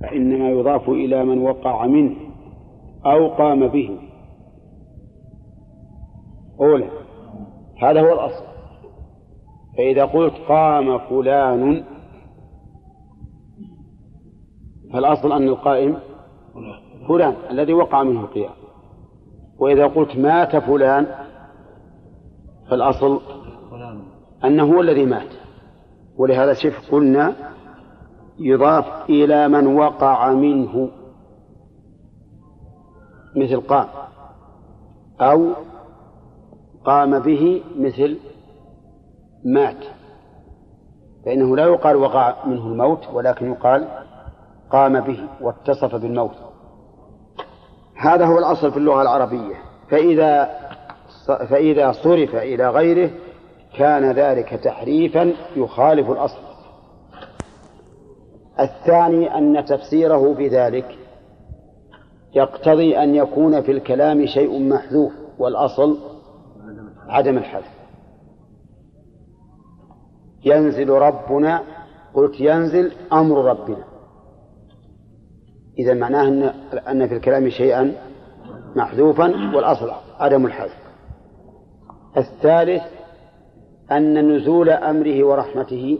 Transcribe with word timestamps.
فإنما 0.00 0.50
يضاف 0.50 0.88
إلى 0.88 1.24
من 1.24 1.38
وقع 1.38 1.86
منه 1.86 2.16
أو 3.06 3.28
قام 3.28 3.68
به. 3.68 3.98
أولى 6.60 6.90
هذا 7.82 8.00
هو 8.00 8.12
الأصل. 8.12 8.44
فإذا 9.76 10.04
قلت 10.04 10.34
قام 10.48 10.98
فلان 10.98 11.84
فالأصل 14.92 15.32
أن 15.32 15.48
القائم 15.48 15.98
فلان 17.08 17.34
الذي 17.50 17.72
وقع 17.72 18.02
منه 18.02 18.20
القيام. 18.20 18.54
وإذا 19.58 19.86
قلت 19.86 20.16
مات 20.16 20.56
فلان 20.56 21.06
فالأصل 22.70 23.20
أنه 24.44 24.74
هو 24.74 24.80
الذي 24.80 25.04
مات. 25.04 25.28
ولهذا 26.18 26.52
شف 26.52 26.90
قلنا 26.92 27.55
يضاف 28.38 29.10
إلى 29.10 29.48
من 29.48 29.66
وقع 29.66 30.32
منه 30.32 30.90
مثل 33.36 33.60
قام 33.60 33.88
أو 35.20 35.52
قام 36.84 37.18
به 37.18 37.62
مثل 37.78 38.18
مات. 39.44 39.84
فإنه 41.24 41.56
لا 41.56 41.64
يقال 41.64 41.96
وقع 41.96 42.46
منه 42.46 42.66
الموت 42.66 43.08
ولكن 43.12 43.52
يقال 43.52 43.88
قام 44.70 45.00
به 45.00 45.28
واتصف 45.40 45.94
بالموت. 45.94 46.36
هذا 47.96 48.26
هو 48.26 48.38
الأصل 48.38 48.70
في 48.70 48.76
اللغة 48.76 49.02
العربية. 49.02 49.54
فإذا 49.90 50.50
فإذا 51.26 51.92
صرف 51.92 52.34
إلى 52.34 52.70
غيره 52.70 53.10
كان 53.76 54.12
ذلك 54.12 54.48
تحريفا 54.48 55.32
يخالف 55.56 56.10
الأصل. 56.10 56.45
الثاني 58.60 59.38
أن 59.38 59.64
تفسيره 59.64 60.34
بذلك 60.34 60.98
يقتضي 62.34 62.98
أن 63.02 63.14
يكون 63.14 63.62
في 63.62 63.72
الكلام 63.72 64.26
شيء 64.26 64.68
محذوف 64.68 65.12
والأصل 65.38 65.98
عدم 67.08 67.38
الحذف. 67.38 67.76
ينزل 70.44 70.88
ربنا 70.88 71.62
قلت 72.14 72.40
ينزل 72.40 72.92
أمر 73.12 73.44
ربنا. 73.44 73.84
إذا 75.78 75.94
معناه 75.94 76.28
أن 76.28 76.42
أن 76.78 77.08
في 77.08 77.14
الكلام 77.14 77.48
شيئا 77.48 77.92
محذوفا 78.76 79.26
والأصل 79.56 79.90
عدم 80.18 80.46
الحذف. 80.46 80.86
الثالث 82.16 82.82
أن 83.92 84.36
نزول 84.36 84.70
أمره 84.70 85.24
ورحمته 85.24 85.98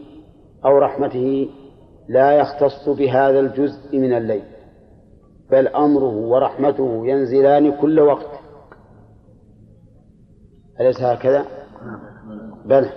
أو 0.65 0.79
رحمته 0.79 1.49
لا 2.09 2.33
يختص 2.33 2.89
بهذا 2.89 3.41
الجزء 3.41 3.99
من 3.99 4.17
الليل 4.17 4.45
بل 5.51 5.69
أمره 5.69 6.17
ورحمته 6.17 7.07
ينزلان 7.07 7.81
كل 7.81 8.01
وقت 8.01 8.31
أليس 10.81 11.01
هكذا؟ 11.03 11.45
بلى 12.65 12.91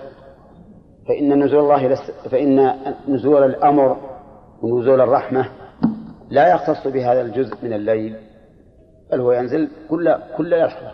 فإن 1.08 1.44
نزول 1.44 1.60
الله 1.60 1.96
فإن 2.32 2.76
نزول 3.08 3.44
الأمر 3.44 3.98
ونزول 4.62 5.02
الرحمة 5.02 5.46
لا 6.30 6.54
يختص 6.54 6.88
بهذا 6.88 7.22
الجزء 7.22 7.56
من 7.64 7.73
الليل 7.73 8.16
بل 9.12 9.22
هو 9.22 9.32
ينزل 9.32 9.70
كل 9.90 10.16
كل 10.38 10.50
لحظة 10.60 10.92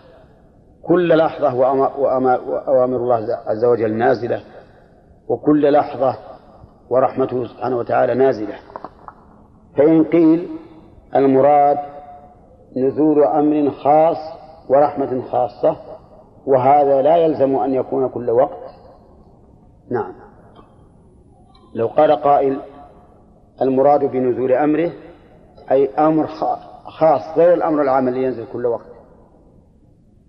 كل 0.84 1.18
لحظة 1.18 1.56
وأوامر 1.56 2.98
الله 2.98 3.16
عز 3.46 3.66
وجل 3.66 3.94
نازلة 3.94 4.42
وكل 5.28 5.74
لحظة 5.74 6.18
ورحمته 6.90 7.48
سبحانه 7.48 7.78
وتعالى 7.78 8.14
نازلة. 8.14 8.56
فإن 9.78 10.04
قيل 10.04 10.50
المراد 11.16 11.78
نزول 12.78 13.24
أمر 13.24 13.72
خاص 13.72 14.18
ورحمة 14.70 15.22
خاصة 15.22 15.78
وهذا 16.46 17.02
لا 17.02 17.16
يلزم 17.18 17.56
أن 17.56 17.74
يكون 17.74 18.10
كل 18.10 18.30
وقت. 18.30 18.72
نعم. 19.92 20.14
لو 21.76 21.88
قال 21.88 22.12
قائل 22.12 22.62
المراد 23.62 24.00
بنزول 24.00 24.52
أمره 24.52 24.92
أي 25.72 25.90
أمر 25.96 26.28
خاص 26.88 27.38
غير 27.38 27.54
الأمر 27.54 27.82
العام 27.82 28.08
الذي 28.08 28.24
ينزل 28.24 28.46
كل 28.54 28.66
وقت. 28.66 28.96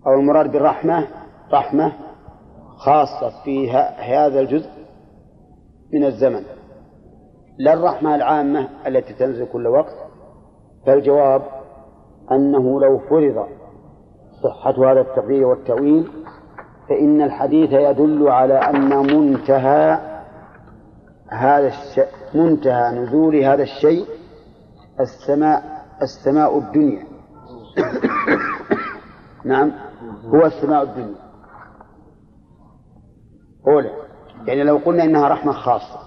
أو 0.07 0.13
المراد 0.13 0.53
بالرحمة 0.53 1.09
رحمة 1.53 1.93
خاصة 2.77 3.45
في 3.45 3.71
هذا 3.99 4.41
الجزء. 4.41 4.86
من 5.93 6.05
الزمن. 6.05 6.43
لا 7.59 7.73
الرحمة 7.73 8.15
العامة 8.15 8.69
التي 8.87 9.15
تنزل 9.15 9.47
كل 9.53 9.67
وقت 9.67 9.95
فالجواب 10.87 11.43
أنه 12.33 12.81
لو 12.81 12.99
فرض 12.99 13.47
صحة 14.43 14.93
هذا 14.93 15.01
التقدير 15.01 15.47
والتأويل 15.47 16.09
فإن 16.89 17.23
الحديث 17.23 17.73
يدل 17.73 18.29
على 18.29 18.55
أن 18.55 19.17
منتهى 19.17 19.99
هذا 21.29 21.67
الشيء 21.67 22.07
منتهى 22.35 22.91
نزول 22.91 23.37
هذا 23.37 23.63
الشيء 23.63 24.07
السماء 25.01 25.63
السماء 26.03 26.59
الدنيا. 26.59 27.07
نعم 29.45 29.73
هو 30.25 30.47
السماء 30.47 30.83
الدنيا. 30.83 31.27
أولى. 33.69 34.06
يعني 34.47 34.63
لو 34.65 34.77
قلنا 34.77 35.05
إنها 35.05 35.29
رحمة 35.29 35.53
خاصة 35.53 35.99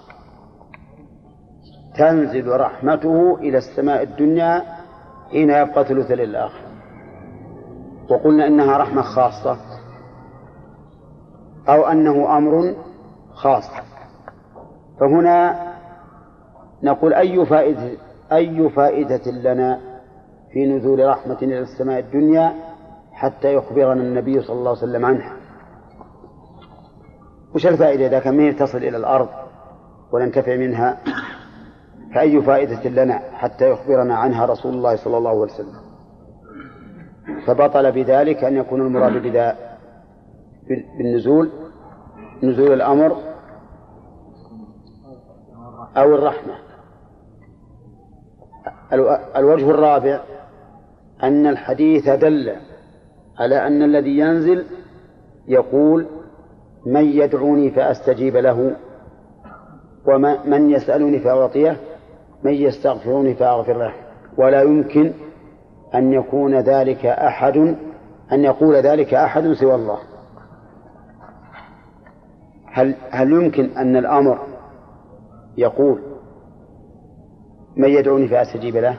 تنزل 1.98 2.56
رحمته 2.60 3.38
إلى 3.38 3.58
السماء 3.58 4.02
الدنيا 4.02 4.62
حين 5.30 5.50
يبقى 5.50 5.84
ثلث 5.84 6.10
للآخر 6.10 6.60
وقلنا 8.10 8.46
إنها 8.46 8.76
رحمة 8.78 9.02
خاصة 9.02 9.56
أو 11.68 11.86
أنه 11.86 12.36
أمر 12.38 12.74
خاص. 13.34 13.64
فهنا 15.00 15.66
نقول 16.82 17.14
أي 17.14 17.46
فائدة 17.46 17.90
أي 18.32 18.70
فائدة 18.70 19.30
لنا 19.30 19.80
في 20.52 20.66
نزول 20.66 21.08
رحمة 21.08 21.36
إلى 21.42 21.58
السماء 21.58 21.98
الدنيا 21.98 22.54
حتى 23.12 23.54
يخبرنا 23.54 24.02
النبي 24.02 24.40
صلى 24.42 24.56
الله 24.58 24.70
عليه 24.70 24.78
وسلم 24.82 25.04
عنها؟ 25.06 25.36
وش 27.54 27.66
الفائدة 27.66 28.06
إذا 28.06 28.18
كان 28.18 28.36
من 28.36 28.56
تصل 28.56 28.78
إلى 28.78 28.96
الأرض 28.96 29.28
وننتفع 30.12 30.56
منها؟ 30.56 30.98
فأي 32.14 32.42
فائدة 32.42 32.90
لنا 32.90 33.18
حتى 33.18 33.70
يخبرنا 33.70 34.14
عنها 34.14 34.46
رسول 34.46 34.74
الله 34.74 34.96
صلى 34.96 35.18
الله 35.18 35.30
عليه 35.30 35.40
وسلم؟ 35.40 35.80
فبطل 37.46 37.92
بذلك 37.92 38.44
أن 38.44 38.56
يكون 38.56 38.80
المراد 38.80 39.12
بذا 39.12 39.56
بالنزول 40.98 41.50
نزول 42.42 42.72
الأمر 42.72 43.16
أو 45.96 46.14
الرحمة. 46.14 46.54
الوجه 49.36 49.70
الرابع 49.70 50.20
أن 51.22 51.46
الحديث 51.46 52.08
دل 52.08 52.56
على 53.38 53.66
أن 53.66 53.82
الذي 53.82 54.18
ينزل 54.18 54.66
يقول 55.48 56.06
من 56.86 57.04
يدعوني 57.04 57.70
فأستجيب 57.70 58.36
له 58.36 58.76
ومن 60.06 60.70
يسألني 60.70 61.18
فأعطيه 61.18 61.76
من 62.42 62.52
يستغفرني 62.52 63.34
فأغفر 63.34 63.78
له. 63.78 63.92
ولا 64.38 64.62
يمكن 64.62 65.12
أن 65.94 66.12
يكون 66.12 66.54
ذلك 66.54 67.06
أحد 67.06 67.56
أن 68.32 68.44
يقول 68.44 68.74
ذلك 68.74 69.14
أحد 69.14 69.52
سوى 69.52 69.74
الله. 69.74 69.98
هل 72.72 72.94
هل 73.10 73.32
يمكن 73.32 73.64
أن 73.64 73.96
الأمر 73.96 74.38
يقول 75.56 75.98
من 77.76 77.88
يدعوني 77.88 78.28
فأستجيب 78.28 78.76
له؟ 78.76 78.96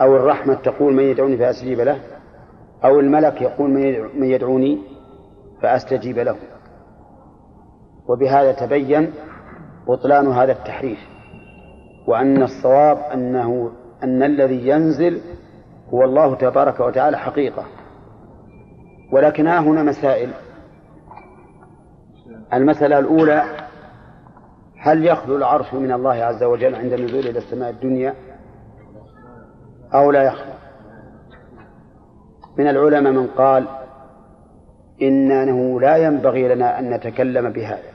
أو 0.00 0.16
الرحمة 0.16 0.54
تقول 0.54 0.94
من 0.94 1.02
يدعوني 1.02 1.36
فأستجيب 1.36 1.80
له؟ 1.80 1.98
أو 2.84 3.00
الملك 3.00 3.42
يقول 3.42 3.70
من 4.14 4.24
يدعوني 4.24 4.91
فأستجيب 5.62 6.18
له. 6.18 6.36
وبهذا 8.08 8.52
تبين 8.52 9.12
بطلان 9.88 10.26
هذا 10.26 10.52
التحريف 10.52 10.98
وأن 12.06 12.42
الصواب 12.42 12.98
أنه 12.98 13.72
أن 14.02 14.22
الذي 14.22 14.68
ينزل 14.68 15.20
هو 15.94 16.04
الله 16.04 16.34
تبارك 16.34 16.80
وتعالى 16.80 17.18
حقيقة. 17.18 17.64
ولكن 19.12 19.46
ها 19.46 19.60
هنا 19.60 19.82
مسائل. 19.82 20.30
المسألة 22.52 22.98
الأولى 22.98 23.42
هل 24.78 25.06
يخلو 25.06 25.36
العرش 25.36 25.74
من 25.74 25.92
الله 25.92 26.12
عز 26.12 26.42
وجل 26.42 26.74
عند 26.74 26.92
النزول 26.92 27.20
إلى 27.20 27.38
السماء 27.38 27.70
الدنيا؟ 27.70 28.14
أو 29.94 30.10
لا 30.10 30.22
يخلو 30.22 30.52
من 32.58 32.68
العلماء 32.68 33.12
من 33.12 33.26
قال 33.26 33.81
إنه 35.02 35.80
لا 35.80 35.96
ينبغي 35.96 36.54
لنا 36.54 36.78
أن 36.78 36.90
نتكلم 36.90 37.50
بهذا. 37.50 37.92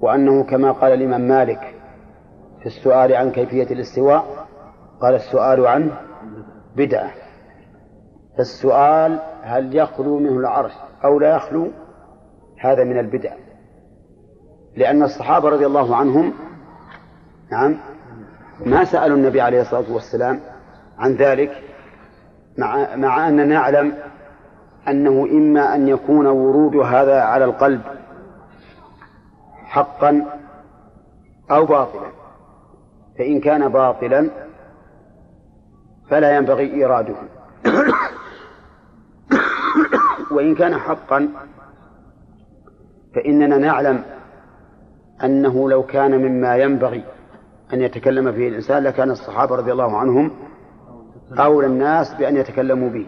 وأنه 0.00 0.44
كما 0.44 0.72
قال 0.72 0.92
الإمام 0.92 1.20
مالك 1.20 1.74
في 2.60 2.66
السؤال 2.66 3.14
عن 3.14 3.30
كيفية 3.30 3.74
الاستواء 3.74 4.46
قال 5.00 5.14
السؤال 5.14 5.66
عنه 5.66 5.96
بدعة. 6.76 7.10
فالسؤال 8.38 9.18
هل 9.42 9.76
يخلو 9.76 10.18
منه 10.18 10.38
العرش 10.38 10.72
أو 11.04 11.18
لا 11.18 11.36
يخلو؟ 11.36 11.68
هذا 12.60 12.84
من 12.84 12.98
البدع. 12.98 13.32
لأن 14.76 15.02
الصحابة 15.02 15.48
رضي 15.48 15.66
الله 15.66 15.96
عنهم 15.96 16.32
نعم 17.52 17.76
ما 18.66 18.84
سألوا 18.84 19.16
النبي 19.16 19.40
عليه 19.40 19.60
الصلاة 19.60 19.92
والسلام 19.92 20.40
عن 20.98 21.14
ذلك 21.14 21.62
مع, 22.58 22.96
مع 22.96 23.28
أننا 23.28 23.44
نعلم 23.44 23.92
أنه 24.88 25.24
إما 25.24 25.74
أن 25.74 25.88
يكون 25.88 26.26
ورود 26.26 26.76
هذا 26.76 27.20
على 27.20 27.44
القلب 27.44 27.82
حقا 29.64 30.26
أو 31.50 31.66
باطلا. 31.66 32.10
فإن 33.18 33.40
كان 33.40 33.68
باطلا 33.68 34.30
فلا 36.10 36.36
ينبغي 36.36 36.74
إيراده. 36.74 37.14
وإن 40.30 40.54
كان 40.54 40.76
حقا 40.76 41.28
فإننا 43.14 43.58
نعلم 43.58 44.04
أنه 45.24 45.70
لو 45.70 45.82
كان 45.82 46.18
مما 46.18 46.56
ينبغي 46.56 47.04
أن 47.72 47.80
يتكلم 47.80 48.32
فيه 48.32 48.48
الإنسان 48.48 48.82
لكان 48.82 49.10
الصحابة 49.10 49.56
رضي 49.56 49.72
الله 49.72 49.96
عنهم 49.96 50.30
أولى 51.38 51.66
الناس 51.66 52.14
بأن 52.14 52.36
يتكلموا 52.36 52.90
به. 52.90 53.06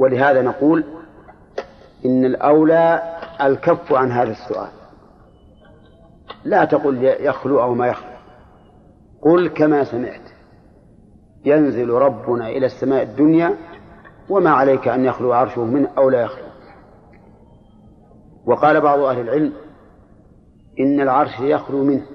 ولهذا 0.00 0.42
نقول 0.42 0.84
إن 2.04 2.24
الأولى 2.24 3.02
الكف 3.40 3.92
عن 3.92 4.12
هذا 4.12 4.30
السؤال. 4.30 4.70
لا 6.44 6.64
تقل 6.64 7.04
يخلو 7.04 7.62
أو 7.62 7.74
ما 7.74 7.86
يخلو. 7.86 8.10
قل 9.22 9.48
كما 9.48 9.84
سمعت. 9.84 10.30
ينزل 11.44 11.88
ربنا 11.88 12.48
إلى 12.48 12.66
السماء 12.66 13.02
الدنيا 13.02 13.56
وما 14.28 14.50
عليك 14.50 14.88
أن 14.88 15.04
يخلو 15.04 15.32
عرشه 15.32 15.64
منه 15.64 15.88
أو 15.98 16.10
لا 16.10 16.20
يخلو. 16.20 16.44
وقال 18.46 18.80
بعض 18.80 18.98
أهل 18.98 19.20
العلم 19.20 19.52
إن 20.80 21.00
العرش 21.00 21.40
يخلو 21.40 21.84
منه. 21.84 22.06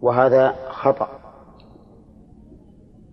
وهذا 0.00 0.54
خطأ. 0.70 1.17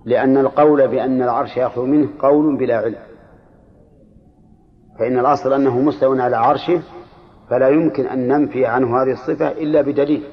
لأن 0.05 0.37
القول 0.37 0.87
بأن 0.87 1.21
العرش 1.21 1.57
يخلو 1.57 1.85
منه 1.85 2.09
قول 2.19 2.57
بلا 2.57 2.77
علم. 2.77 2.99
فإن 4.99 5.19
الأصل 5.19 5.53
أنه 5.53 5.79
مستوى 5.79 6.21
على 6.21 6.37
عرشه 6.37 6.81
فلا 7.49 7.69
يمكن 7.69 8.05
أن 8.05 8.27
ننفي 8.27 8.65
عنه 8.65 9.01
هذه 9.01 9.11
الصفة 9.11 9.47
إلا 9.47 9.81
بدليل 9.81 10.23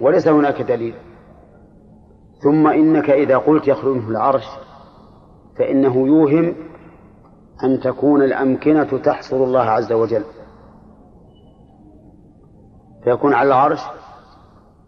وليس 0.00 0.28
هناك 0.28 0.62
دليل. 0.62 0.94
ثم 2.42 2.66
إنك 2.66 3.10
إذا 3.10 3.36
قلت 3.36 3.68
يخلو 3.68 3.94
منه 3.94 4.08
العرش 4.08 4.44
فإنه 5.58 6.06
يوهم 6.06 6.54
أن 7.64 7.80
تكون 7.80 8.22
الأمكنة 8.22 8.98
تحصر 8.98 9.36
الله 9.36 9.60
عز 9.60 9.92
وجل. 9.92 10.24
فيكون 13.04 13.34
على 13.34 13.46
العرش 13.46 13.80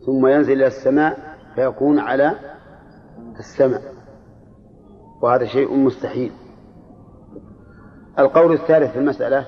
ثم 0.07 0.27
ينزل 0.27 0.53
إلى 0.53 0.67
السماء 0.67 1.19
فيكون 1.55 1.99
على 1.99 2.56
السماء 3.39 3.83
وهذا 5.23 5.47
شيء 5.47 5.77
مستحيل. 5.77 6.33
القول 8.19 8.53
الثالث 8.53 8.93
في 8.93 8.99
المسألة 8.99 9.47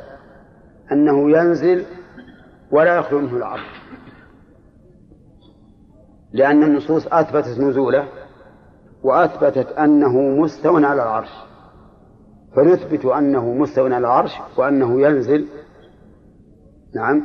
أنه 0.92 1.38
ينزل 1.38 1.84
ولا 2.70 2.96
يخلو 2.96 3.18
منه 3.18 3.36
العرش 3.36 3.78
لأن 6.32 6.62
النصوص 6.62 7.06
أثبتت 7.06 7.58
نزوله 7.58 8.08
وأثبتت 9.02 9.72
أنه 9.72 10.18
مستو 10.18 10.76
على 10.76 11.02
العرش. 11.02 11.30
فنثبت 12.56 13.04
أنه 13.04 13.52
مستو 13.52 13.84
على 13.84 13.98
العرش 13.98 14.30
وأنه 14.56 15.00
ينزل. 15.00 15.48
نعم. 16.94 17.22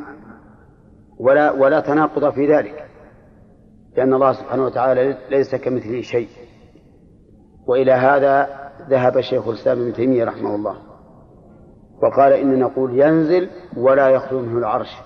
ولا 1.19 1.51
ولا 1.51 1.79
تناقض 1.79 2.33
في 2.33 2.47
ذلك. 2.55 2.89
لأن 3.97 4.13
الله 4.13 4.33
سبحانه 4.33 4.65
وتعالى 4.65 5.17
ليس 5.29 5.55
كمثله 5.55 6.01
شيء. 6.01 6.29
وإلى 7.67 7.91
هذا 7.91 8.47
ذهب 8.89 9.21
شيخ 9.21 9.47
الإسلام 9.47 9.81
ابن 9.81 9.93
تيمية 9.93 10.25
رحمه 10.25 10.55
الله 10.55 10.75
وقال 12.03 12.33
إن 12.33 12.59
نقول 12.59 12.99
ينزل 12.99 13.49
ولا 13.77 14.09
يخلو 14.09 14.39
منه 14.39 14.57
العرش. 14.57 14.97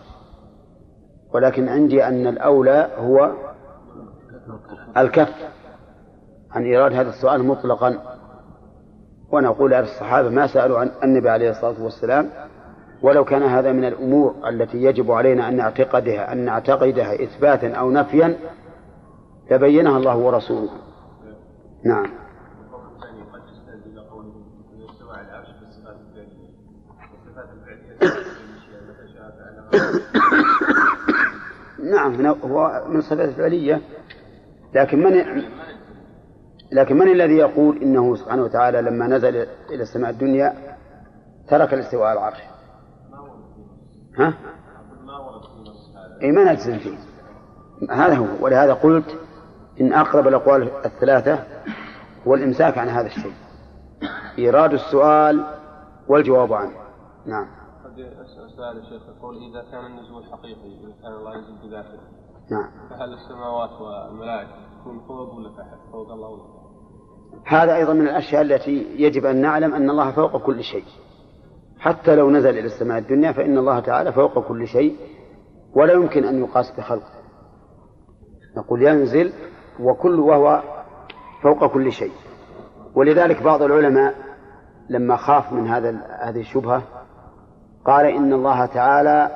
ولكن 1.33 1.69
عندي 1.69 2.03
أن 2.03 2.27
الأولى 2.27 2.89
هو 2.97 3.31
الكف. 4.97 5.33
عن 6.51 6.63
إيراد 6.63 6.93
هذا 6.93 7.09
السؤال 7.09 7.43
مطلقا. 7.43 7.97
ونقول 9.31 9.73
أن 9.73 9.83
الصحابة 9.83 10.29
ما 10.29 10.47
سألوا 10.47 10.79
عن 10.79 10.91
النبي 11.03 11.29
عليه 11.29 11.49
الصلاة 11.49 11.83
والسلام 11.83 12.29
ولو 13.01 13.25
كان 13.25 13.43
هذا 13.43 13.71
من 13.71 13.85
الأمور 13.85 14.35
التي 14.49 14.77
يجب 14.77 15.11
علينا 15.11 15.49
أن 15.49 15.55
نعتقدها 15.55 16.33
أن 16.33 16.37
نعتقدها 16.37 17.23
إثباتا 17.23 17.73
أو 17.73 17.91
نفيا 17.91 18.37
لبينها 19.51 19.97
الله 19.97 20.17
ورسوله. 20.17 20.69
نعم. 21.85 22.26
نعم 31.93 32.25
هو 32.25 32.83
من 32.89 32.97
الصفات 32.97 33.29
الفعلية. 33.29 33.81
لكن 34.75 35.03
من 35.03 35.43
لكن 36.71 36.97
من 36.97 37.11
الذي 37.11 37.37
يقول 37.37 37.77
إنه 37.77 38.15
سبحانه 38.15 38.43
وتعالى 38.43 38.81
لما 38.81 39.07
نزل 39.07 39.35
إلى 39.69 39.83
السماء 39.83 40.09
الدنيا 40.09 40.53
ترك 41.49 41.73
الاستواء 41.73 42.07
على 42.07 42.19
العرش؟ 42.19 42.37
ها؟ 44.17 44.33
اي 46.21 46.31
ما 46.31 46.53
نجزم 46.53 46.79
فيه. 46.79 46.97
هذا 47.91 48.15
هو. 48.15 48.25
ولهذا 48.41 48.73
قلت 48.73 49.17
إن 49.81 49.93
أقرب 49.93 50.27
الأقوال 50.27 50.71
الثلاثة 50.85 51.39
هو 52.27 52.35
الإمساك 52.35 52.77
عن 52.77 52.89
هذا 52.89 53.07
الشيء. 53.07 53.33
إيراد 54.37 54.73
السؤال 54.73 55.45
والجواب 56.07 56.53
عنه. 56.53 56.71
نعم. 57.25 57.47
سؤال 58.55 58.77
الشيخ 58.77 59.01
يقول 59.17 59.37
إذا 59.37 59.71
كان 59.71 59.85
النزول 59.85 60.23
حقيقي 60.25 60.67
إذا 60.67 60.93
كان 61.01 61.13
الله 61.13 61.35
ينزل 61.35 61.67
بذاته 61.67 61.99
نعم 62.51 62.89
فهل 62.89 63.13
السماوات 63.13 63.81
والملائكة 63.81 64.51
تكون 64.79 64.99
فوق 65.07 65.33
ولا 65.33 65.49
تحت؟ 65.49 65.91
فوق 65.91 66.11
الله 66.11 66.29
ولا 66.29 66.43
تحت؟ 66.43 66.67
هذا 67.53 67.75
أيضا 67.75 67.93
من 67.93 68.07
الأشياء 68.07 68.41
التي 68.41 68.87
يجب 68.95 69.25
أن 69.25 69.41
نعلم 69.41 69.73
أن 69.73 69.89
الله 69.89 70.11
فوق 70.11 70.37
كل 70.37 70.63
شيء 70.63 70.85
حتى 71.79 72.15
لو 72.15 72.29
نزل 72.29 72.49
إلى 72.49 72.65
السماء 72.65 72.97
الدنيا 72.97 73.31
فإن 73.31 73.57
الله 73.57 73.79
تعالى 73.79 74.13
فوق 74.13 74.47
كل 74.47 74.67
شيء 74.67 74.95
ولا 75.75 75.93
يمكن 75.93 76.23
أن 76.23 76.43
يقاس 76.43 76.71
بخلقه 76.77 77.17
نقول 78.57 78.83
ينزل 78.83 79.33
وكل 79.79 80.19
وهو 80.19 80.63
فوق 81.43 81.73
كل 81.73 81.91
شيء 81.91 82.11
ولذلك 82.95 83.43
بعض 83.43 83.61
العلماء 83.61 84.15
لما 84.89 85.15
خاف 85.15 85.53
من 85.53 85.67
هذا 85.67 85.89
هذه 86.21 86.39
الشبهة 86.39 86.96
قال 87.87 88.05
إن 88.05 88.33
الله 88.33 88.65
تعالى 88.65 89.31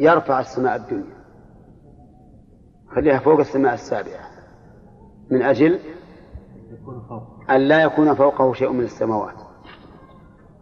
يرفع 0.00 0.40
السماء 0.40 0.76
الدنيا. 0.76 1.18
خليها 2.94 3.18
فوق 3.18 3.38
السماء 3.38 3.74
السابعة. 3.74 4.28
من 5.30 5.42
أجل 5.42 5.80
أن 7.50 7.60
لا 7.60 7.82
يكون 7.82 8.14
فوقه 8.14 8.52
شيء 8.52 8.72
من 8.72 8.84
السماوات. 8.84 9.34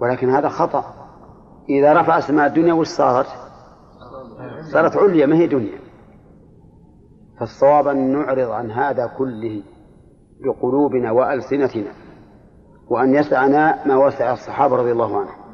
ولكن 0.01 0.31
هذا 0.31 0.49
خطأ. 0.49 0.85
إذا 1.69 2.01
رفع 2.01 2.19
السماء 2.19 2.47
الدنيا 2.47 2.73
وش 2.73 2.87
صارت؟ 2.87 3.27
صارت 4.73 4.97
عليا 4.97 5.27
ما 5.27 5.37
هي 5.37 5.47
دنيا. 5.47 5.79
فالصواب 7.41 7.89
أن 7.89 8.13
نعرض 8.13 8.51
عن 8.51 8.71
هذا 8.71 9.07
كله 9.19 9.63
بقلوبنا 10.45 11.11
وألسنتنا 11.11 11.93
وأن 12.89 13.15
يسعنا 13.15 13.87
ما 13.87 13.97
وسع 13.97 14.33
الصحابة 14.33 14.77
رضي 14.77 14.93
الله 14.93 15.21
عنهم. 15.21 15.46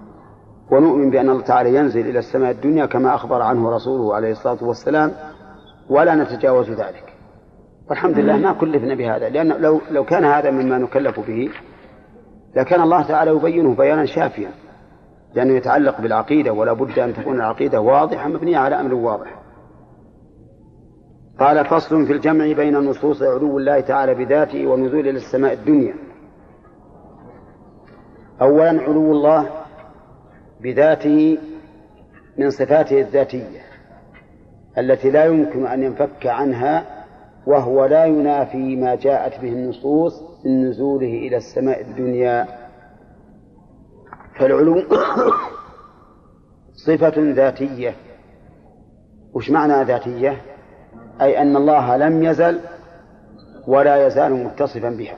ونؤمن 0.71 1.11
بأن 1.11 1.31
الله 1.31 1.43
تعالى 1.43 1.75
ينزل 1.75 2.09
إلى 2.09 2.19
السماء 2.19 2.51
الدنيا 2.51 2.87
كما 2.87 3.15
أخبر 3.15 3.43
عنه 3.43 3.71
رسوله 3.71 4.15
عليه 4.15 4.31
الصلاة 4.31 4.65
والسلام 4.65 5.13
ولا 5.91 6.15
نتجاوز 6.15 6.71
ذلك. 6.71 7.13
والحمد 7.91 8.19
لله 8.19 8.37
ما 8.37 8.53
كلفنا 8.53 8.95
بهذا 8.95 9.29
لأن 9.29 9.49
لو 9.49 9.81
لو 9.91 10.05
كان 10.05 10.25
هذا 10.25 10.51
مما 10.51 10.79
نكلف 10.79 11.21
به 11.21 11.51
لكان 12.57 12.83
الله 12.83 13.03
تعالى 13.03 13.31
يبينه 13.31 13.75
بيانا 13.75 14.07
شافيا 14.07 14.51
لأنه 15.35 15.55
يتعلق 15.55 16.01
بالعقيدة 16.01 16.53
ولا 16.53 16.73
بد 16.73 16.99
أن 16.99 17.15
تكون 17.15 17.37
العقيدة 17.37 17.81
واضحة 17.81 18.29
مبنية 18.29 18.59
على 18.59 18.81
أمر 18.81 18.95
واضح. 18.95 19.43
قال 21.41 21.65
فصل 21.65 22.07
في 22.07 22.13
الجمع 22.13 22.53
بين 22.53 22.77
نصوص 22.77 23.23
علو 23.23 23.59
الله 23.59 23.81
تعالى 23.81 24.15
بذاته 24.15 24.67
ونزول 24.67 25.01
إلى 25.01 25.11
السماء 25.11 25.53
الدنيا. 25.53 25.95
أولا 28.43 28.83
علو 28.83 29.13
الله 29.13 29.51
بذاته 30.63 31.39
من 32.39 32.51
صفاته 32.51 33.01
الذاتية 33.01 33.61
التي 34.79 35.11
لا 35.11 35.25
يمكن 35.25 35.67
أن 35.67 35.83
ينفك 35.83 36.27
عنها 36.27 37.05
وهو 37.47 37.85
لا 37.85 38.05
ينافي 38.05 38.77
ما 38.77 38.95
جاءت 38.95 39.41
به 39.41 39.49
النصوص 39.49 40.23
من 40.45 40.69
نزوله 40.69 41.07
إلى 41.07 41.37
السماء 41.37 41.81
الدنيا. 41.81 42.47
فالعلو 44.39 44.83
صفة 46.87 47.13
ذاتية. 47.17 47.95
وش 49.35 49.51
معنى 49.51 49.85
ذاتية؟ 49.85 50.43
أي 51.21 51.43
أن 51.43 51.57
الله 51.57 51.97
لم 51.97 52.23
يزل 52.23 52.61
ولا 53.67 54.07
يزال 54.07 54.33
متصفا 54.45 54.91
بها. 54.91 55.17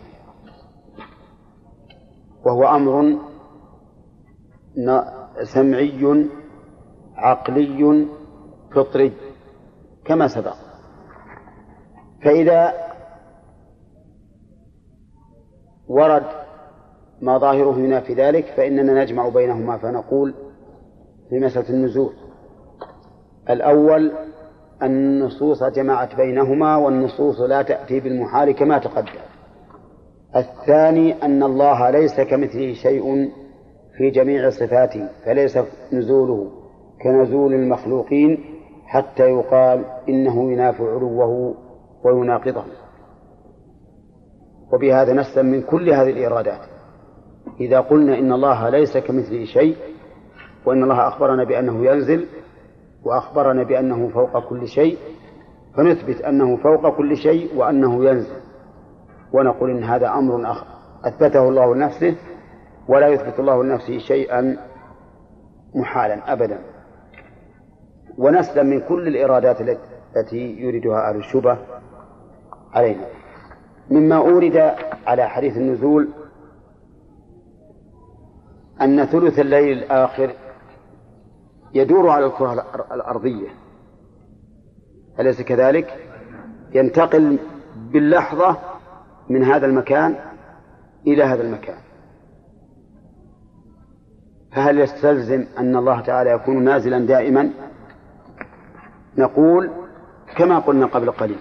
وهو 2.45 2.77
أمر 2.77 3.19
سمعي 5.43 6.29
عقلي 7.17 8.07
فطري 8.75 9.13
كما 10.05 10.29
سبق. 10.29 10.55
فإذا 12.25 12.73
ورد 15.89 16.25
ما 17.23 17.39
ظاهره 17.39 17.79
ينافي 17.79 18.15
ذلك 18.15 18.45
فإننا 18.57 19.03
نجمع 19.05 19.29
بينهما 19.29 19.79
فنقول 19.79 20.35
في 21.31 21.39
مسألة 21.39 21.71
النزول. 21.71 22.13
الأول 23.51 24.13
النصوص 24.83 25.63
جمعت 25.63 26.15
بينهما 26.15 26.77
والنصوص 26.77 27.41
لا 27.41 27.63
تأتي 27.63 28.01
بالمحال 28.01 28.53
كما 28.53 28.79
تقدم. 28.79 29.21
الثاني 30.37 31.23
أن 31.23 31.43
الله 31.43 31.91
ليس 31.91 32.21
كمثله 32.21 32.73
شيء 32.75 33.31
في 33.97 34.11
جميع 34.11 34.51
صفاته 34.51 35.09
فليس 35.25 35.59
نزوله 35.93 36.51
كنزول 37.03 37.55
المخلوقين 37.55 38.45
حتى 38.87 39.23
يقال 39.23 39.85
إنه 40.09 40.53
ينافي 40.53 40.83
علوه 40.83 41.55
ويناقضه. 42.05 42.65
وبهذا 44.73 45.13
نسلم 45.13 45.47
من 45.47 45.63
كل 45.63 45.91
هذه 45.91 46.11
الإيرادات 46.11 46.61
إذا 47.61 47.81
قلنا 47.81 48.19
إن 48.19 48.33
الله 48.33 48.69
ليس 48.69 48.97
كمثله 48.97 49.45
شيء 49.45 49.77
وإن 50.67 50.83
الله 50.83 51.09
أخبرنا 51.09 51.45
بأنه 51.45 51.87
ينزل 51.87 52.27
وأخبرنا 53.05 53.63
بأنه 53.63 54.09
فوق 54.09 54.49
كل 54.49 54.69
شيء 54.69 54.99
فنثبت 55.77 56.21
أنه 56.21 56.57
فوق 56.57 56.97
كل 56.97 57.17
شيء 57.17 57.57
وأنه 57.57 58.05
ينزل. 58.05 58.37
ونقول 59.33 59.71
إن 59.71 59.85
هذا 59.85 60.09
أمر 60.09 60.57
أثبته 61.05 61.49
الله 61.49 61.75
لنفسه 61.75 62.17
ولا 62.89 63.09
يثبت 63.09 63.41
الله 63.41 63.65
لنفسه 63.65 63.99
شيئا 63.99 64.57
محالا 65.75 66.33
أبدا. 66.33 66.59
ونسلم 68.19 68.67
من 68.67 68.81
كل 68.81 69.09
الإرادات 69.09 69.61
التي 70.17 70.61
يريدها 70.61 71.09
أهل 71.09 71.17
الشبه 71.17 71.59
علينا. 72.73 73.07
مما 73.91 74.17
أورد 74.17 74.75
على 75.07 75.29
حديث 75.29 75.57
النزول 75.57 76.09
أن 78.83 79.05
ثلث 79.05 79.39
الليل 79.39 79.79
الآخر 79.79 80.31
يدور 81.75 82.09
على 82.09 82.27
الكرة 82.27 82.53
الأرضية. 82.93 83.49
أليس 85.21 85.43
كذلك؟ 85.43 85.99
ينتقل 86.73 87.39
باللحظة 87.93 88.57
من 89.31 89.45
هذا 89.45 89.67
المكان 89.67 90.17
إلى 91.07 91.25
هذا 91.25 91.43
المكان. 91.43 91.84
فهل 94.55 94.79
يستلزم 94.79 95.45
أن 95.59 95.77
الله 95.77 96.01
تعالى 96.01 96.31
يكون 96.31 96.65
نازلا 96.65 96.99
دائما؟ 96.99 97.51
نقول 99.19 99.71
كما 100.37 100.59
قلنا 100.59 100.87
قبل 100.87 101.11
قليل. 101.11 101.39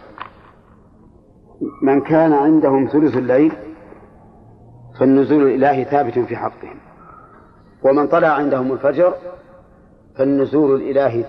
من 1.82 2.01
كان 2.01 2.34
عندهم 2.34 2.88
ثلث 2.88 3.17
الليل 3.17 3.53
فالنزول 5.00 5.43
الإلهي 5.43 5.86
ثابت 5.86 6.20
في 6.20 6.36
حقهم. 6.36 6.77
ومن 7.84 8.08
طلع 8.08 8.27
عندهم 8.27 8.72
الفجر 8.72 9.13
فالنزول 10.17 10.82
الإلهي 10.82 11.25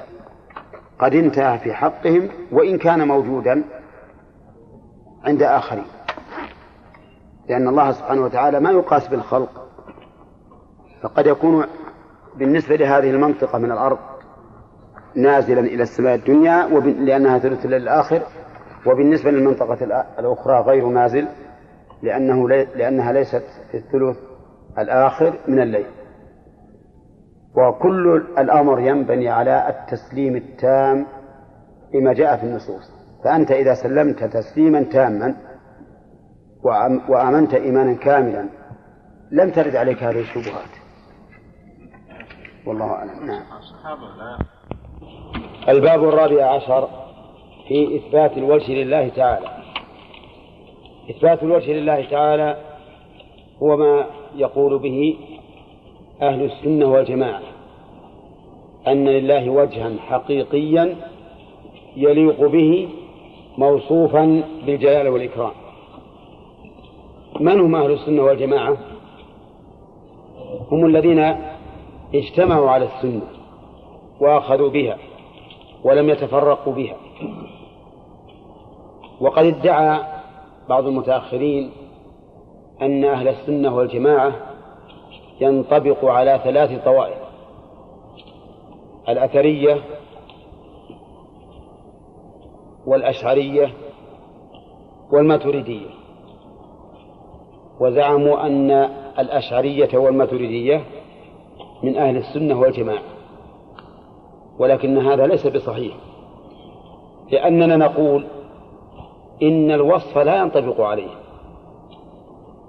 قد 0.98 1.14
انتهى 1.14 1.58
في 1.58 1.74
حقهم 1.74 2.28
وإن 2.52 2.78
كان 2.78 3.08
موجودا 3.08 3.64
عند 5.24 5.42
آخرين. 5.42 5.86
لأن 7.48 7.68
الله 7.68 7.92
سبحانه 7.92 8.22
وتعالى 8.22 8.60
ما 8.60 8.70
يقاس 8.70 9.08
بالخلق 9.08 9.63
فقد 11.04 11.26
يكون 11.26 11.64
بالنسبة 12.36 12.76
لهذه 12.76 13.10
المنطقة 13.10 13.58
من 13.58 13.72
الأرض 13.72 13.98
نازلا 15.14 15.60
إلى 15.60 15.82
السماء 15.82 16.14
الدنيا 16.14 16.66
لأنها 16.82 17.38
ثلث 17.38 17.64
الليل 17.64 17.82
الآخر 17.82 18.22
وبالنسبة 18.86 19.30
للمنطقة 19.30 19.84
الأخرى 20.18 20.60
غير 20.60 20.86
نازل 20.88 21.26
لأنه 22.02 22.48
لأنها 22.48 23.12
ليست 23.12 23.44
في 23.70 23.76
الثلث 23.76 24.16
الآخر 24.78 25.34
من 25.48 25.60
الليل. 25.60 25.86
وكل 27.56 28.24
الأمر 28.38 28.80
ينبني 28.80 29.28
على 29.28 29.68
التسليم 29.68 30.36
التام 30.36 31.06
لما 31.94 32.12
جاء 32.12 32.36
في 32.36 32.44
النصوص. 32.44 32.90
فأنت 33.24 33.50
إذا 33.50 33.74
سلمت 33.74 34.24
تسليما 34.24 34.82
تاما 34.82 35.34
وآمنت 37.08 37.54
إيمانا 37.54 37.94
كاملا 37.94 38.46
لم 39.30 39.50
ترد 39.50 39.76
عليك 39.76 40.02
هذه 40.02 40.20
الشبهات. 40.20 40.83
والله 42.66 42.84
أعلم. 42.84 43.26
نعم. 43.26 43.42
الباب 45.68 46.04
الرابع 46.04 46.44
عشر 46.44 46.88
في 47.68 47.96
إثبات 47.96 48.38
الوجه 48.38 48.72
لله 48.72 49.08
تعالى. 49.08 49.48
إثبات 51.10 51.42
الوجه 51.42 51.72
لله 51.72 52.04
تعالى 52.10 52.56
هو 53.62 53.76
ما 53.76 54.06
يقول 54.36 54.78
به 54.78 55.16
أهل 56.22 56.44
السنة 56.44 56.86
والجماعة. 56.86 57.42
أن 58.88 59.08
لله 59.08 59.50
وجها 59.50 59.92
حقيقيا 60.08 60.96
يليق 61.96 62.46
به 62.46 62.88
موصوفا 63.58 64.42
بالجلال 64.66 65.08
والإكرام. 65.08 65.52
من 67.40 67.60
هم 67.60 67.74
أهل 67.74 67.90
السنة 67.90 68.22
والجماعة؟ 68.22 68.76
هم 70.70 70.86
الذين 70.86 71.53
اجتمعوا 72.14 72.70
على 72.70 72.84
السنة 72.84 73.26
وأخذوا 74.20 74.70
بها 74.70 74.98
ولم 75.84 76.08
يتفرقوا 76.08 76.72
بها. 76.72 76.96
وقد 79.20 79.44
ادعى 79.44 80.00
بعض 80.68 80.86
المتأخرين 80.86 81.70
أن 82.82 83.04
أهل 83.04 83.28
السنة 83.28 83.76
والجماعة 83.76 84.32
ينطبق 85.40 86.04
على 86.04 86.40
ثلاث 86.44 86.84
طوائف. 86.84 87.18
الأثرية 89.08 89.82
والأشعرية 92.86 93.72
والماتريدية. 95.12 95.86
وزعموا 97.80 98.46
أن 98.46 98.70
الأشعرية 99.18 99.98
والماتريدية 99.98 100.84
من 101.84 101.96
أهل 101.96 102.16
السنة 102.16 102.60
والجماعة. 102.60 103.02
ولكن 104.58 104.98
هذا 104.98 105.26
ليس 105.26 105.46
بصحيح. 105.46 105.94
لأننا 107.32 107.76
نقول 107.76 108.26
إن 109.42 109.70
الوصف 109.70 110.18
لا 110.18 110.36
ينطبق 110.36 110.80
عليه. 110.80 111.10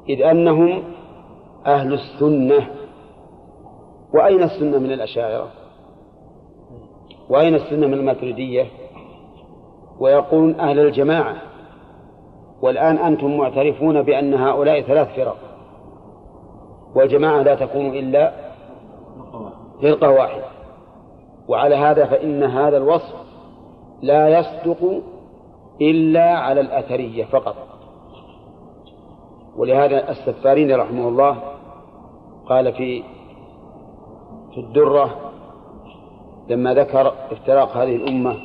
إذ 0.10 0.22
أنهم 0.22 0.84
أهل 1.66 1.94
السنة. 1.94 2.68
وأين 4.14 4.44
السنة 4.44 4.78
من 4.78 4.92
الأشاعرة؟ 4.92 5.48
وأين 7.30 7.56
السنة 7.56 7.88
من 7.88 7.94
الماتريدية؟ 7.94 8.66
ويقولون 10.00 10.60
أهل 10.60 10.80
الجماعة. 10.80 11.36
والآن 12.62 12.98
أنتم 12.98 13.38
معترفون 13.38 14.02
بأن 14.02 14.34
هؤلاء 14.34 14.82
ثلاث 14.82 15.16
فرق. 15.16 15.38
والجماعة 16.96 17.42
لا 17.42 17.56
تكون 17.56 17.86
إلا 17.86 18.45
فرقة 19.82 20.10
واحدة. 20.10 20.46
وعلى 21.48 21.76
هذا 21.76 22.06
فإن 22.06 22.44
هذا 22.44 22.78
الوصف 22.78 23.16
لا 24.02 24.40
يصدق 24.40 25.02
إلا 25.82 26.38
على 26.38 26.62
الأثرية 26.62 27.26
فقط. 27.26 27.56
ولهذا 29.58 30.12
السفارين 30.12 30.76
رحمه 30.76 31.08
الله 31.08 31.38
قال 32.50 32.74
في 32.74 33.04
في 34.54 34.62
الدرة 34.62 35.16
لما 36.50 36.74
ذكر 36.74 37.14
افتراق 37.32 37.78
هذه 37.78 37.96
الأمة 37.96 38.36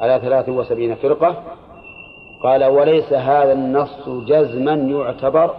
على 0.00 0.20
ثلاث 0.20 0.48
وسبعين 0.48 0.94
فرقة 0.94 1.42
قال 2.42 2.64
وليس 2.64 3.12
هذا 3.12 3.52
النص 3.52 4.08
جزما 4.08 4.74
يعتبر 4.74 5.54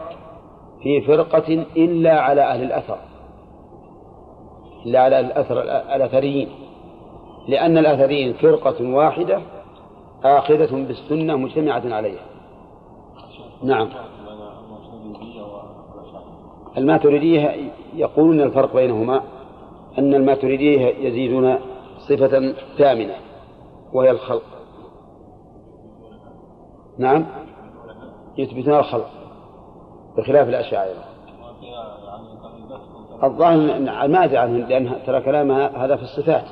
في 0.84 1.02
فرقة 1.02 1.66
إلا 1.78 2.20
على 2.20 2.42
أهل 2.42 2.64
الأثر. 2.64 2.98
إلا 4.86 5.00
على 5.00 5.20
الأثر 5.20 5.62
الأثريين. 5.96 6.50
لأن 7.48 7.78
الأثريين 7.78 8.34
فرقة 8.34 8.94
واحدة 8.96 9.42
آخذة 10.24 10.86
بالسنة 10.88 11.36
مجتمعة 11.36 11.94
عليها. 11.96 12.26
نعم. 13.64 13.90
الماتريدية 16.78 17.72
يقولون 17.96 18.42
الفرق 18.42 18.74
بينهما 18.76 19.22
أن 19.98 20.14
الماتريدية 20.14 20.88
يزيدون 21.08 21.56
صفة 21.98 22.54
ثامنة 22.78 23.16
وهي 23.94 24.12
الخلق. 24.12 24.44
نعم. 26.98 27.26
يثبتون 28.38 28.74
الخلق 28.74 29.10
بخلاف 30.18 30.48
الأشاعرة. 30.48 31.13
الظاهر 33.24 33.80
ما 34.08 34.24
أدري 34.24 34.38
عنه 34.38 34.68
لأن 34.68 34.92
ترى 35.06 35.22
كلام 35.22 35.52
هذا 35.52 35.96
في 35.96 36.04
الصفات. 36.04 36.46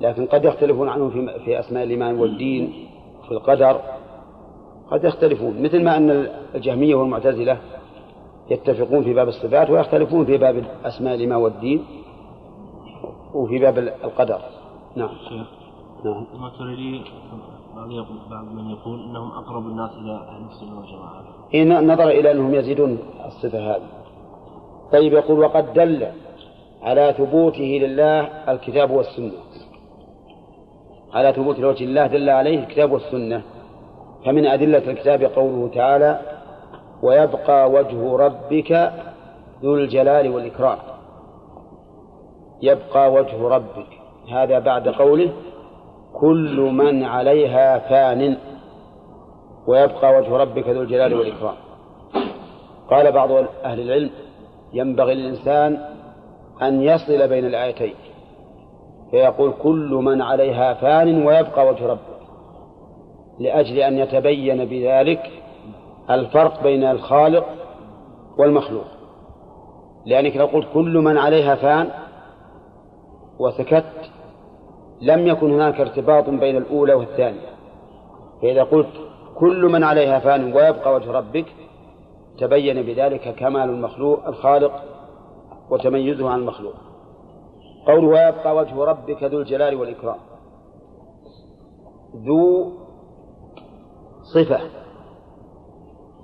لكن 0.00 0.26
قد 0.26 0.44
يختلفون 0.44 0.88
عنه 0.88 1.08
في, 1.08 1.40
في 1.44 1.60
أسماء 1.60 1.84
الإيمان 1.84 2.18
والدين 2.18 2.72
في 3.28 3.32
القدر. 3.32 3.80
قد 4.90 5.04
يختلفون. 5.04 5.62
مثل 5.62 5.84
ما 5.84 5.96
أن 5.96 6.28
الجهمية 6.54 6.94
والمعتزلة 6.94 7.58
يتفقون 8.50 9.04
في 9.04 9.14
باب 9.14 9.28
الصفات 9.28 9.70
ويختلفون 9.70 10.24
في 10.24 10.38
باب 10.38 10.64
أسماء 10.84 11.14
الإيمان 11.14 11.38
والدين 11.38 11.84
وفي 13.34 13.58
باب 13.58 13.78
القدر. 13.78 14.40
نعم. 14.96 15.08
شيخ 15.08 15.46
نعم 16.04 16.26
الماتريدي 16.34 17.02
بعض 18.30 18.44
من 18.44 18.70
يقول 18.70 19.02
إنهم 19.04 19.30
أقرب 19.30 19.66
الناس 19.66 19.90
إلى 19.90 20.12
أهل 20.12 20.42
السنة 20.50 20.78
والجماعة. 20.78 21.24
إن 21.54 21.92
نظر 21.92 22.08
إلى 22.08 22.30
أنهم 22.30 22.54
يزيدون 22.54 22.98
الصفة 23.26 23.58
هذه. 23.58 23.99
طيب 24.92 25.12
يقول 25.12 25.38
وقد 25.38 25.72
دل 25.72 26.06
على 26.82 27.14
ثبوته 27.18 27.78
لله 27.82 28.20
الكتاب 28.52 28.90
والسنة. 28.90 29.32
على 31.12 31.32
ثبوت 31.32 31.58
لوجه 31.58 31.84
الله 31.84 32.06
دل 32.06 32.30
عليه 32.30 32.58
الكتاب 32.58 32.92
والسنة. 32.92 33.42
فمن 34.24 34.46
أدلة 34.46 34.78
الكتاب 34.90 35.22
قوله 35.22 35.70
تعالى 35.74 36.20
ويبقى 37.02 37.70
وجه 37.70 38.16
ربك 38.16 38.92
ذو 39.62 39.74
الجلال 39.74 40.28
والإكرام 40.28 40.78
يبقى 42.62 43.12
وجه 43.12 43.48
ربك 43.48 43.86
هذا 44.32 44.58
بعد 44.58 44.88
قوله 44.88 45.32
كل 46.14 46.60
من 46.60 47.04
عليها 47.04 47.78
فان 47.78 48.36
ويبقى 49.66 50.18
وجه 50.18 50.36
ربك 50.36 50.68
ذو 50.68 50.82
الجلال 50.82 51.14
والإكرام 51.14 51.54
قال 52.90 53.12
بعض 53.12 53.30
أهل 53.64 53.80
العلم 53.80 54.10
ينبغي 54.72 55.14
للإنسان 55.14 55.78
أن 56.62 56.82
يصل 56.82 57.28
بين 57.28 57.44
الآيتين. 57.44 57.94
فيقول 59.10 59.52
كل 59.62 59.90
من 60.02 60.22
عليها 60.22 60.74
فان 60.74 61.26
ويبقى 61.26 61.66
وجه 61.66 61.86
ربك 61.86 62.20
لأجل 63.38 63.78
أن 63.78 63.98
يتبين 63.98 64.64
بذلك 64.64 65.30
الفرق 66.10 66.62
بين 66.62 66.84
الخالق 66.84 67.46
والمخلوق. 68.38 68.84
لأنك 70.06 70.36
لو 70.36 70.46
قلت 70.46 70.66
كل 70.74 70.98
من 70.98 71.18
عليها 71.18 71.54
فان 71.54 71.88
وسكت 73.38 74.10
لم 75.02 75.26
يكن 75.26 75.52
هناك 75.52 75.80
ارتباط 75.80 76.30
بين 76.30 76.56
الأولى 76.56 76.94
والثانية. 76.94 77.50
فإذا 78.42 78.62
قلت 78.62 78.90
كل 79.38 79.68
من 79.72 79.84
عليها 79.84 80.18
فان 80.18 80.44
ويبقى 80.44 80.94
وجه 80.94 81.12
ربك 81.12 81.46
تبين 82.40 82.82
بذلك 82.82 83.34
كمال 83.34 83.70
المخلوق 83.70 84.26
الخالق 84.26 84.72
وتميزه 85.70 86.30
عن 86.30 86.38
المخلوق. 86.38 86.74
قول 87.86 88.04
ويبقى 88.04 88.56
وجه 88.56 88.84
ربك 88.84 89.22
ذو 89.22 89.38
الجلال 89.38 89.74
والإكرام. 89.74 90.18
ذو 92.16 92.72
صفة. 94.34 94.60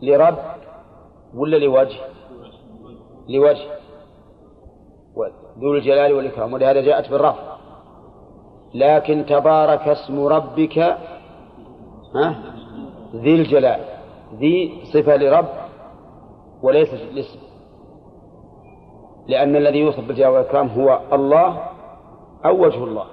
لرب 0.02 0.38
ولا 1.34 1.56
لوجه؟ 1.56 2.00
لوجه. 3.28 3.68
ذو 5.58 5.74
الجلال 5.74 6.12
والإكرام. 6.12 6.52
ولهذا 6.52 6.80
جاءت 6.80 7.10
بالرفع. 7.10 7.56
لكن 8.74 9.26
تبارك 9.28 9.88
اسم 9.88 10.26
ربك 10.26 10.78
ها؟ 12.14 12.42
ذي 13.14 13.34
الجلال. 13.34 13.80
ذي 14.34 14.84
صفة 14.94 15.16
لرب. 15.16 15.65
وليست 16.66 16.94
الاسم. 16.94 17.38
لأن 19.26 19.56
الذي 19.56 19.78
يوصف 19.78 20.08
بالجلال 20.08 20.28
والإكرام 20.28 20.68
هو 20.68 21.00
الله 21.12 21.62
أو 22.44 22.64
وجه 22.64 22.84
الله. 22.84 23.06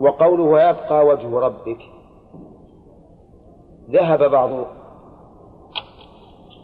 وقوله 0.00 0.42
ويبقى 0.42 1.06
وجه 1.06 1.38
ربك. 1.38 1.78
ذهب 3.90 4.30
بعض 4.30 4.50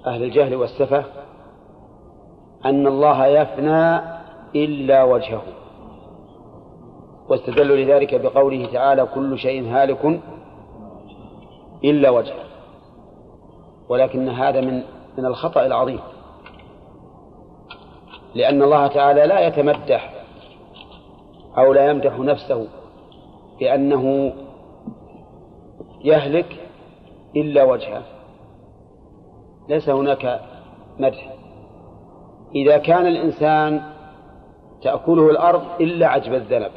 أهل 0.06 0.22
الجهل 0.22 0.54
والسفة 0.54 1.04
أن 2.64 2.86
الله 2.86 3.26
يفنى 3.26 4.00
إلا 4.54 5.04
وجهه. 5.04 5.42
واستدلوا 7.28 7.76
لذلك 7.76 8.14
بقوله 8.14 8.72
تعالى 8.72 9.06
كل 9.14 9.38
شيء 9.38 9.68
هالك 9.68 10.20
إلا 11.84 12.10
وجهه. 12.10 12.44
ولكن 13.88 14.28
هذا 14.28 14.60
من 14.60 14.82
من 15.18 15.26
الخطأ 15.26 15.66
العظيم. 15.66 16.00
لأن 18.34 18.62
الله 18.62 18.86
تعالى 18.86 19.26
لا 19.26 19.46
يتمدح 19.46 20.24
أو 21.58 21.72
لا 21.72 21.90
يمدح 21.90 22.18
نفسه 22.18 22.68
بأنه 23.60 24.32
يهلك 26.04 26.68
إلا 27.36 27.64
وجهه. 27.64 28.02
ليس 29.68 29.88
هناك 29.88 30.40
مدح. 30.98 31.34
إذا 32.54 32.78
كان 32.78 33.06
الإنسان 33.06 33.82
تأكله 34.82 35.30
الأرض 35.30 35.62
إلا 35.80 36.08
عجب 36.08 36.34
الذنب. 36.34 36.70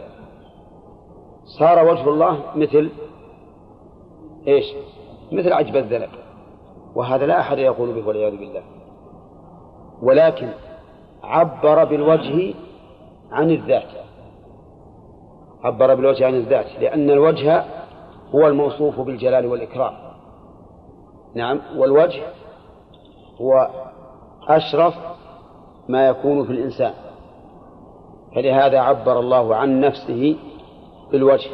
صار 1.60 1.88
وجه 1.88 2.10
الله 2.10 2.40
مثل 2.56 2.90
إيش؟ 4.48 4.66
مثل 5.32 5.54
عجب 5.54 5.76
الذنب. 5.76 6.10
وهذا 6.96 7.26
لا 7.26 7.40
أحد 7.40 7.58
يقول 7.58 7.94
به 7.94 8.08
والعياذ 8.08 8.38
بالله. 8.38 8.64
ولكن 10.02 10.50
عبر 11.24 11.84
بالوجه 11.84 12.54
عن 13.32 13.52
الذات. 13.52 13.90
عبر 15.64 15.96
بالوجه 15.96 16.26
عن 16.26 16.36
الذات 16.36 16.66
لأن 16.80 17.10
الوجه 17.10 17.64
هو 18.36 18.48
الموصوف 18.48 19.00
بالجلال 19.00 19.46
والإكرام. 19.46 19.94
نعم 21.36 21.62
والوجه 21.78 22.24
هو 23.42 23.70
أشرف 24.48 24.94
ما 25.90 26.08
يكون 26.08 26.46
في 26.46 26.52
الإنسان. 26.52 26.94
فلهذا 28.36 28.80
عبر 28.80 29.20
الله 29.20 29.56
عن 29.56 29.80
نفسه 29.80 30.38
بالوجه. 31.12 31.50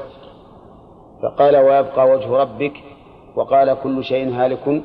فقال 1.24 1.58
ويبقى 1.58 2.10
وجه 2.10 2.38
ربك. 2.38 2.74
وقال 3.36 3.78
كل 3.84 4.04
شيء 4.04 4.30
هالك. 4.34 4.84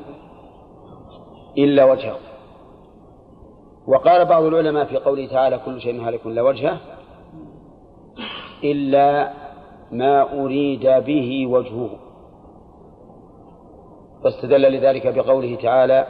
إلا 1.57 1.85
وجهه. 1.85 2.17
وقال 3.87 4.25
بعض 4.25 4.43
العلماء 4.43 4.85
في 4.85 4.97
قوله 4.97 5.27
تعالى 5.27 5.59
كل 5.65 5.81
شيء 5.81 6.07
هالك 6.07 6.25
إلا 6.25 6.41
وجهه 6.41 6.77
إلا 8.63 9.33
ما 9.91 10.43
أريد 10.43 10.87
به 10.87 11.47
وجهه. 11.47 11.89
واستدل 14.23 14.61
لذلك 14.61 15.07
بقوله 15.07 15.55
تعالى 15.55 16.07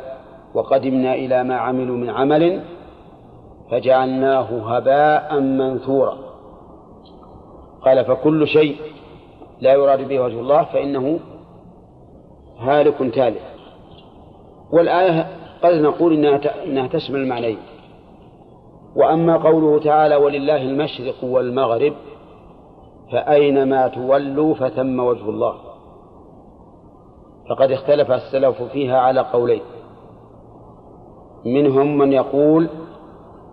وقدمنا 0.53 1.13
إلى 1.13 1.43
ما 1.43 1.55
عملوا 1.55 1.97
من 1.97 2.09
عمل 2.09 2.63
فجعلناه 3.71 4.75
هباء 4.75 5.39
منثورا. 5.39 6.17
قال 7.81 8.05
فكل 8.05 8.47
شيء 8.47 8.75
لا 9.61 9.73
يراد 9.73 10.07
به 10.07 10.19
وجه 10.19 10.39
الله 10.39 10.63
فإنه 10.63 11.19
هالك 12.59 13.15
تالف 13.15 13.41
والآية 14.71 15.36
قد 15.63 15.73
نقول 15.73 16.13
إنها 16.13 16.63
إنها 16.63 16.87
تشمل 16.87 17.19
المعنيين. 17.19 17.57
وأما 18.95 19.37
قوله 19.37 19.79
تعالى 19.79 20.15
ولله 20.15 20.61
المشرق 20.61 21.23
والمغرب 21.23 21.93
فأينما 23.11 23.87
تولوا 23.87 24.53
فثم 24.53 24.99
وجه 24.99 25.29
الله. 25.29 25.55
فقد 27.49 27.71
اختلف 27.71 28.11
السلف 28.11 28.61
فيها 28.63 28.99
على 28.99 29.21
قولين. 29.21 29.61
منهم 31.45 31.97
من 31.97 32.13
يقول 32.13 32.69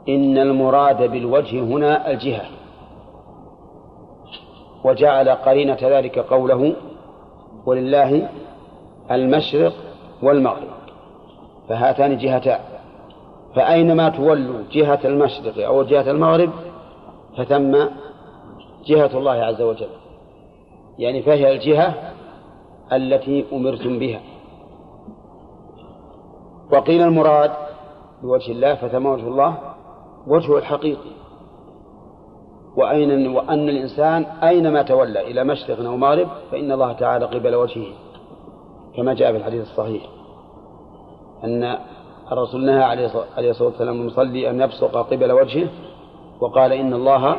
إن 0.09 0.39
المراد 0.39 1.11
بالوجه 1.11 1.61
هنا 1.61 2.11
الجهة. 2.11 2.45
وجعل 4.85 5.29
قرينة 5.29 5.79
ذلك 5.83 6.19
قوله 6.19 6.77
ولله 7.67 8.29
المشرق 9.11 9.73
والمغرب. 10.23 10.74
فهاتان 11.69 12.19
جهتان. 12.19 12.61
فأينما 13.55 14.09
تولوا 14.09 14.63
جهة 14.73 15.01
المشرق 15.05 15.67
أو 15.67 15.83
جهة 15.83 16.11
المغرب 16.11 16.51
فثم 17.37 17.77
جهة 18.87 19.19
الله 19.19 19.33
عز 19.33 19.63
وجل. 19.63 19.89
يعني 20.99 21.23
فهي 21.23 21.53
الجهة 21.53 21.95
التي 22.93 23.45
أمرتم 23.53 23.99
بها. 23.99 24.21
وقيل 26.73 27.03
المراد 27.03 27.51
بوجه 28.23 28.53
الله 28.53 28.75
فثم 28.75 29.07
وجه 29.07 29.29
الله 29.29 29.59
وجهه 30.27 30.59
الحقيقي. 30.59 31.15
وأين 32.77 33.29
وأن 33.29 33.69
الإنسان 33.69 34.23
أينما 34.23 34.83
تولى 34.83 35.31
إلى 35.31 35.45
مشرق 35.45 35.87
أو 35.87 35.97
مغرب 35.97 36.29
فإن 36.51 36.73
الله 36.73 36.93
تعالى 36.93 37.25
قبل 37.25 37.55
وجهه 37.55 37.93
كما 38.97 39.15
جاء 39.15 39.33
في 39.33 39.39
الحديث 39.39 39.63
الصحيح. 39.63 40.03
أن 41.45 41.79
الرسول 42.33 42.65
نهى 42.65 42.83
عليه 42.83 43.07
الصلاة 43.51 43.69
والسلام 43.69 44.01
المصلي 44.01 44.51
أن 44.51 44.61
يبصق 44.61 44.97
قبل 45.11 45.33
وجهه 45.33 45.69
وقال 46.41 46.73
إن 46.73 46.95
الله 46.95 47.37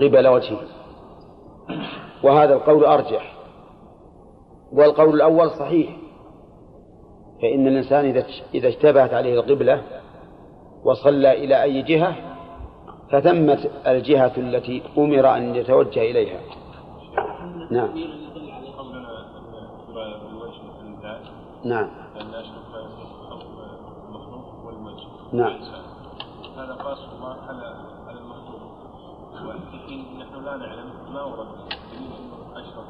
قبل 0.00 0.28
وجهه. 0.28 0.60
وهذا 2.22 2.54
القول 2.54 2.84
أرجح. 2.84 3.34
والقول 4.72 5.14
الأول 5.14 5.50
صحيح. 5.50 5.96
فإن 7.42 7.66
الإنسان 7.66 8.22
إذا 8.54 8.68
اشتبهت 8.68 9.14
عليه 9.14 9.40
القبلة 9.40 9.82
وصلى 10.84 11.44
إلى 11.44 11.62
أي 11.62 11.82
جهة 11.82 12.16
فثمت 13.10 13.70
الجهة 13.86 14.32
التي 14.36 14.82
أمر 14.98 15.36
أن 15.36 15.54
يتوجه 15.54 16.00
إليها. 16.00 16.40
نعم. 17.70 17.90
نعم. 21.64 21.99
نعم. 25.32 25.60
هذا 26.56 26.72
قاس 26.72 26.98
الله 26.98 27.36
على 27.48 27.66
على 28.08 28.18
المخلوق 28.18 28.62
وفي 29.32 30.02
نحن 30.18 30.44
لا 30.44 30.56
نعلم 30.56 30.90
ما 31.12 31.22
ورد 31.22 31.46
دليل 31.92 32.12
أشرف 32.56 32.86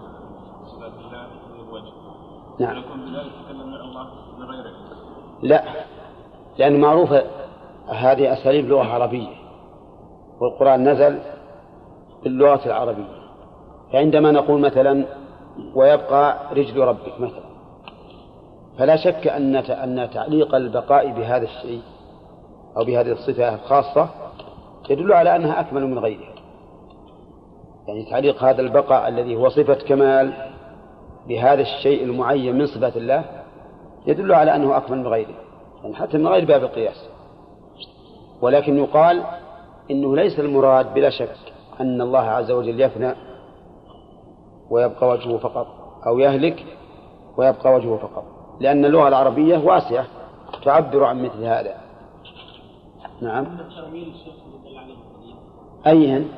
صفات 0.67 0.93
الله 0.99 1.27
الوجه 1.69 1.93
نعم. 2.59 2.77
ونكون 2.77 3.01
بذلك 3.01 3.33
تكلمنا 3.45 3.77
عن 3.77 3.89
الله 3.89 4.09
من 4.39 4.45
غير 4.45 4.65
لا. 5.43 5.65
لأن 6.59 6.81
معروفة 6.81 7.25
هذه 7.89 8.33
أساليب 8.33 8.69
لغة 8.69 8.85
عربية 8.85 9.37
والقرآن 10.41 10.89
نزل 10.89 11.19
باللغة 12.25 12.67
العربية. 12.67 13.21
فعندما 13.93 14.31
نقول 14.31 14.61
مثلا 14.61 15.07
ويبقى 15.75 16.55
رجل 16.55 16.81
ربك 16.81 17.21
مثلا 17.21 17.51
فلا 18.79 18.97
شك 18.97 19.27
أن 19.27 19.57
أن 19.57 20.11
تعليق 20.11 20.55
البقاء 20.55 21.13
بهذا 21.13 21.45
الشيء 21.45 21.83
أو 22.77 22.85
بهذه 22.85 23.13
الصفة 23.13 23.55
الخاصة 23.55 24.09
يدل 24.91 25.13
على 25.13 25.37
أنها 25.37 25.61
أكمل 25.61 25.87
من 25.87 25.99
غيرها 25.99 26.35
يعني 27.89 28.11
تعليق 28.11 28.45
هذا 28.45 28.61
البقاء 28.61 29.09
الذي 29.09 29.37
هو 29.37 29.49
صفة 29.49 29.75
كمال 29.75 30.33
بهذا 31.29 31.61
الشيء 31.61 32.05
المعين 32.05 32.59
من 32.59 32.67
صفات 32.67 32.97
الله 32.97 33.25
يدل 34.07 34.33
على 34.35 34.57
أنه 34.57 34.77
أكمل 34.77 34.99
من 34.99 35.07
غيره. 35.07 35.35
يعني 35.83 35.95
حتى 35.95 36.19
من 36.19 36.27
غير 36.27 36.45
باب 36.45 36.63
القياس. 36.63 37.09
ولكن 38.43 38.79
يقال 38.79 39.23
إنه 39.91 40.17
ليس 40.17 40.41
المراد 40.41 40.95
بلا 40.95 41.11
شك 41.11 41.37
أن 41.81 42.01
الله 42.01 42.21
عز 42.21 42.51
وجل 42.51 42.81
يفنى 42.81 43.15
ويبقى 44.71 45.09
وجهه 45.09 45.39
فقط 45.39 45.67
أو 46.07 46.19
يهلك 46.19 46.65
ويبقى 47.37 47.75
وجهه 47.75 47.97
فقط. 47.97 48.25
لأن 48.61 48.85
اللغة 48.85 49.09
العربية 49.09 49.59
واسعة 49.59 50.07
تعبر 50.65 51.05
عن 51.05 51.23
مثل 51.23 51.45
هذا. 51.45 51.75
نعم. 53.23 53.47
أيهن 55.87 56.29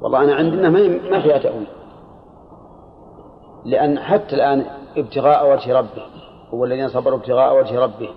والله 0.00 0.24
أنا 0.24 0.34
عندنا 0.34 0.68
ما 1.10 1.20
فيها 1.20 1.38
تأويل. 1.38 1.66
لأن 3.64 3.98
حتى 3.98 4.34
الآن 4.34 4.66
ابتغاء 4.96 5.52
وجه 5.52 5.78
ربه 5.78 6.06
هو 6.54 6.64
الذين 6.64 6.88
صبروا 6.88 7.18
ابتغاء 7.18 7.60
وجه 7.60 7.80
ربه. 7.80 8.08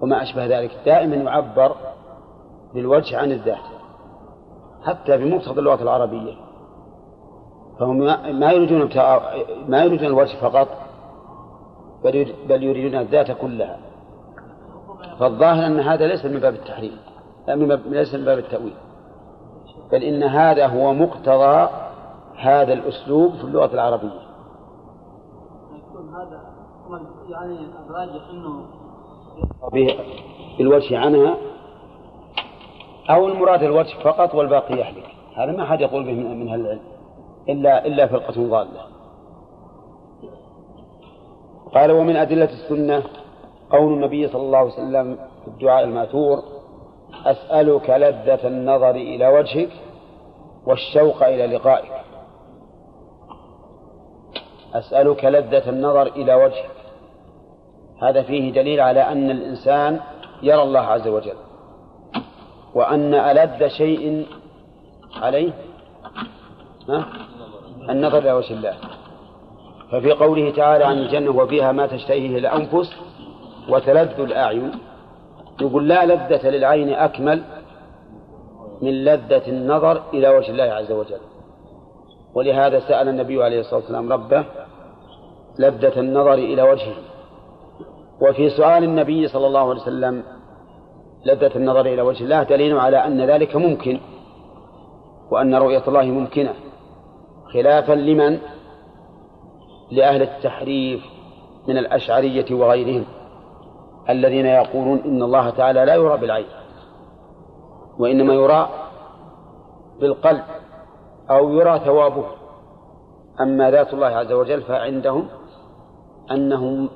وما 0.00 0.22
أشبه 0.22 0.46
ذلك. 0.46 0.70
دائما 0.86 1.16
يعبر 1.16 1.74
بالوجه 2.74 3.18
عن 3.18 3.32
الذات. 3.32 3.58
حتى 4.84 5.16
بمقتضى 5.16 5.60
اللغة 5.60 5.82
العربية. 5.82 6.34
فهم 7.78 7.98
ما 8.38 8.52
يريدون 8.52 8.88
ما 9.68 9.84
يريدون 9.84 10.06
الوجه 10.06 10.36
فقط. 10.36 10.68
بل 12.48 12.62
يريدون 12.62 13.00
الذات 13.00 13.30
كلها. 13.30 13.78
فالظاهر 15.20 15.66
أن 15.66 15.80
هذا 15.80 16.06
ليس 16.06 16.24
من 16.24 16.40
باب 16.40 16.54
التحريم 16.54 16.98
ليس 17.86 18.14
من 18.14 18.24
باب 18.24 18.38
التأويل. 18.38 18.74
بل 19.92 20.02
إن 20.02 20.22
هذا 20.22 20.66
هو 20.66 20.94
مقتضى 20.94 21.68
هذا 22.36 22.72
الأسلوب 22.72 23.32
في 23.32 23.44
اللغة 23.44 23.74
العربية. 23.74 24.22
يكون 25.74 26.14
هذا 26.14 26.52
يعني 27.30 27.58
أنه 28.30 28.66
بالوجه 30.58 30.98
عنها 30.98 31.36
أو 33.10 33.28
المراد 33.28 33.62
الوجه 33.62 34.02
فقط 34.04 34.34
والباقي 34.34 34.78
يحلك 34.78 35.06
هذا 35.36 35.52
ما 35.52 35.64
حد 35.64 35.80
يقول 35.80 36.04
به 36.04 36.12
من 36.12 36.48
أهل 36.48 36.60
العلم 36.60 36.80
إلا 37.48 37.86
إلا 37.86 38.06
فرقة 38.06 38.48
ضالة. 38.48 38.91
قال 41.74 41.92
ومن 41.92 42.16
أدلة 42.16 42.50
السنة 42.52 43.02
قول 43.70 43.92
النبي 43.92 44.28
صلى 44.28 44.42
الله 44.42 44.58
عليه 44.58 44.72
وسلم 44.72 45.18
في 45.44 45.48
الدعاء 45.48 45.84
المأثور 45.84 46.42
أسألك 47.26 47.90
لذة 47.90 48.46
النظر 48.46 48.90
إلى 48.90 49.28
وجهك 49.28 49.70
والشوق 50.66 51.22
إلى 51.24 51.46
لقائك. 51.46 51.92
أسألك 54.74 55.24
لذة 55.24 55.68
النظر 55.70 56.06
إلى 56.06 56.34
وجهك. 56.34 56.70
هذا 58.02 58.22
فيه 58.22 58.52
دليل 58.52 58.80
على 58.80 59.00
أن 59.00 59.30
الإنسان 59.30 60.00
يرى 60.42 60.62
الله 60.62 60.80
عز 60.80 61.08
وجل 61.08 61.36
وأن 62.74 63.14
ألذ 63.14 63.68
شيء 63.68 64.26
عليه 65.16 65.52
النظر 67.90 68.18
إلى 68.18 68.32
وجه 68.32 68.52
الله. 68.52 68.74
ففي 69.92 70.12
قوله 70.12 70.50
تعالى 70.50 70.84
عن 70.84 70.98
الجنة 70.98 71.30
وفيها 71.30 71.72
ما 71.72 71.86
تشتهيه 71.86 72.38
الأنفس 72.38 72.96
وتلذ 73.68 74.20
الأعين 74.20 74.72
يقول 75.60 75.88
لا 75.88 76.06
لذة 76.06 76.48
للعين 76.48 76.88
أكمل 76.88 77.42
من 78.82 79.04
لذة 79.04 79.42
النظر 79.48 80.02
إلى 80.14 80.28
وجه 80.28 80.50
الله 80.50 80.64
عز 80.64 80.92
وجل. 80.92 81.20
ولهذا 82.34 82.80
سأل 82.80 83.08
النبي 83.08 83.44
عليه 83.44 83.60
الصلاة 83.60 83.80
والسلام 83.80 84.12
ربه 84.12 84.44
لذة 85.58 86.00
النظر 86.00 86.34
إلى 86.34 86.62
وجهه. 86.62 86.94
وفي 88.22 88.50
سؤال 88.50 88.84
النبي 88.84 89.28
صلى 89.28 89.46
الله 89.46 89.70
عليه 89.70 89.80
وسلم 89.80 90.22
لذة 91.26 91.56
النظر 91.56 91.86
إلى 91.86 92.02
وجه 92.02 92.24
الله 92.24 92.42
دليل 92.42 92.78
على 92.78 92.96
أن 92.96 93.20
ذلك 93.20 93.56
ممكن 93.56 94.00
وأن 95.30 95.54
رؤية 95.54 95.82
الله 95.88 96.02
ممكنة 96.02 96.54
خلافا 97.54 97.92
لمن 97.92 98.38
لأهل 99.92 100.22
التحريف 100.22 101.04
من 101.68 101.78
الأشعرية 101.78 102.44
وغيرهم 102.50 103.04
الذين 104.10 104.46
يقولون 104.46 104.98
إن 104.98 105.22
الله 105.22 105.50
تعالى 105.50 105.84
لا 105.84 105.94
يرى 105.94 106.16
بالعين 106.16 106.46
وإنما 107.98 108.34
يرى 108.34 108.68
بالقلب 110.00 110.42
أو 111.30 111.50
يرى 111.50 111.78
ثوابه. 111.78 112.24
أما 113.40 113.70
ذات 113.70 113.94
الله 113.94 114.06
عز 114.06 114.32
وجل 114.32 114.62
فعندهم 114.62 115.28
أنهم 116.30 116.88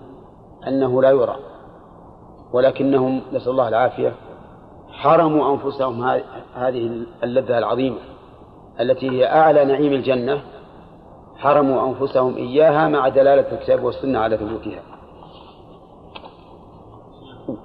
أنه 0.69 1.03
لا 1.03 1.11
يرى 1.11 1.37
ولكنهم 2.53 3.23
نسأل 3.33 3.51
الله 3.51 3.69
العافية 3.69 4.13
حرموا 4.91 5.55
أنفسهم 5.55 6.05
هذه 6.55 7.07
اللذة 7.23 7.59
العظيمة 7.59 7.99
التي 8.81 9.11
هي 9.11 9.27
أعلى 9.27 9.65
نعيم 9.65 9.93
الجنة. 9.93 10.43
حرموا 11.39 11.89
أنفسهم 11.89 12.37
إياها 12.37 12.89
مع 12.89 13.09
دلالة 13.09 13.53
الكتاب 13.53 13.85
والسنة 13.85 14.19
على 14.19 14.37
ثبوتها. 14.37 14.83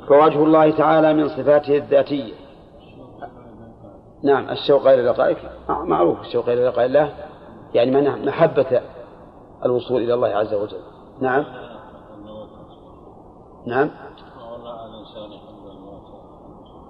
فوجه 0.07 0.43
الله 0.43 0.71
تعالى 0.71 1.13
من 1.13 1.29
صفاته 1.29 1.77
الذاتية. 1.77 2.33
نعم 4.23 4.49
الشوق 4.49 4.87
إلى 4.87 5.01
لقائك 5.01 5.37
معروف 5.69 6.21
الشوق 6.21 6.49
إلى 6.49 6.65
لقاء 6.65 6.85
الله 6.85 7.13
يعني 7.73 7.91
من 7.91 8.25
محبة 8.25 8.81
الوصول 9.65 10.01
إلى 10.01 10.13
الله 10.13 10.27
عز 10.27 10.53
وجل. 10.53 10.81
نعم. 11.21 11.45
نعم. 13.67 13.89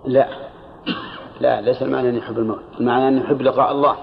لا. 0.06 0.28
لا 1.40 1.62
ليس 1.62 1.82
المعنى 1.82 2.10
أن 2.10 2.16
يحب 2.16 2.38
الموت 2.38 2.60
المعنى 2.80 3.08
أن 3.08 3.18
يحب 3.18 3.42
لقاء 3.42 3.72
الله. 3.72 3.98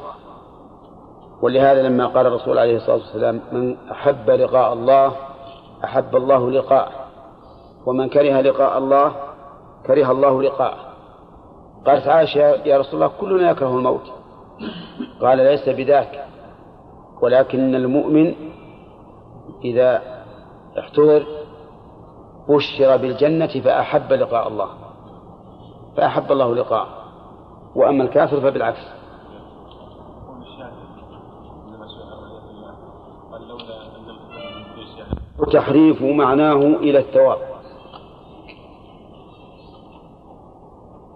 ولهذا 1.43 1.83
لما 1.83 2.07
قال 2.07 2.27
الرسول 2.27 2.59
عليه 2.59 2.77
الصلاة 2.77 2.97
والسلام 2.97 3.41
من 3.53 3.77
أحب 3.91 4.31
لقاء 4.31 4.73
الله 4.73 5.13
أحب 5.85 6.17
الله 6.17 6.51
لقاءه. 6.51 6.93
ومن 7.87 8.09
كره 8.09 8.41
لقاء 8.41 8.79
الله 8.79 9.13
كره 9.87 10.11
الله 10.11 10.43
لقاءه. 10.43 10.79
قالت 11.87 12.07
عائشة 12.07 12.41
يا 12.41 12.79
رسول 12.79 12.95
الله 12.95 13.13
كلنا 13.21 13.51
يكره 13.51 13.79
الموت. 13.79 14.13
قال 15.21 15.39
ليس 15.39 15.69
بذاك. 15.69 16.25
ولكن 17.23 17.75
المؤمن 17.75 18.35
إذا 19.65 20.03
احتضر 20.79 21.27
بشر 22.49 22.97
بالجنة 22.97 23.61
فأحب 23.65 24.13
لقاء 24.13 24.49
الله. 24.49 24.69
فأحب 25.97 26.33
الله 26.33 26.55
لقاءه. 26.55 26.89
وأما 27.77 28.05
الكافر 28.05 28.41
فبالعكس. 28.41 28.98
وتحريف 35.39 36.03
معناه 36.03 36.57
إلى 36.57 36.99
الثواب. 36.99 37.39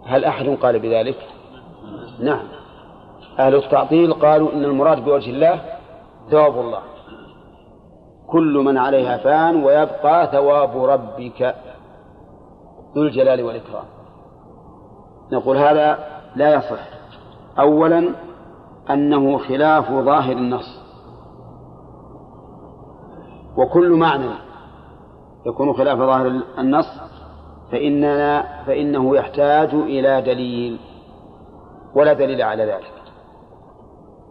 هل 0.06 0.24
أحد 0.24 0.48
قال 0.48 0.78
بذلك؟ 0.78 1.16
نعم. 2.20 2.48
أهل 3.38 3.54
التعطيل 3.54 4.12
قالوا 4.12 4.52
إن 4.52 4.64
المراد 4.64 5.04
بوجه 5.04 5.30
الله 5.30 5.60
ثواب 6.30 6.58
الله. 6.58 6.82
كل 8.26 8.62
من 8.64 8.78
عليها 8.78 9.16
فان 9.16 9.64
ويبقى 9.64 10.28
ثواب 10.32 10.84
ربك 10.84 11.54
ذو 12.96 13.02
الجلال 13.02 13.42
والإكرام. 13.42 13.84
نقول 15.32 15.56
هذا 15.56 15.98
لا 16.36 16.54
يصح. 16.54 16.88
أولا 17.58 18.14
أنه 18.90 19.38
خلاف 19.38 19.90
ظاهر 19.90 20.32
النص. 20.32 20.81
وكل 23.56 23.90
معنى 23.90 24.30
يكون 25.46 25.72
خلاف 25.72 25.98
ظاهر 25.98 26.42
النص 26.58 27.00
فإننا 27.72 28.62
فإنه 28.66 29.16
يحتاج 29.16 29.74
إلى 29.74 30.22
دليل 30.22 30.80
ولا 31.94 32.12
دليل 32.12 32.42
على 32.42 32.64
ذلك. 32.64 32.92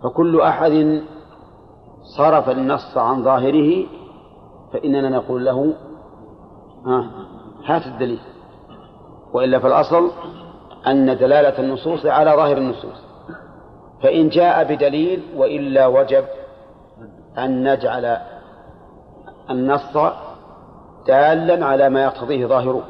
فكل 0.04 0.42
أحد 0.42 1.02
صرف 2.18 2.50
النص 2.50 2.98
عن 2.98 3.24
ظاهره 3.24 3.86
فإننا 4.74 5.10
نقول 5.10 5.46
له 5.46 5.74
ها 6.86 7.12
هات 7.66 7.86
الدليل. 7.86 8.20
وإلا 9.34 9.60
فالأصل 9.60 10.12
أن 10.88 11.18
دلالة 11.18 11.60
النصوص 11.60 12.06
على 12.06 12.32
ظاهر 12.32 12.58
النصوص. 12.58 13.04
فإن 14.04 14.30
جاء 14.30 14.64
بدليل 14.76 15.24
وإلا 15.36 15.88
وجب 15.88 16.26
أن 17.38 17.74
نجعل 17.74 18.18
النص 19.52 19.98
دالا 21.08 21.66
على 21.66 21.90
ما 21.90 22.04
يقتضيه 22.04 22.46
ظاهره. 22.46 22.84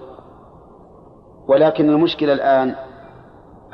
ولكن 1.47 1.89
المشكلة 1.89 2.33
الآن 2.33 2.75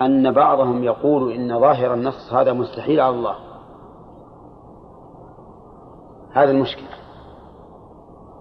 أن 0.02 0.32
بعضهم 0.32 0.84
يقول 0.84 1.32
إن 1.32 1.60
ظاهر 1.60 1.93
النص 1.93 2.34
هذا 2.34 2.54
مستحيل 2.54 3.00
على 3.00 3.15
الله. 3.15 3.36
هذا 6.34 6.52
المشكلة. 6.52 6.88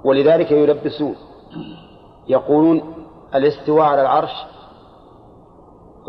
ولذلك 0.05 0.51
يلبسون 0.51 1.15
يقولون 2.29 2.95
الاستواء 3.35 3.87
على 3.87 4.03
العرش 4.03 4.47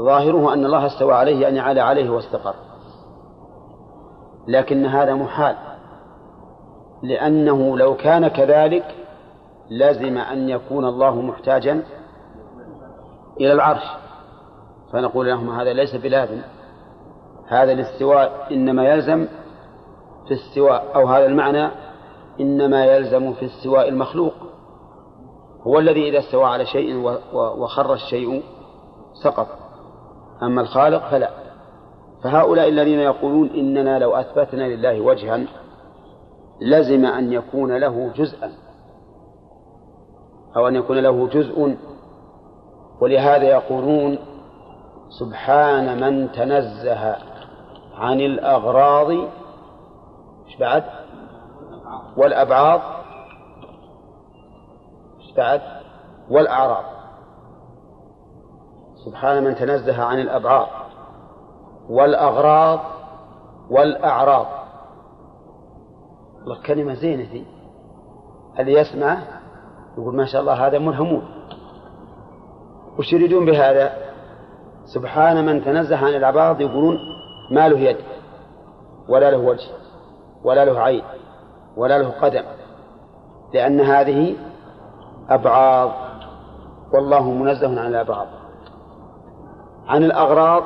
ظاهره 0.02 0.54
أن 0.54 0.66
الله 0.66 0.86
استوى 0.86 1.14
عليه 1.14 1.42
يعني 1.42 1.60
على 1.60 1.82
عليه 1.82 2.10
واستقر. 2.10 2.56
لكن 4.48 4.86
هذا 4.86 5.14
محال. 5.14 5.56
لأنه 7.04 7.78
لو 7.78 7.96
كان 7.96 8.28
كذلك 8.28 8.96
لزم 9.70 10.18
أن 10.18 10.50
يكون 10.50 10.86
الله 10.86 11.22
محتاجا 11.22 11.84
إلى 13.42 13.54
العرش. 13.54 13.84
فنقول 14.94 15.28
لهم 15.28 15.50
هذا 15.60 15.74
ليس 15.74 15.96
بلازم. 15.96 16.42
هذا 17.48 17.72
الاستواء 17.72 18.48
إنما 18.52 18.90
يلزم 18.90 19.28
في 20.28 20.34
استواء 20.34 20.96
أو 20.96 21.08
هذا 21.08 21.26
المعنى 21.26 21.70
إنما 22.40 22.86
يلزم 22.86 23.34
في 23.34 23.46
استواء 23.46 23.90
المخلوق. 23.90 24.34
هو 25.62 25.80
الذي 25.80 26.10
إذا 26.10 26.20
استوى 26.20 26.46
على 26.46 26.66
شيء 26.66 27.20
وخر 27.34 27.94
الشيء 27.94 28.44
سقط. 29.24 29.48
أما 30.44 30.62
الخالق 30.62 31.10
فلا. 31.10 31.30
فهؤلاء 32.24 32.70
الذين 32.70 33.00
يقولون 33.00 33.50
إننا 33.50 34.00
لو 34.00 34.16
أثبتنا 34.16 34.64
لله 34.64 35.02
وجها 35.02 35.46
لزم 36.62 37.06
أن 37.06 37.34
يكون 37.34 37.78
له 37.78 38.12
جزءا 38.16 38.52
أو 40.56 40.68
أن 40.68 40.76
يكون 40.76 40.98
له 40.98 41.28
جزء. 41.28 41.78
ولهذا 43.02 43.44
يقولون 43.44 44.20
سبحان 45.20 46.02
من 46.02 46.32
تنزه 46.32 47.16
عن 47.96 48.22
الأغراض. 48.22 49.10
إيش 49.10 50.58
بعد؟ 50.60 50.84
والأبعاض. 52.18 52.82
إيش 55.20 55.36
بعد؟ 55.38 55.62
والأعراض. 56.30 56.84
سبحان 59.06 59.44
من 59.44 59.56
تنزه 59.56 60.04
عن 60.04 60.20
الأبعاض. 60.20 60.68
والأغراض 61.90 62.80
والأعراض. 63.70 64.57
والله 66.48 66.62
كلمة 66.62 66.94
زينة 66.94 67.24
ذي 67.24 67.46
اللي 68.60 68.74
يسمع 68.74 69.18
يقول 69.98 70.16
ما 70.16 70.26
شاء 70.26 70.42
الله 70.42 70.68
هذا 70.68 70.80
ملهمون. 70.80 71.24
وش 73.00 73.14
يريدون 73.14 73.46
بهذا؟ 73.46 73.92
سبحان 74.86 75.46
من 75.46 75.64
تنزه 75.64 75.98
عن 75.98 76.14
الأبعاض 76.14 76.62
يقولون 76.62 76.98
ما 77.52 77.70
له 77.70 77.80
يد 77.80 77.98
ولا 79.10 79.32
له 79.32 79.38
وجه 79.38 79.70
ولا 80.44 80.66
له 80.66 80.80
عين 80.80 81.04
ولا 81.78 81.98
له 81.98 82.10
قدم. 82.10 82.44
لأن 83.54 83.82
هذه 83.82 84.36
أبعاض 85.30 85.92
والله 86.94 87.32
منزه 87.32 87.80
عن 87.82 87.88
الأبعاض 87.88 88.28
عن 89.88 90.04
الأغراض 90.04 90.64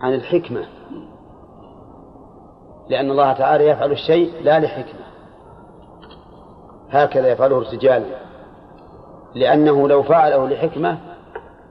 عن 0.00 0.14
الحكمة. 0.14 0.64
لأن 2.88 3.10
الله 3.10 3.32
تعالى 3.32 3.66
يفعل 3.68 3.92
الشيء 3.92 4.42
لا 4.42 4.60
لحكمة. 4.60 5.04
هكذا 6.90 7.28
يفعله 7.28 7.58
الرجال. 7.58 8.04
لأنه 9.34 9.88
لو 9.88 10.02
فعله 10.02 10.48
لحكمة 10.48 10.98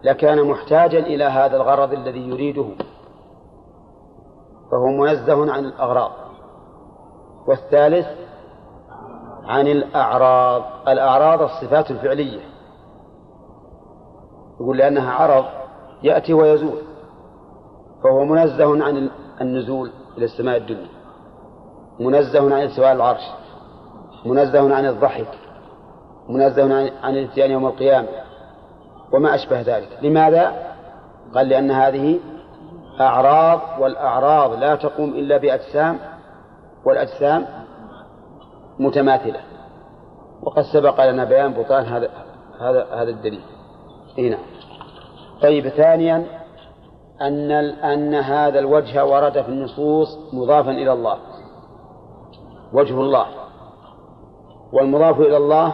لكان 0.04 0.44
محتاجا 0.44 1.00
إلى 1.00 1.24
هذا 1.24 1.56
الغرض 1.56 1.94
الذي 1.94 2.30
يريده. 2.30 2.66
فهو 4.72 4.88
منزه 4.88 5.54
عن 5.54 5.66
الأغراض. 5.66 6.12
والثالث 7.48 8.08
عن 9.44 9.68
الأعراض. 9.68 10.64
الأعراض 10.88 11.42
الصفات 11.42 11.92
الفعلية. 11.92 12.42
يقول 14.62 14.78
لأنها 14.78 15.14
عرض 15.14 15.46
يأتي 16.04 16.34
ويزول. 16.34 16.82
فهو 18.04 18.26
منزه 18.26 18.84
عن 18.86 19.10
النزول 19.42 19.92
إلى 20.18 20.26
السماء 20.26 20.58
الدنيا. 20.58 21.03
منزه 22.00 22.56
عن 22.56 22.62
استواء 22.62 22.92
العرش 22.92 23.24
منزه 24.26 24.76
عن 24.76 24.86
الضحك 24.86 25.28
منزه 26.30 26.64
عن 27.04 27.18
الاتيان 27.18 27.52
يوم 27.52 27.66
القيامة 27.66 28.08
وما 29.12 29.36
أشبه 29.36 29.62
ذلك 29.62 29.90
لماذا؟ 30.02 30.74
قال 31.36 31.50
لأن 31.50 31.72
هذه 31.72 32.20
أعراض 33.02 33.62
والأعراض 33.80 34.54
لا 34.54 34.76
تقوم 34.76 35.10
إلا 35.10 35.38
بأجسام 35.38 36.00
والأجسام 36.86 37.46
متماثلة 38.80 39.40
وقد 40.44 40.64
سبق 40.74 41.06
لنا 41.10 41.24
بيان 41.24 41.54
بطلان 41.54 41.86
هذا 41.86 42.10
هذا 42.60 42.88
هذا 42.94 43.10
الدليل. 43.10 43.42
إيه 44.18 44.30
نعم. 44.30 44.44
طيب 45.42 45.70
ثانيا 45.70 46.26
أن 47.22 47.52
أن 47.52 48.16
هذا 48.16 48.60
الوجه 48.60 49.06
ورد 49.06 49.42
في 49.42 49.50
النصوص 49.50 50.34
مضافا 50.34 50.72
إلى 50.72 50.94
الله. 50.94 51.18
وجه 52.74 53.02
الله. 53.02 53.26
والمضاف 54.74 55.20
إلى 55.20 55.38
الله 55.38 55.74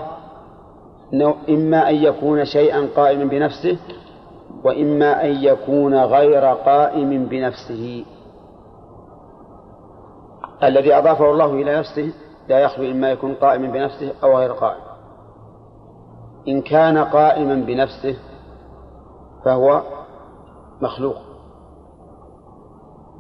إما 1.50 1.90
أن 1.90 1.96
يكون 1.96 2.46
شيئا 2.46 2.90
قائما 2.96 3.24
بنفسه 3.24 3.78
وإما 4.64 5.26
أن 5.26 5.30
يكون 5.30 5.96
غير 5.96 6.46
قائم 6.46 7.26
بنفسه. 7.26 8.06
الذي 10.64 10.94
أضافه 10.94 11.32
الله 11.32 11.54
إلى 11.54 11.80
نفسه 11.80 12.14
لا 12.48 12.60
يخلو 12.60 12.92
إما 12.92 13.12
يكون 13.12 13.34
قائما 13.34 13.68
بنفسه 13.68 14.14
أو 14.24 14.38
غير 14.38 14.54
قائم. 14.54 14.82
إن 16.48 16.62
كان 16.62 16.98
قائما 16.98 17.56
بنفسه 17.56 18.16
فهو 19.46 19.82
مخلوق. 20.82 21.18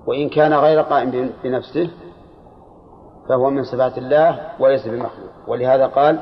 وإن 0.08 0.30
كان 0.30 0.54
غير 0.54 0.82
قائم 0.82 1.32
بنفسه 1.44 1.90
فهو 3.30 3.50
من 3.50 3.64
صفات 3.64 3.98
الله 3.98 4.52
وليس 4.60 4.88
بمخلوق. 4.88 5.30
ولهذا 5.48 5.88
قال 5.88 6.20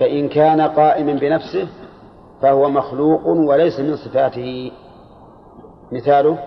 فإن 0.00 0.28
كان 0.28 0.60
قائما 0.60 1.12
بنفسه 1.12 1.68
فهو 2.42 2.68
مخلوق 2.68 3.26
وليس 3.26 3.80
من 3.80 3.96
صفاته. 3.96 4.72
مثاله 5.92 6.38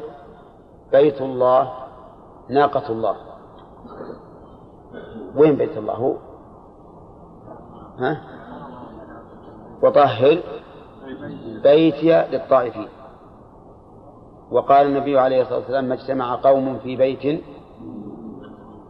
بيت 0.92 1.22
الله 1.22 1.74
ناقة 2.50 2.92
الله. 2.92 3.16
وين 5.36 5.56
بيت 5.56 5.78
الله؟ 5.78 5.94
هو. 5.94 6.16
ها؟ 8.00 8.22
وطهر 9.84 10.42
بيتي 11.64 12.26
للطائفين. 12.32 12.88
وقال 14.52 14.88
النبي 14.88 15.20
عليه 15.20 15.42
الصلاة 15.42 15.58
والسلام 15.58 15.86
ما 15.86 15.94
اجتمع 15.94 16.36
قوم 16.36 16.80
في 16.80 16.96
بيت 16.96 17.44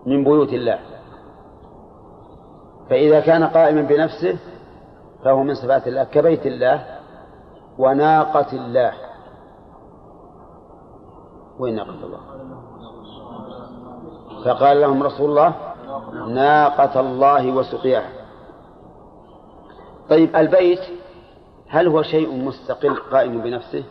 من 0.05 0.23
بيوت 0.23 0.53
الله. 0.53 0.79
فإذا 2.89 3.19
كان 3.19 3.43
قائما 3.43 3.81
بنفسه 3.81 4.37
فهو 5.23 5.43
من 5.43 5.53
صفات 5.53 5.87
الله 5.87 6.03
كبيت 6.03 6.45
الله 6.45 6.85
وناقة 7.77 8.51
الله. 8.53 8.93
وين 11.59 11.75
ناقة 11.75 12.03
الله؟ 12.03 12.19
فقال 14.45 14.81
لهم 14.81 15.03
رسول 15.03 15.29
الله 15.29 15.53
ناقة 16.27 16.99
الله 16.99 17.51
وسقياها. 17.51 18.09
طيب 20.09 20.35
البيت 20.35 20.79
هل 21.69 21.87
هو 21.87 22.01
شيء 22.01 22.45
مستقل 22.45 22.95
قائم 22.95 23.41
بنفسه؟ 23.41 23.83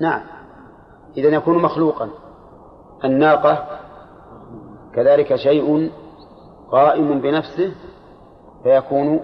نعم. 0.00 0.20
إذا 1.16 1.28
يكون 1.28 1.62
مخلوقا. 1.62 2.10
الناقة 3.04 3.77
كذلك 4.98 5.36
شيء 5.36 5.90
قائم 6.70 7.20
بنفسه 7.20 7.74
فيكون 8.62 9.20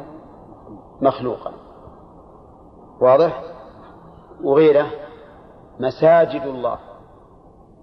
مخلوقا. 1.00 1.52
واضح؟ 3.00 3.42
وغيره 4.44 4.86
مساجد 5.80 6.42
الله. 6.42 6.78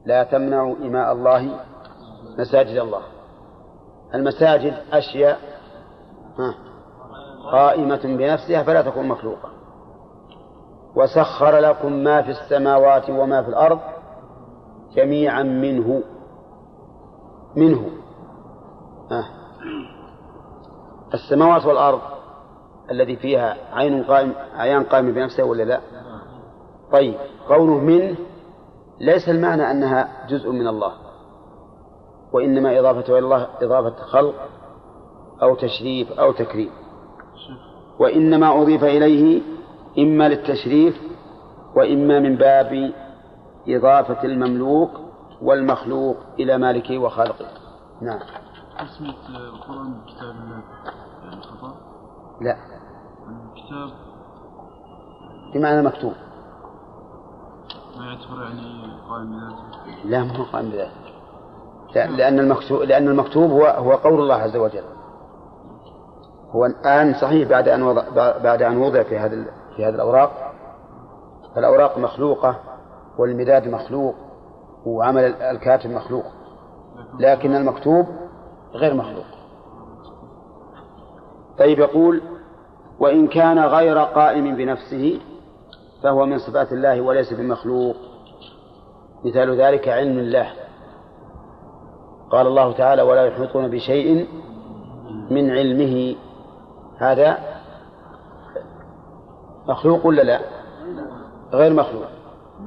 لا 0.05 0.23
تمنعوا 0.23 0.75
إماء 0.75 1.11
الله 1.11 1.59
مساجد 2.39 2.77
الله. 2.77 3.01
المساجد 4.15 4.73
أشياء 4.91 5.39
قائمة 7.51 8.01
بنفسها 8.03 8.63
فلا 8.63 8.81
تكون 8.81 9.07
مخلوقة. 9.07 9.49
وسخر 10.95 11.57
لكم 11.57 11.91
ما 11.91 12.21
في 12.21 12.29
السماوات 12.29 13.09
وما 13.09 13.43
في 13.43 13.49
الأرض 13.49 13.79
جميعا 14.95 15.43
منه. 15.43 16.03
منه 17.55 17.89
آه. 19.11 19.25
السماوات 21.13 21.65
والأرض 21.65 22.01
الذي 22.91 23.15
فيها 23.15 23.57
عين 23.73 24.03
قائم 24.03 24.33
عيان 24.55 24.83
قائم 24.83 25.11
بنفسه 25.11 25.43
ولا 25.43 25.63
لا؟ 25.63 25.81
طيب 26.91 27.15
قوله 27.49 27.77
منه 27.77 28.15
ليس 28.99 29.29
المعنى 29.29 29.71
أنها 29.71 30.27
جزء 30.29 30.51
من 30.51 30.67
الله 30.67 30.93
وإنما 32.33 32.79
إضافته 32.79 33.11
إلى 33.17 33.25
الله 33.25 33.47
إضافة 33.61 33.95
خلق 33.95 34.35
أو 35.41 35.55
تشريف 35.55 36.11
أو 36.11 36.31
تكريم 36.31 36.69
وإنما 37.99 38.61
أضيف 38.61 38.83
إليه 38.83 39.41
إما 39.99 40.29
للتشريف 40.29 41.01
وإما 41.75 42.19
من 42.19 42.35
باب 42.35 42.91
إضافة 43.67 44.23
المملوك 44.23 44.91
والمخلوق 45.41 46.17
إلى 46.39 46.57
مالكه 46.57 46.97
وخالقه. 46.97 47.45
نعم. 48.01 48.19
تسمية 48.79 49.13
القرآن 49.29 49.93
بكتاب 49.93 50.29
الله 50.29 50.61
يعني 51.23 51.41
خطأ؟ 51.41 51.75
لا. 52.41 52.55
كتاب 53.55 53.89
بمعنى 55.53 55.81
مكتوب. 55.81 56.13
ما 57.97 58.05
يعتبر 58.05 58.41
يعني 58.43 58.61
قائم 59.09 59.31
بذاته؟ 59.31 60.05
لا 60.05 60.23
ما 60.23 60.37
هو 60.37 60.43
قائم 60.43 60.69
بذلك 60.69 60.91
لا 61.95 62.07
لأن 62.07 62.39
المكتوب 62.39 62.81
لأن 62.81 63.07
المكتوب 63.07 63.51
هو 63.51 63.65
هو 63.65 63.91
قول 63.91 64.19
الله 64.19 64.35
عز 64.35 64.55
وجل. 64.55 64.83
هو 66.51 66.65
الآن 66.65 67.13
صحيح 67.13 67.49
بعد 67.49 67.67
أن 67.67 67.83
وضع 67.83 68.37
بعد 68.37 68.61
أن 68.61 68.77
وضع 68.77 69.03
في 69.03 69.19
هذه 69.19 69.45
في 69.75 69.85
هذه 69.85 69.95
الأوراق. 69.95 70.53
فالأوراق 71.55 71.97
مخلوقة 71.97 72.55
والمداد 73.17 73.67
مخلوق. 73.67 74.15
وعمل 74.85 75.23
الكاتب 75.23 75.89
مخلوق. 75.89 76.25
لكن 77.19 77.55
المكتوب 77.55 78.05
غير 78.73 78.93
مخلوق. 78.93 79.25
طيب 81.59 81.79
يقول 81.79 82.21
وإن 82.99 83.27
كان 83.27 83.59
غير 83.59 83.97
قائم 83.97 84.55
بنفسه 84.55 85.19
فهو 86.03 86.25
من 86.25 86.37
صفات 86.37 86.71
الله 86.71 87.01
وليس 87.01 87.33
بمخلوق. 87.33 87.95
مثال 89.25 89.61
ذلك 89.61 89.87
علم 89.87 90.19
الله. 90.19 90.47
قال 92.31 92.47
الله 92.47 92.73
تعالى 92.73 93.01
ولا 93.01 93.25
يحيطون 93.25 93.67
بشيء 93.67 94.27
من 95.29 95.51
علمه. 95.51 96.15
هذا 96.97 97.37
مخلوق 99.67 100.05
ولا 100.05 100.21
لا؟ 100.21 100.39
غير 101.53 101.73
مخلوق. 101.73 102.20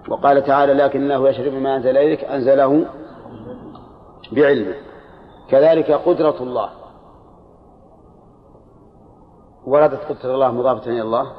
وقال 0.09 0.45
تعالى 0.45 0.73
لكن 0.73 1.03
الله 1.03 1.29
يشرب 1.29 1.53
ما 1.53 1.77
أنزل 1.77 1.97
إليك 1.97 2.25
أنزله 2.25 2.87
بعلمه. 4.33 4.75
كذلك 5.49 5.91
قدرة 5.91 6.43
الله. 6.43 6.71
وردت 9.67 10.01
قدرة 10.05 10.35
الله 10.35 10.51
مضافة 10.51 10.91
إلى 10.91 11.03
الله. 11.03 11.33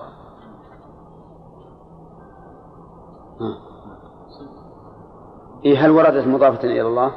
إيه 5.65 5.85
هل 5.85 5.91
وردت 5.91 6.27
مضافة 6.27 6.63
إلى 6.63 6.81
الله؟ 6.81 7.11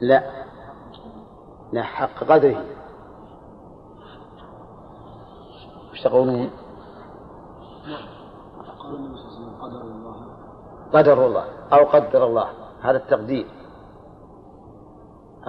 لا. 0.00 0.30
لا 1.72 1.82
حق 1.82 2.24
قدره. 2.24 2.64
وش 5.92 6.02
تقولون؟ 6.02 6.50
قدر 10.92 11.26
الله 11.26 11.44
أو 11.72 11.84
قدر 11.84 12.26
الله. 12.26 12.48
هذا 12.82 12.96
التقدير. 12.96 13.46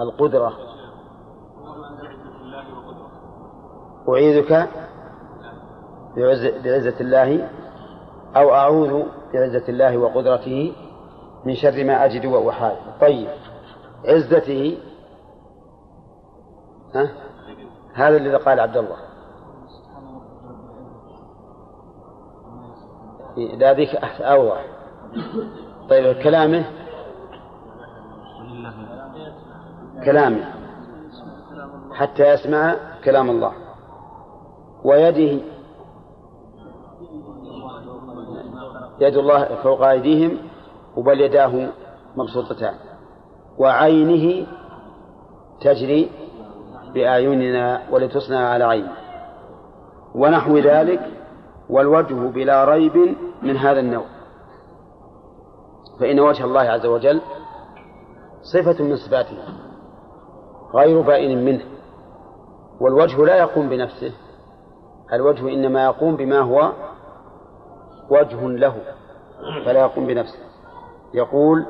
القدرة. 0.00 0.52
أعيذك 4.08 4.68
بعزة 6.64 7.00
الله 7.00 7.48
أو 8.36 8.54
أعوذ 8.54 9.02
بعزة 9.34 9.68
الله 9.68 9.98
وقدرته 9.98 10.72
من 11.44 11.54
شر 11.54 11.84
ما 11.84 12.04
أجد 12.04 12.26
وأحاذر 12.26 12.76
طيب. 13.00 13.28
عزته. 14.04 14.78
ها؟ 16.94 17.08
هذا 17.94 18.16
الذي 18.16 18.36
قال 18.36 18.60
عبد 18.60 18.76
الله. 18.76 18.96
لا 23.56 23.72
ذيك 23.72 23.94
أوضح. 24.20 24.77
طيب 25.90 26.22
كلامه؟ 26.22 26.64
كلامه. 30.04 30.44
حتى 31.92 32.32
يسمع 32.32 32.76
كلام 33.04 33.30
الله. 33.30 33.52
ويده؟ 34.84 35.44
يد 39.00 39.16
الله 39.16 39.62
فوق 39.62 39.86
أيديهم 39.86 40.38
وبل 40.96 41.20
يداه 41.20 41.68
مبسوطتان. 42.16 42.74
وعينه 43.58 44.46
تجري 45.60 46.10
بأعيننا 46.94 47.82
ولتصنع 47.90 48.48
على 48.48 48.64
عين. 48.64 48.88
ونحو 50.14 50.58
ذلك 50.58 51.00
والوجه 51.70 52.14
بلا 52.14 52.64
ريب 52.64 53.16
من 53.42 53.56
هذا 53.56 53.80
النوع. 53.80 54.17
فإن 56.00 56.20
وجه 56.20 56.44
الله 56.44 56.60
عز 56.60 56.86
وجل 56.86 57.20
صفة 58.42 58.84
من 58.84 58.96
صفاته 58.96 59.36
غير 60.74 61.00
بائن 61.00 61.44
منه 61.44 61.64
والوجه 62.80 63.24
لا 63.24 63.36
يقوم 63.36 63.68
بنفسه 63.68 64.12
الوجه 65.12 65.48
إنما 65.48 65.84
يقوم 65.84 66.16
بما 66.16 66.38
هو 66.38 66.72
وجه 68.10 68.48
له 68.48 68.74
فلا 69.64 69.80
يقوم 69.80 70.06
بنفسه. 70.06 70.38
يقول 71.14 71.66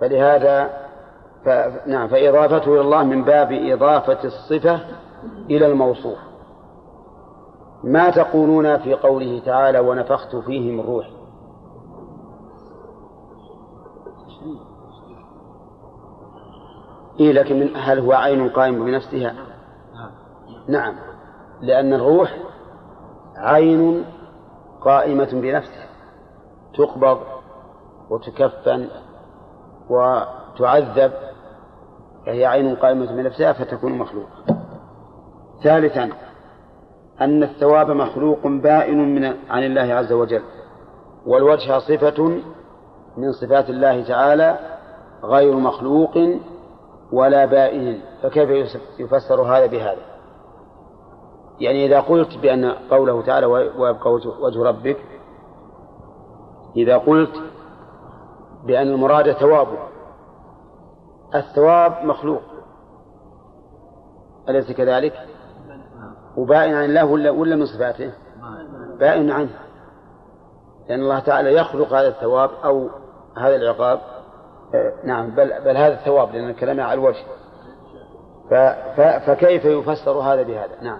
فلهذا 0.00 0.70
ف... 1.44 1.48
نعم 1.86 2.08
فإضافته 2.08 2.72
إلى 2.72 2.80
الله 2.80 3.04
من 3.04 3.24
باب 3.24 3.52
إضافة 3.52 4.18
الصفة 4.24 4.80
إلى 5.50 5.66
الموصوف. 5.66 6.18
ما 7.84 8.10
تقولون 8.10 8.78
في 8.78 8.94
قوله 8.94 9.42
تعالى 9.44 9.78
ونفخت 9.78 10.36
فيه 10.36 10.72
من 10.72 10.80
روحي 10.80 11.12
إيه 17.20 17.32
لكن 17.32 17.60
من 17.60 17.70
هل 17.76 17.98
هو 17.98 18.12
عين 18.12 18.48
قائم 18.48 18.84
بنفسها؟ 18.84 19.34
نعم 20.68 20.94
لأن 21.60 21.92
الروح 21.92 22.36
عين 23.36 24.04
قائمة 24.80 25.28
بنفسها 25.32 25.86
تقبض 26.74 27.18
وتكفن 28.10 28.88
وتعذب 29.90 31.12
فهي 32.26 32.46
عين 32.46 32.76
قائمة 32.76 33.06
بنفسها 33.06 33.52
فتكون 33.52 33.92
مخلوقة. 33.98 34.44
ثالثا 35.62 36.10
أن 37.20 37.42
الثواب 37.42 37.90
مخلوق 37.90 38.46
بائن 38.46 39.14
من 39.14 39.24
عن 39.50 39.62
الله 39.62 39.94
عز 39.94 40.12
وجل 40.12 40.42
والوجه 41.26 41.78
صفة 41.78 42.40
من 43.16 43.32
صفات 43.32 43.70
الله 43.70 44.04
تعالى 44.08 44.58
غير 45.24 45.56
مخلوق 45.56 46.18
ولا 47.12 47.44
بائن 47.44 48.00
فكيف 48.22 48.76
يفسر 48.98 49.42
هذا 49.42 49.66
بهذا 49.66 50.02
يعني 51.60 51.86
إذا 51.86 52.00
قلت 52.00 52.38
بأن 52.38 52.64
قوله 52.90 53.22
تعالى 53.22 53.46
ويبقى 53.46 54.12
وجه 54.40 54.62
ربك 54.62 54.96
إذا 56.76 56.98
قلت 56.98 57.42
بأن 58.64 58.88
المراد 58.88 59.32
ثوابه 59.32 59.78
الثواب 61.34 62.04
مخلوق 62.04 62.42
أليس 64.48 64.72
كذلك؟ 64.72 65.12
وبائن 66.36 66.74
عن 66.74 66.84
الله 66.84 67.04
ولا 67.04 67.30
ولا 67.30 67.56
من 67.56 67.66
صفاته؟ 67.66 68.12
بائن 68.98 69.30
عنه 69.30 69.50
لأن 70.88 71.00
الله 71.00 71.18
تعالى 71.18 71.54
يخلق 71.54 71.92
هذا 71.92 72.08
الثواب 72.08 72.50
أو 72.64 72.88
هذا 73.36 73.56
العقاب 73.56 74.00
نعم 75.04 75.30
بل 75.30 75.62
بل 75.64 75.76
هذا 75.76 75.94
الثواب 75.94 76.34
لأن 76.34 76.50
الكلام 76.50 76.80
على 76.80 76.94
الوجه. 76.94 77.24
ف 78.50 78.54
ف 78.96 79.00
فكيف 79.00 79.64
يفسر 79.64 80.12
هذا 80.12 80.42
بهذا؟ 80.42 80.82
نعم. 80.82 80.98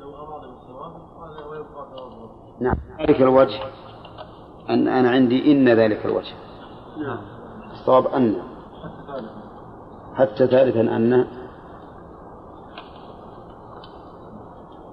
لو 0.00 0.14
أراد 0.14 0.42
بالثواب 0.42 0.92
نعم. 2.60 2.76
ذلك 3.00 3.20
الوجه 3.20 3.60
أن 4.70 4.88
أنا 4.88 5.10
عندي 5.10 5.52
إن 5.52 5.68
ذلك 5.68 6.06
الوجه. 6.06 6.34
نعم. 6.98 7.18
الصواب 7.72 8.06
أن. 8.06 8.42
حتى 10.14 10.46
ثالثا 10.46 10.80
أن. 10.80 11.26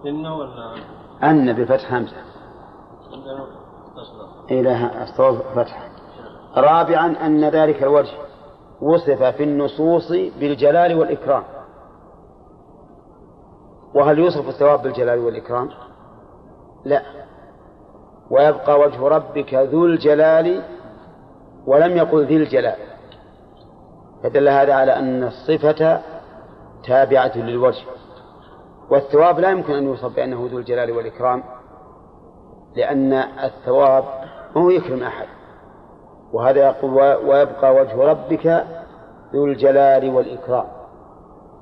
إنه 0.06 0.36
ولا؟ 0.36 0.76
أن 1.24 1.54
بفتح 1.54 1.94
همزة. 1.94 2.18
تصدق 3.96 4.52
إلى 4.52 5.04
الصواب 5.04 5.36
فتح. 5.56 5.91
رابعا 6.58 7.26
أن 7.26 7.50
ذلك 7.50 7.84
الوجه 7.84 8.14
وصف 8.82 9.24
في 9.24 9.44
النصوص 9.44 10.12
بالجلال 10.12 11.00
والإكرام. 11.00 11.44
وهل 13.94 14.20
يوصف 14.20 14.50
الثواب 14.50 14.82
بالجلال 14.82 15.20
والإكرام؟ 15.20 15.70
لا. 16.86 17.02
ويبقى 18.30 18.80
وجه 18.80 19.08
ربك 19.08 19.54
ذو 19.54 19.86
الجلال 19.86 20.62
ولم 21.66 21.98
يقل 21.98 22.26
ذي 22.26 22.36
الجلال. 22.36 22.76
فدل 24.24 24.50
هذا 24.50 24.74
على 24.74 24.96
أن 24.96 25.24
الصفة 25.24 26.02
تابعة 26.88 27.38
للوجه. 27.38 27.84
والثواب 28.90 29.40
لا 29.40 29.50
يمكن 29.50 29.74
أن 29.74 29.84
يوصف 29.84 30.16
بأنه 30.16 30.48
ذو 30.52 30.58
الجلال 30.58 30.92
والإكرام 30.92 31.44
لأن 32.76 33.14
الثواب 33.14 34.04
هو 34.58 34.70
يكرم 34.70 35.04
أحد. 35.04 35.41
وهذا 36.34 36.60
يقول 36.60 36.94
ويبقى 37.26 37.76
وجه 37.76 38.04
ربك 38.04 38.66
ذو 39.34 39.46
الجلال 39.46 40.16
والإكرام. 40.16 40.66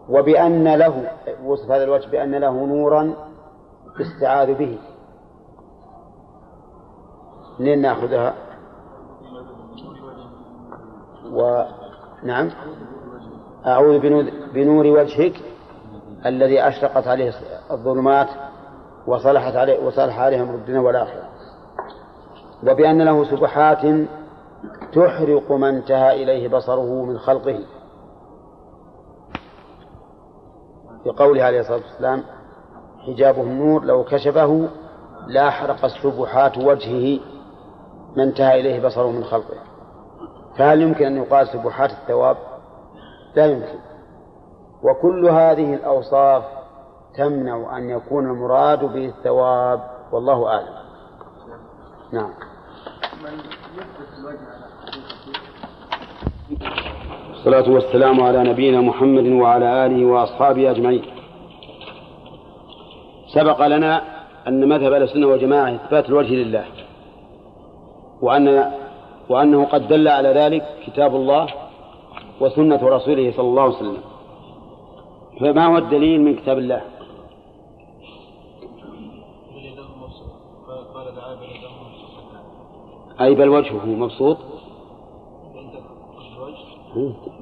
وبأن 0.10 0.76
له 0.76 1.12
وصف 1.46 1.72
هذا 1.72 1.84
الوجه 1.84 2.10
بأن 2.10 2.36
له 2.36 2.66
نورا 2.66 3.14
استعاذ 4.02 4.54
به. 4.54 4.78
منين 7.60 7.82
نأخذها؟ 7.82 8.34
ونعم 11.32 12.52
أعوذ 13.66 14.00
بنور, 14.54 14.88
وجهك 14.88 15.34
الذي 16.26 16.68
أشرقت 16.68 17.08
عليه 17.08 17.34
الظلمات 17.72 18.28
وصلحت 19.08 19.56
عليه 19.56 19.86
وصلح 19.86 20.20
عليها 20.20 20.44
من 20.44 20.56
الدنيا 20.56 20.80
والآخرة. 20.80 21.24
وبأن 22.64 23.02
له 23.02 23.24
سبحات 23.24 23.86
تحرق 24.94 25.52
ما 25.52 25.70
انتهى 25.70 26.24
إليه 26.24 26.48
بصره 26.48 27.04
من 27.06 27.18
خلقه. 27.18 27.60
في 31.04 31.10
قوله 31.10 31.44
عليه 31.44 31.60
الصلاة 31.60 31.78
والسلام 31.78 32.24
حجابه 33.08 33.42
النور 33.42 33.84
لو 33.84 34.04
كشفه 34.04 34.68
لاحرق 35.28 35.86
السبحات 35.86 36.58
وجهه 36.58 37.20
ما 38.18 38.24
انتهى 38.24 38.60
إليه 38.60 38.86
بصره 38.86 39.12
من 39.12 39.24
خلقه. 39.24 39.58
فهل 40.58 40.82
يمكن 40.82 41.06
أن 41.06 41.18
يقال 41.18 41.48
سبحات 41.48 41.92
الثواب؟ 41.92 42.38
لا 43.36 43.46
يمكن. 43.46 43.80
وكل 44.84 45.30
هذه 45.30 45.74
الأوصاف 45.74 46.44
تمنع 47.16 47.78
أن 47.78 47.90
يكون 47.90 48.26
المراد 48.26 48.80
به 48.80 49.06
الثواب 49.06 49.82
والله 50.12 50.48
أعلم. 50.48 50.80
نعم. 52.12 52.34
الصلاة 56.50 57.70
والسلام 57.70 58.22
على 58.22 58.44
نبينا 58.44 58.82
محمد 58.82 59.28
وعلى 59.28 59.86
آله 59.86 60.06
وأصحابه 60.06 60.72
أجمعين. 60.72 61.04
سبق 63.28 63.68
لنا 63.68 64.02
أن 64.48 64.70
مذهب 64.70 64.94
أهل 64.94 65.04
السنة 65.04 65.28
والجماعة 65.28 65.76
إثبات 65.76 66.10
الوجه 66.10 66.34
لله 66.34 66.66
وأن 68.22 68.72
وأنه 69.30 69.66
قد 69.66 69.88
دل 69.88 70.08
على 70.08 70.30
ذلك 70.30 70.66
كتاب 70.86 71.16
الله 71.16 71.48
وسنة 72.42 72.88
رسوله 72.88 73.32
صلى 73.32 73.48
الله 73.48 73.64
عليه 73.64 73.76
وسلم. 73.76 73.98
فما 75.40 75.66
هو 75.66 75.78
الدليل 75.78 76.22
من 76.22 76.36
كتاب 76.36 76.58
الله؟ 76.58 76.82
أي 83.22 83.36
بل 83.36 83.50
وجهه 83.50 83.86
مبسوط؟ 83.86 84.38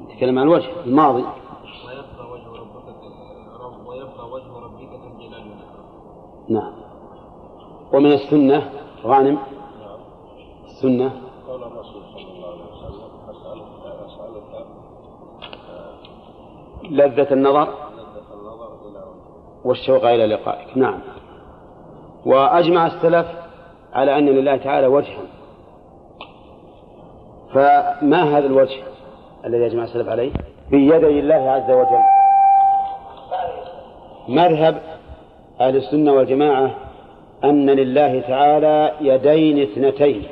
تتكلم 0.10 0.40
عن 0.40 0.48
الوجه 0.48 0.70
الماضي. 0.86 1.22
ويبقى 1.22 2.32
وجه 2.32 2.48
ربك 2.48 2.86
رب 3.62 3.88
ويبقى 3.88 4.30
وجه 4.32 4.60
ربك 4.66 4.90
ذو 4.90 5.08
الجلال 5.14 5.44
نعم. 6.50 6.74
ومن 7.94 8.12
السنة 8.12 8.72
غانم. 9.04 9.38
السنة. 10.66 11.12
قول 11.48 11.64
الرسول 11.64 12.04
صلى 12.14 12.32
الله 12.36 12.48
عليه 12.48 12.66
وسلم 12.72 13.10
أسألك 13.30 13.84
أسألك 14.06 14.68
لذة 16.92 17.34
النظر. 17.34 17.64
لذة 17.64 18.34
النظر 18.34 18.78
والشوق 19.66 20.06
إلى 20.06 20.26
لقائك. 20.26 20.78
نعم. 20.78 21.00
وأجمع 22.26 22.88
السلف 22.88 23.28
على 23.94 24.18
أن 24.18 24.26
لله 24.26 24.58
تعالى 24.58 24.88
وجها. 24.88 25.24
فما 27.54 28.38
هذا 28.38 28.46
الوجه؟ 28.46 28.97
الذي 29.46 29.64
يجمع 29.64 29.84
السلف 29.84 30.10
عليه؟ 30.10 30.32
بيدي 30.72 31.20
الله 31.20 31.36
عز 31.36 31.72
وجل. 31.72 32.04
مذهب 34.28 34.82
أهل 35.60 35.76
السنة 35.76 36.14
والجماعة 36.14 36.72
أن 37.44 37.70
لله 37.70 38.20
تعالى 38.20 38.92
يدين 39.02 39.62
اثنتين. 39.62 40.24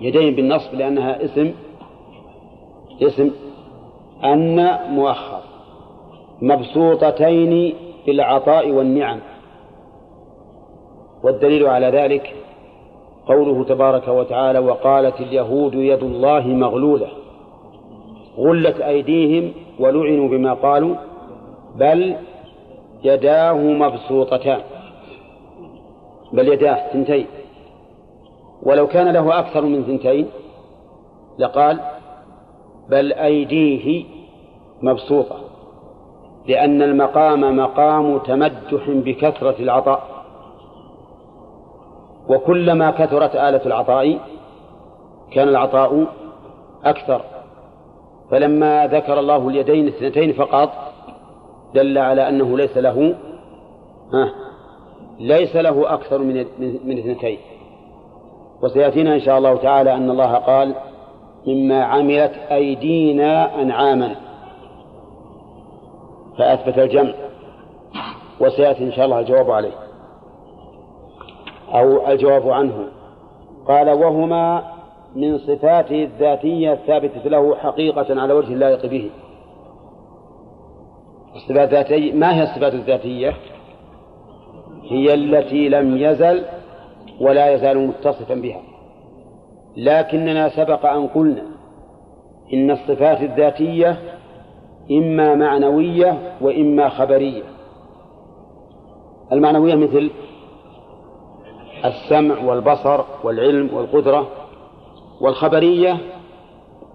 يدين 0.00 0.34
بالنصب 0.34 0.74
لأنها 0.74 1.24
اسم 1.24 1.52
اسم 3.02 3.30
أن 4.24 4.78
مؤخر. 4.90 5.40
مبسوطتين 6.42 7.74
في 8.04 8.10
العطاء 8.10 8.70
والنعم. 8.70 9.20
والدليل 11.24 11.66
على 11.66 11.86
ذلك 11.86 12.34
قوله 13.26 13.64
تبارك 13.64 14.08
وتعالى 14.08 14.58
وقالت 14.58 15.20
اليهود 15.20 15.74
يد 15.74 16.02
الله 16.02 16.46
مغلولة. 16.46 17.21
غلت 18.38 18.80
أيديهم 18.80 19.52
ولعنوا 19.78 20.28
بما 20.28 20.54
قالوا 20.54 20.96
بل 21.76 22.16
يداه 23.04 23.52
مبسوطتان. 23.52 24.60
بل 26.32 26.48
يداه 26.48 26.92
ثنتين. 26.92 27.26
ولو 28.62 28.86
كان 28.86 29.08
له 29.08 29.38
أكثر 29.38 29.64
من 29.64 29.84
ثنتين 29.84 30.26
لقال 31.38 31.80
بل 32.88 33.12
أيديه 33.12 34.04
مبسوطة 34.82 35.36
لأن 36.48 36.82
المقام 36.82 37.56
مقام 37.56 38.18
تمدح 38.18 38.90
بكثرة 38.90 39.56
العطاء. 39.58 40.02
وكلما 42.28 42.90
كثرت 42.90 43.36
آلة 43.36 43.66
العطاء 43.66 44.18
كان 45.32 45.48
العطاء 45.48 46.06
أكثر. 46.84 47.31
فلما 48.32 48.86
ذكر 48.86 49.20
الله 49.20 49.48
اليدين 49.48 49.88
اثنتين 49.88 50.32
فقط 50.32 50.70
دل 51.74 51.98
على 51.98 52.28
أنه 52.28 52.56
ليس 52.56 52.76
له 52.76 53.14
ها 54.14 54.32
ليس 55.20 55.56
له 55.56 55.94
أكثر 55.94 56.18
من 56.18 56.46
من 56.84 56.98
اثنتين. 56.98 57.38
وسيأتينا 58.62 59.14
إن 59.14 59.20
شاء 59.20 59.38
الله 59.38 59.56
تعالى 59.56 59.94
أن 59.94 60.10
الله 60.10 60.34
قال 60.34 60.74
مما 61.46 61.84
عملت 61.84 62.32
أيدينا 62.50 63.62
أنعاما. 63.62 64.16
فأثبت 66.38 66.78
الجمع. 66.78 67.12
وسيأتي 68.40 68.84
إن 68.84 68.92
شاء 68.92 69.04
الله 69.04 69.20
الجواب 69.20 69.50
عليه. 69.50 69.74
أو 71.74 72.08
الجواب 72.08 72.50
عنه. 72.50 72.88
قال 73.68 73.90
وهما 73.90 74.71
من 75.16 75.38
صفاته 75.38 76.04
الذاتية 76.04 76.72
الثابتة 76.72 77.28
له 77.28 77.56
حقيقة 77.56 78.20
على 78.20 78.32
وجه 78.32 78.52
اللائق 78.52 78.86
به. 78.86 79.10
الصفات 81.34 81.68
الذاتية 81.68 82.12
ما 82.12 82.36
هي 82.36 82.42
الصفات 82.42 82.74
الذاتية؟ 82.74 83.36
هي 84.90 85.14
التي 85.14 85.68
لم 85.68 85.96
يزل 85.96 86.44
ولا 87.20 87.54
يزال 87.54 87.78
متصفا 87.78 88.34
بها. 88.34 88.62
لكننا 89.76 90.48
سبق 90.48 90.86
أن 90.86 91.06
قلنا 91.06 91.42
إن 92.52 92.70
الصفات 92.70 93.20
الذاتية 93.20 93.98
إما 94.90 95.34
معنوية 95.34 96.36
وإما 96.40 96.88
خبرية. 96.88 97.42
المعنوية 99.32 99.74
مثل 99.74 100.10
السمع 101.84 102.44
والبصر 102.44 103.04
والعلم 103.24 103.74
والقدرة 103.74 104.41
والخبرية 105.22 105.98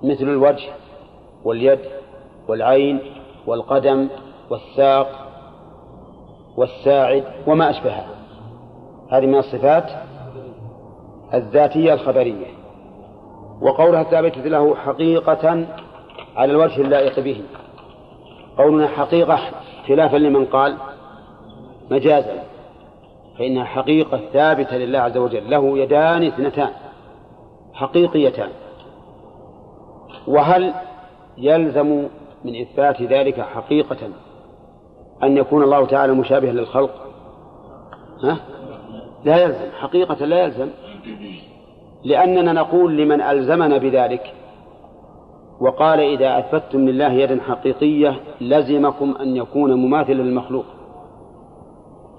مثل 0.04 0.24
الوجه 0.24 0.70
واليد 1.44 1.80
والعين 2.48 3.00
والقدم 3.46 4.08
والساق 4.50 5.08
والساعد 6.58 7.24
وما 7.48 7.70
أشبهها. 7.70 8.08
هذه 9.12 9.26
من 9.26 9.38
الصفات 9.38 9.92
الذاتية 11.34 11.94
الخبرية. 11.94 12.46
وقولها 13.62 14.04
ثابتة 14.04 14.42
له 14.42 14.76
حقيقة 14.76 15.66
على 16.36 16.52
الوجه 16.52 16.82
اللائق 16.82 17.20
به. 17.20 17.42
قولنا 18.58 18.88
حقيقة 18.88 19.40
خلافا 19.88 20.18
لمن 20.18 20.46
قال 20.46 20.78
مجازا. 21.92 22.44
فإنها 23.40 23.64
حقيقة 23.64 24.20
ثابتة 24.34 24.78
لله 24.78 25.00
عز 25.00 25.18
وجل. 25.18 25.50
له 25.50 25.78
يدان 25.78 26.24
اثنتان. 26.24 26.72
حقيقيتان. 27.78 28.50
وهل 30.28 30.74
يلزم 31.38 32.08
من 32.46 32.62
إثبات 32.62 33.02
ذلك 33.02 33.42
حقيقة 33.42 33.98
أن 35.24 35.38
يكون 35.38 35.64
الله 35.64 35.86
تعالى 35.86 36.14
مشابها 36.14 36.52
للخلق؟ 36.52 36.92
ها؟ 38.24 38.38
لا 39.26 39.44
يلزم. 39.44 39.72
حقيقة 39.80 40.26
لا 40.26 40.44
يلزم. 40.44 40.70
لأننا 42.04 42.54
نقول 42.54 42.98
لمن 42.98 43.22
ألزمنا 43.22 43.78
بذلك 43.78 44.34
وقال 45.62 46.00
إذا 46.00 46.40
أثبتم 46.40 46.80
لله 46.80 47.12
يدا 47.14 47.42
حقيقية 47.42 48.20
لزمكم 48.42 49.16
أن 49.20 49.36
يكون 49.36 49.74
مماثلا 49.74 50.22
للمخلوق. 50.22 50.66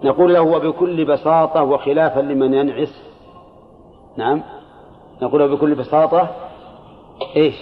نقول 0.04 0.34
له 0.34 0.40
وبكل 0.40 1.04
بساطة 1.04 1.62
وخلافا 1.62 2.20
لمن 2.20 2.54
ينعس. 2.54 3.02
نعم؟ 4.16 4.42
نقول 5.22 5.56
بكل 5.56 5.74
بساطة 5.74 6.28
إيش؟ 7.36 7.54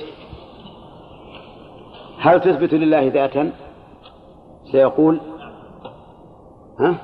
هل 2.18 2.40
تثبت 2.40 2.74
لله 2.74 3.08
ذاتا؟ 3.08 3.52
سيقول 4.72 5.20
ها؟ 6.80 6.94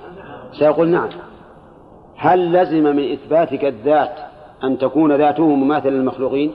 سيقول 0.53 0.89
نعم. 0.89 1.09
هل 2.17 2.53
لزم 2.53 2.97
من 2.97 3.13
إثباتك 3.13 3.65
الذات 3.65 4.19
أن 4.65 4.79
تكون 4.79 5.13
ذاته 5.17 5.47
مماثلة 5.47 5.91
للمخلوقين؟ 5.91 6.53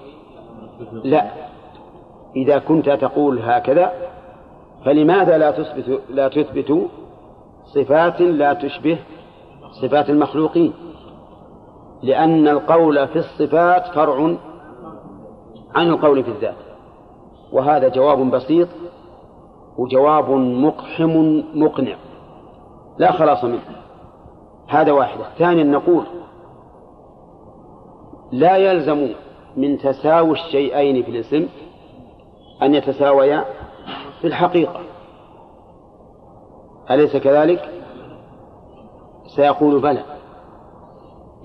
لا. 1.04 1.32
إذا 2.36 2.60
كنت 2.60 2.89
تقول 2.89 3.39
هكذا 3.39 3.91
فلماذا 4.86 5.38
لا 5.38 5.52
تثبت 5.52 6.02
لا 6.10 6.28
تثبت 6.28 6.88
صفات 7.66 8.22
لا 8.22 8.54
تشبه 8.54 9.00
صفات 9.82 10.10
المخلوقين؟ 10.10 10.74
لأن 12.04 12.48
القول 12.48 13.08
في 13.08 13.16
الصفات 13.20 13.86
فرع 13.86 14.36
عن 15.76 15.88
القول 15.88 16.24
في 16.24 16.30
الذات. 16.30 16.56
وهذا 17.52 17.88
جواب 17.88 18.32
بسيط 18.32 18.68
وجواب 19.78 20.30
مقحم 20.32 21.43
مقنع. 21.54 21.95
لا 22.98 23.12
خلاص 23.12 23.43
منه. 23.43 23.62
هذا 24.68 24.91
واحدة 24.91 25.24
ثانيا 25.38 25.64
نقول 25.64 26.04
لا 28.32 28.58
يلزم 28.58 29.10
من 29.58 29.78
تساوي 29.78 30.32
الشيئين 30.32 31.04
في 31.04 31.12
الاسم 31.12 31.48
أن 32.62 32.76
يتساويا 32.76 33.45
في 34.22 34.28
الحقيقة. 34.28 34.80
أليس 36.91 37.18
كذلك؟ 37.18 37.70
سيقول 39.36 39.82
بلى. 39.82 40.16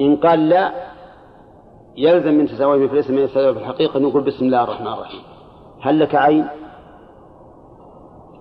إن 0.00 0.16
قال 0.16 0.48
لا 0.48 0.72
يلزم 1.96 2.34
من 2.34 2.46
تساويه 2.46 2.86
في 2.88 2.94
الاسم 2.94 3.12
أن 3.12 3.24
يتساوي 3.24 3.54
في 3.54 3.60
الحقيقة 3.60 4.00
نقول 4.00 4.22
بسم 4.24 4.44
الله 4.44 4.64
الرحمن 4.64 4.86
الرحيم 4.86 5.22
هل 5.80 6.00
لك 6.00 6.14
عين؟ 6.14 6.46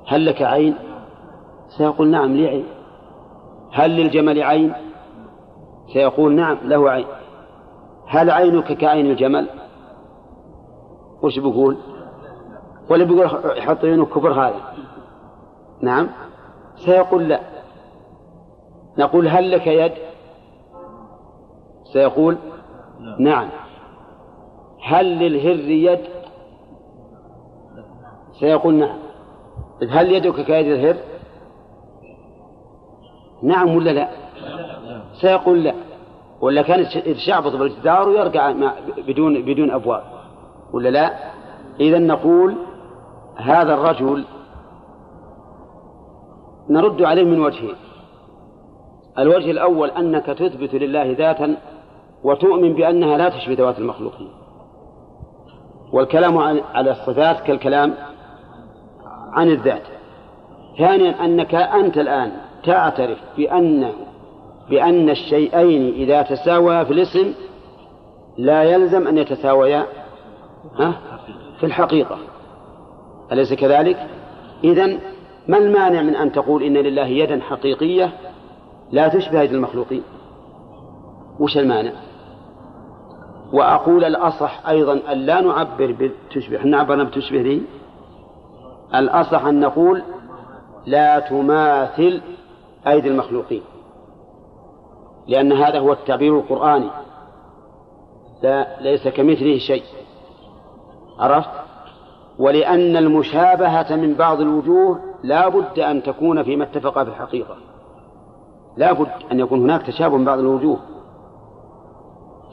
هل 0.08 0.26
لك 0.26 0.42
عين؟ 0.42 0.76
سيقول 1.78 2.08
نعم 2.08 2.36
لي 2.36 2.48
عين 2.48 2.66
هل 3.72 3.92
للجمل 3.92 4.44
عين؟ 4.44 4.74
سيقول 5.94 6.36
نعم 6.36 6.58
له 6.64 6.90
عين 6.90 7.08
هل 8.08 8.30
عينك 8.32 8.74
كعين 8.74 9.12
الجمل؟ 9.12 9.48
وش 11.24 11.40
بيقول؟ 11.40 11.78
ولا 12.90 13.04
بيقول 13.04 13.26
يحط 13.58 13.86
عينه 13.86 14.06
كفر 14.06 14.34
هذا؟ 14.34 14.62
نعم 15.82 16.10
سيقول 16.76 17.30
لا 17.30 17.40
نقول 18.98 19.28
هل 19.28 19.52
لك 19.52 19.68
يد؟ 19.68 20.11
سيقول 21.94 22.38
نعم 23.20 23.50
هل 24.84 25.06
للهر 25.06 25.70
يد؟ 25.70 26.00
سيقول 28.40 28.74
نعم 28.74 28.98
هل 29.90 30.12
يدك 30.12 30.36
كيد 30.36 30.68
الهر؟ 30.68 30.98
نعم 33.44 33.76
ولا 33.76 33.90
لا؟ 33.90 34.10
سيقول 35.22 35.64
لا 35.64 35.74
ولا 36.42 36.62
كان 36.62 36.80
يتشعبط 36.80 37.56
بالجدار 37.56 38.10
ويرجع 38.10 38.54
بدون 39.08 39.42
بدون 39.46 39.72
أبواب 39.72 40.04
ولا 40.74 40.90
لا؟ 40.90 41.14
اذا 41.80 42.00
نقول 42.00 42.56
هذا 43.36 43.74
الرجل 43.74 44.26
نرد 46.70 47.02
عليه 47.02 47.24
من 47.24 47.40
وجهين 47.40 47.76
الوجه 49.20 49.52
الأول 49.52 49.90
أنك 49.90 50.26
تثبت 50.26 50.76
لله 50.76 51.12
ذاتا 51.12 51.58
وتؤمن 52.24 52.74
بأنها 52.74 53.18
لا 53.18 53.30
تشبه 53.30 53.54
ذوات 53.54 53.80
المخلوقين. 53.80 54.30
والكلام 55.94 56.38
على 56.74 56.92
الصفات 56.92 57.40
كالكلام 57.42 57.94
عن 59.34 59.48
الذات. 59.48 59.84
ثانيا 60.78 61.26
أنك 61.26 61.56
أنت 61.56 61.98
الآن 61.98 62.32
تعترف 62.64 63.18
بأن 63.38 63.92
بأن 64.70 65.10
الشيئين 65.10 65.94
إذا 65.94 66.22
تساويا 66.22 66.84
في 66.84 66.94
الاسم 66.94 67.34
لا 68.38 68.64
يلزم 68.64 69.08
أن 69.08 69.18
يتساويا 69.18 69.86
في 71.60 71.66
الحقيقة. 71.66 72.18
أليس 73.32 73.54
كذلك؟ 73.54 74.08
إذن 74.64 75.00
ما 75.48 75.58
المانع 75.58 76.02
من 76.02 76.16
أن 76.16 76.32
تقول 76.32 76.64
إن 76.64 76.78
لله 76.78 77.06
يدا 77.06 77.42
حقيقية 77.42 78.14
لا 78.92 79.08
تشبه 79.08 79.42
يد 79.42 79.54
المخلوقين؟ 79.54 80.04
وش 81.40 81.58
المانع؟ 81.58 81.92
وأقول 83.54 84.04
الأصح 84.06 84.68
أيضا 84.68 85.00
أن 85.12 85.18
لا 85.18 85.42
نعبر 85.42 86.12
بتشبه 86.30 86.58
إحنا 86.58 86.78
عبرنا 86.78 87.04
بتشبه 87.04 87.42
دي 87.42 87.62
الأصح 88.96 89.46
أن 89.46 89.60
نقول 89.60 90.04
لا 90.86 91.20
تماثل 91.20 92.22
أيدي 92.88 93.08
المخلوقين 93.10 93.62
لأن 95.28 95.52
هذا 95.52 95.80
هو 95.80 95.94
التعبير 95.94 96.40
القرآني. 96.40 96.90
لا 98.44 98.82
ليس 98.82 99.08
كمثله 99.08 99.58
شيء. 99.58 99.84
عرفت؟ 101.20 101.50
ولأن 102.40 102.98
المشابهة 102.98 103.96
من 103.96 104.14
بعض 104.14 104.42
الوجوه 104.42 105.00
لا 105.24 105.50
بد 105.50 105.80
أن 105.80 106.04
تكون 106.04 106.44
فيما 106.44 106.64
اتفق 106.64 107.04
في 107.04 107.10
الحقيقة. 107.10 107.56
لا 108.78 108.94
بد 108.94 109.12
أن 109.32 109.40
يكون 109.40 109.60
هناك 109.62 109.82
تشابه 109.82 110.18
من 110.18 110.26
بعض 110.26 110.40
الوجوه. 110.40 110.80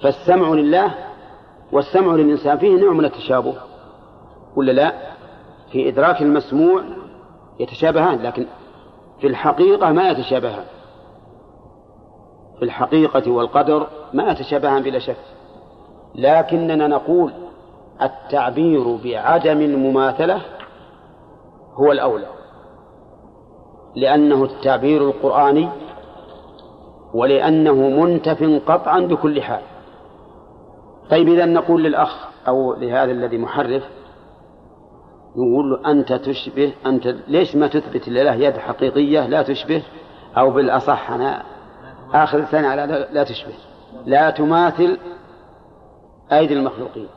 فالسمع 0.03 0.49
لله 0.49 0.95
والسمع 1.73 2.15
للإنسان 2.15 2.59
فيه 2.59 2.77
نوع 2.81 2.93
من 2.93 3.05
التشابه 3.05 3.55
ولا 4.57 4.73
لا؟ 4.73 4.93
في 5.73 5.89
إدراك 5.89 6.23
المسموع 6.23 6.83
يتشابهان 7.61 8.23
لكن 8.23 8.47
في 9.21 9.27
الحقيقة 9.27 9.93
ما 9.93 10.11
يتشابهان. 10.11 10.65
في 12.59 12.65
الحقيقة 12.65 13.31
والقدر 13.31 13.87
ما 14.15 14.31
يتشابهان 14.31 14.83
بلا 14.83 14.99
شك. 14.99 15.17
لكننا 16.15 16.87
نقول 16.87 17.33
التعبير 18.03 18.97
بعدم 19.05 19.61
المماثلة 19.61 20.41
هو 21.75 21.93
الأولى. 21.93 22.27
لأنه 23.97 24.45
التعبير 24.45 25.03
القرآني 25.03 25.69
ولأنه 27.15 27.75
منتف 27.75 28.63
قطعا 28.67 29.01
بكل 29.01 29.43
حال. 29.43 29.63
طيب 31.11 31.29
إذا 31.29 31.45
نقول 31.45 31.83
للأخ 31.83 32.29
أو 32.49 32.75
لهذا 32.75 33.13
الذي 33.13 33.39
محرف 33.39 33.83
نقول 35.37 35.71
له 35.71 35.91
أنت 35.91 36.13
تشبه 36.13 36.75
أنت 36.87 37.07
ليش 37.29 37.57
ما 37.57 37.67
تثبت 37.67 38.09
لله 38.09 38.35
يد 38.35 38.57
حقيقية 38.57 39.27
لا 39.27 39.43
تشبه؟ 39.43 39.83
أو 40.39 40.51
بالأصح 40.51 41.11
أنا 41.11 41.43
آخر 42.15 42.39
الثاني 42.39 42.67
على 42.67 43.09
لا 43.13 43.25
تشبه. 43.25 43.55
لا 44.07 44.31
تماثل 44.31 44.99
أيدي 46.33 46.55
المخلوقين. 46.55 47.09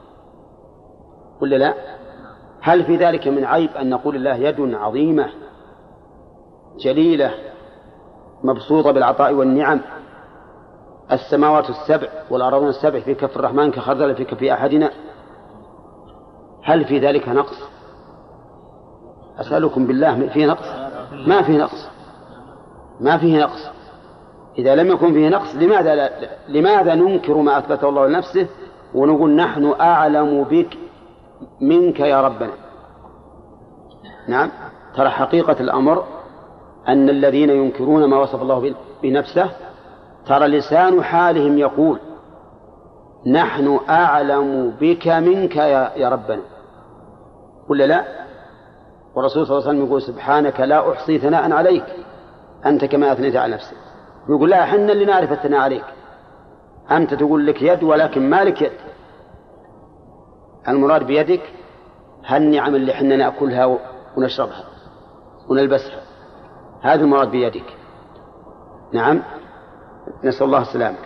ولا 1.41 1.55
لا. 1.55 1.73
هل 2.61 2.83
في 2.85 2.95
ذلك 2.95 3.27
من 3.27 3.45
عيب 3.45 3.69
أن 3.69 3.89
نقول 3.89 4.15
الله 4.15 4.35
يد 4.35 4.73
عظيمة 4.73 5.29
جليلة 6.79 7.31
مبسوطة 8.43 8.91
بالعطاء 8.91 9.33
والنعم؟ 9.33 9.81
السماوات 11.11 11.69
السبع 11.69 12.07
والأراضون 12.29 12.69
السبع 12.69 12.99
في 12.99 13.13
كف 13.13 13.37
الرحمن 13.37 13.71
كخردل 13.71 14.15
في 14.15 14.23
كف 14.23 14.43
أحدنا. 14.43 14.91
هل 16.63 16.85
في 16.85 16.99
ذلك 16.99 17.29
نقص؟ 17.29 17.57
أسألكم 19.39 19.87
بالله 19.87 20.27
في 20.27 20.45
نقص؟ 20.45 20.67
ما 21.27 21.41
في 21.41 21.57
نقص. 21.57 21.87
ما 22.99 23.17
فيه 23.17 23.39
نقص. 23.39 23.69
إذا 24.57 24.75
لم 24.75 24.87
يكن 24.87 25.13
فيه 25.13 25.29
نقص 25.29 25.55
لماذا 25.55 25.95
لا 25.95 26.11
لماذا 26.47 26.95
ننكر 26.95 27.37
ما 27.37 27.57
أثبته 27.57 27.89
الله 27.89 28.07
لنفسه 28.07 28.47
ونقول 28.93 29.35
نحن 29.35 29.73
أعلم 29.81 30.43
بك 30.43 30.77
منك 31.61 31.99
يا 31.99 32.21
ربنا؟ 32.21 32.51
نعم. 34.27 34.49
ترى 34.95 35.09
حقيقة 35.09 35.55
الأمر 35.59 36.03
أن 36.87 37.09
الذين 37.09 37.49
ينكرون 37.49 38.05
ما 38.05 38.17
وصف 38.17 38.41
الله 38.41 38.75
بنفسه 39.03 39.49
ترى 40.27 40.47
لسان 40.47 41.03
حالهم 41.03 41.57
يقول 41.57 41.99
نحن 43.27 43.79
أعلم 43.89 44.69
بك 44.81 45.07
منك 45.07 45.55
يا, 45.55 45.91
يا 45.95 46.09
ربنا. 46.09 46.41
ولا 47.69 47.83
لا؟ 47.83 48.05
والرسول 49.15 49.47
صلى 49.47 49.57
الله 49.57 49.67
عليه 49.67 49.77
وسلم 49.77 49.87
يقول 49.87 50.01
سبحانك 50.01 50.59
لا 50.59 50.91
أحصي 50.91 51.19
ثناء 51.19 51.51
عليك 51.51 51.85
أنت 52.65 52.85
كما 52.85 53.11
أثنيت 53.11 53.35
على 53.35 53.53
نفسك. 53.53 53.77
يقول 54.29 54.49
لا 54.49 54.63
إحنا 54.63 54.91
اللي 54.91 55.05
نعرف 55.05 55.31
الثناء 55.31 55.59
عليك. 55.59 55.85
أنت 56.91 57.13
تقول 57.13 57.47
لك 57.47 57.61
يد 57.61 57.83
ولكن 57.83 58.29
ما 58.29 58.43
لك 58.43 58.61
يد. 58.61 58.71
المراد 60.67 61.03
بيدك 61.03 61.41
هالنعم 62.25 62.75
اللي 62.75 62.91
إحنا 62.91 63.15
نأكلها 63.15 63.77
ونشربها 64.17 64.63
ونلبسها. 65.49 66.01
هذا 66.81 67.01
المراد 67.01 67.31
بيدك. 67.31 67.77
نعم؟ 68.93 69.21
نسأل 70.23 70.45
الله 70.45 70.61
السلامة. 70.61 70.97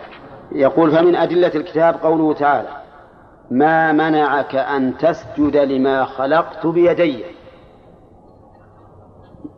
يقول 0.52 0.90
فمن 0.90 1.16
أدلة 1.16 1.52
الكتاب 1.54 1.94
قوله 1.94 2.34
تعالى 2.34 2.68
ما 3.50 3.92
منعك 3.92 4.54
أن 4.54 4.98
تسجد 4.98 5.56
لما 5.56 6.04
خلقت 6.04 6.66
بيدي. 6.66 7.24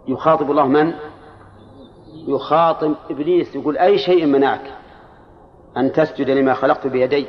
يخاطب 0.08 0.50
الله 0.50 0.66
من؟ 0.66 0.92
يخاطب 2.26 2.94
إبليس 3.10 3.56
يقول 3.56 3.78
أي 3.78 3.98
شيء 3.98 4.26
منعك 4.26 4.74
أن 5.76 5.92
تسجد 5.92 6.30
لما 6.30 6.54
خلقت 6.54 6.86
بيدي؟ 6.86 7.26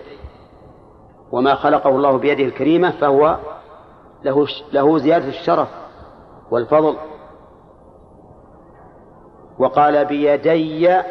وما 1.32 1.56
خلقه 1.56 1.90
الله 1.90 2.18
بيده 2.18 2.44
الكريمة 2.44 2.92
فهو 2.92 3.38
له 4.24 4.48
له 4.74 4.98
زيادة 4.98 5.28
الشرف 5.28 5.70
والفضل. 6.52 6.96
وقال 9.60 10.06
بيدي 10.06 11.02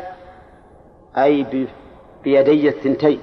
أي 1.25 1.67
بيدي 2.25 2.69
الثنتين. 2.69 3.21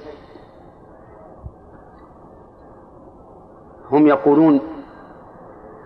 هم 3.90 4.06
يقولون 4.06 4.60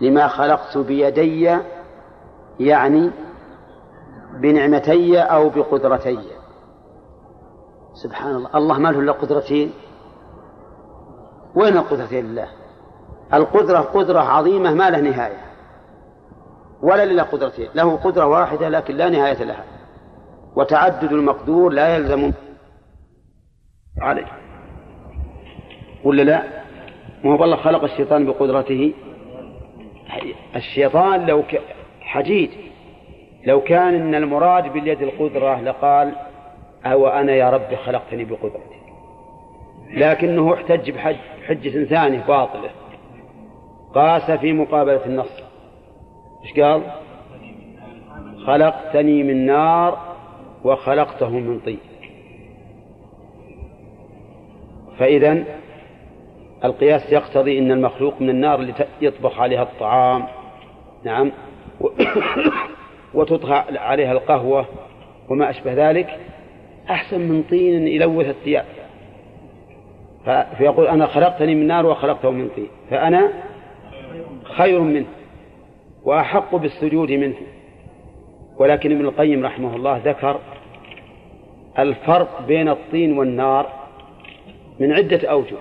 لما 0.01 0.29
خلقت 0.29 0.79
بيدي 0.79 1.59
يعني 2.61 3.11
بنعمتي 4.35 5.19
أو 5.19 5.49
بقدرتي. 5.49 6.19
سبحان 7.95 8.35
الله. 8.35 8.51
الله 8.55 8.79
ما 8.79 8.89
له 8.89 9.01
إلا 9.01 9.13
قدرتين. 9.13 9.73
وين 11.55 11.77
القدرتين 11.77 12.25
لله؟ 12.25 12.49
القدرة 13.35 13.79
قدرة 13.79 14.21
عظيمة 14.21 14.75
ما 14.75 14.91
له 14.91 15.01
نهاية. 15.01 15.45
ولا 16.83 17.05
لله 17.05 17.23
قدرتين. 17.23 17.69
له 17.75 17.97
قدرة 17.97 18.27
واحدة 18.27 18.69
لكن 18.69 18.97
لا 18.97 19.09
نهاية 19.09 19.45
لها. 19.45 19.65
وتعدد 20.57 21.13
المقدور 21.13 21.73
لا 21.73 21.97
يلزم 21.97 22.33
عليه. 24.01 24.27
ولا 26.05 26.23
لا؟ 26.23 26.43
ما 27.25 27.33
هو 27.33 27.45
الله 27.45 27.57
خلق 27.57 27.85
الشيطان 27.85 28.27
بقدرته؟ 28.27 28.93
الشيطان 30.57 31.27
لو 31.27 31.43
ك... 31.43 31.61
حديد. 32.01 32.51
لو 33.47 33.61
كان 33.61 33.95
إن 33.95 34.15
المراد 34.15 34.73
باليد 34.73 35.03
القدرة 35.03 35.61
لقال 35.61 36.13
أو 36.87 37.09
أنا 37.09 37.33
يا 37.33 37.51
رب 37.51 37.75
خلقتني 37.75 38.25
بقدرتك. 38.25 38.81
لكنه 39.91 40.55
احتج 40.55 40.91
بحجة 40.91 41.85
ثانية 41.85 42.25
باطلة. 42.27 42.71
قاس 43.95 44.31
في 44.31 44.53
مقابلة 44.53 45.07
النص 45.07 45.43
إيش 46.45 46.61
قال؟ 46.61 46.83
خلقتني 48.47 49.23
من 49.23 49.47
نار 49.47 50.10
وخلقته 50.65 51.31
من 51.31 51.61
طين. 51.61 51.79
فإذا 54.99 55.45
القياس 56.65 57.13
يقتضي 57.13 57.59
أن 57.59 57.73
المخلوق 57.73 58.21
من 58.21 58.31
النار 58.31 58.61
اللي 58.61 58.75
يطبخ 59.01 59.41
عليها 59.41 59.63
الطعام. 59.63 60.25
نعم. 61.05 61.33
وتطهى 63.15 63.65
عليها 63.79 64.13
القهوة 64.13 64.67
وما 65.29 65.51
أشبه 65.51 65.91
ذلك. 65.91 66.19
أحسن 66.91 67.21
من 67.21 67.43
طين 67.43 67.89
يلوث 67.89 68.27
الثياب. 68.27 68.65
فيقول 70.59 70.87
أنا 70.87 71.07
خلقتني 71.07 71.55
من 71.55 71.67
نار 71.67 71.87
وخلقته 71.87 72.31
من 72.31 72.49
طين. 72.49 72.69
فأنا 72.91 73.33
خير 74.45 74.81
منه 74.81 75.07
وأحق 76.05 76.57
بالسجود 76.57 77.11
منه. 77.11 77.37
ولكن 78.61 78.93
ابن 78.93 79.05
القيم 79.05 79.45
رحمه 79.45 79.77
الله 79.77 80.01
ذكر 80.05 80.41
الفرق 81.79 82.47
بين 82.49 82.69
الطين 82.69 83.19
والنار 83.19 83.67
من 84.81 84.93
عدة 84.93 85.31
أوجه 85.31 85.57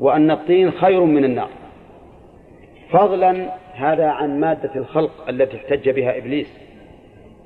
وأن 0.00 0.30
الطين 0.30 0.70
خير 0.70 1.04
من 1.04 1.24
النار. 1.24 1.48
فضلا 2.90 3.54
هذا 3.74 4.06
عن 4.06 4.40
مادة 4.40 4.70
الخلق 4.76 5.28
التي 5.28 5.56
احتج 5.56 5.90
بها 5.90 6.18
إبليس 6.18 6.58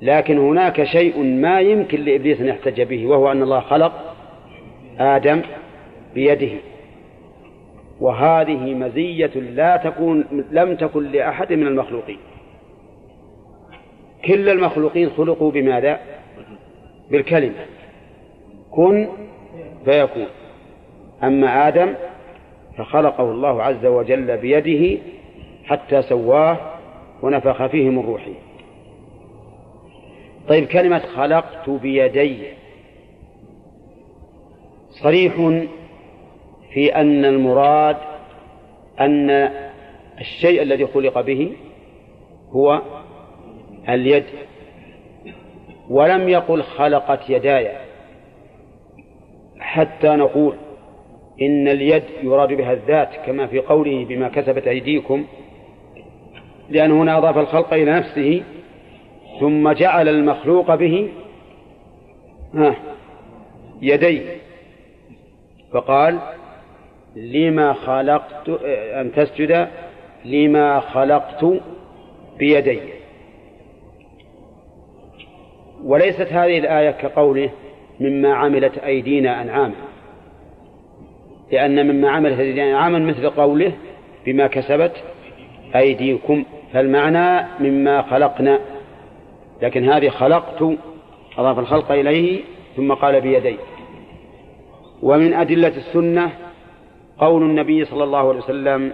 لكن 0.01 0.37
هناك 0.37 0.83
شيء 0.83 1.23
ما 1.23 1.59
يمكن 1.59 2.01
لإبليس 2.01 2.41
أن 2.41 2.47
يحتج 2.47 2.81
به 2.81 3.05
وهو 3.05 3.31
أن 3.31 3.41
الله 3.41 3.59
خلق 3.59 4.15
آدم 4.99 5.41
بيده. 6.13 6.57
وهذه 7.99 8.73
مزية 8.73 9.31
لا 9.35 9.77
تكون 9.77 10.45
لم 10.51 10.75
تكن 10.75 11.11
لأحد 11.11 11.53
من 11.53 11.67
المخلوقين. 11.67 12.17
كل 14.25 14.49
المخلوقين 14.49 15.09
خلقوا 15.09 15.51
بماذا؟ 15.51 15.99
بالكلمة. 17.11 17.65
كن 18.71 19.07
فيكون. 19.85 20.27
أما 21.23 21.67
آدم 21.67 21.93
فخلقه 22.77 23.31
الله 23.31 23.63
عز 23.63 23.85
وجل 23.85 24.37
بيده 24.37 25.01
حتى 25.65 26.01
سواه 26.01 26.57
ونفخ 27.21 27.65
فيه 27.65 27.89
من 27.89 28.05
روحه. 28.05 28.31
طيب 30.47 30.65
كلمة 30.65 30.99
خلقت 30.99 31.69
بيدي. 31.69 32.37
صريح 35.03 35.35
في 36.73 36.95
أن 36.95 37.25
المراد 37.25 37.97
أن 38.99 39.29
الشيء 40.19 40.61
الذي 40.61 40.87
خلق 40.87 41.21
به 41.21 41.51
هو 42.49 42.81
اليد. 43.89 44.23
ولم 45.89 46.29
يقل 46.29 46.63
خلقت 46.63 47.29
يداي. 47.29 47.71
حتى 49.59 50.07
نقول 50.07 50.55
إن 51.41 51.67
اليد 51.67 52.03
يراد 52.23 52.53
بها 52.53 52.73
الذات 52.73 53.09
كما 53.25 53.47
في 53.47 53.59
قوله 53.59 54.05
بما 54.05 54.29
كسبت 54.29 54.67
أيديكم. 54.67 55.25
لأن 56.69 56.91
هنا 56.91 57.17
أضاف 57.17 57.37
الخلق 57.37 57.73
إلى 57.73 57.91
نفسه. 57.91 58.43
ثم 59.39 59.71
جعل 59.71 60.09
المخلوق 60.09 60.75
به 60.75 61.09
يديه. 63.81 64.21
فقال 65.71 66.19
لما 67.15 67.73
خلقت 67.73 68.49
أن 68.69 69.11
تسجد؟ 69.11 69.67
لما 70.25 70.79
خلقت 70.79 71.45
بيدي. 72.37 72.79
وليست 75.83 76.27
هذه 76.33 76.57
الآية 76.57 76.91
كقوله 76.91 77.49
مما 77.99 78.33
عملت 78.33 78.77
أيدينا 78.77 79.41
أنعاما. 79.41 79.75
لأن 81.51 81.87
مما 81.87 82.09
عملت 82.09 82.39
أيدينا 82.39 82.69
أنعاما 82.69 82.99
مثل 82.99 83.29
قوله 83.29 83.73
بما 84.25 84.47
كسبت 84.47 85.03
أيديكم 85.75 86.45
فالمعنى 86.73 87.47
مما 87.59 88.01
خلقنا. 88.01 88.59
لكن 89.61 89.89
هذه 89.89 90.09
خلقت 90.09 90.63
أضاف 91.37 91.59
الخلق 91.59 91.91
إليه 91.91 92.41
ثم 92.75 92.93
قال 92.93 93.21
بيدي. 93.21 93.57
ومن 95.01 95.33
أدلة 95.33 95.67
السنة 95.77 96.31
قول 97.17 97.43
النبي 97.43 97.85
صلى 97.85 98.03
الله 98.03 98.29
عليه 98.29 98.39
وسلم 98.39 98.93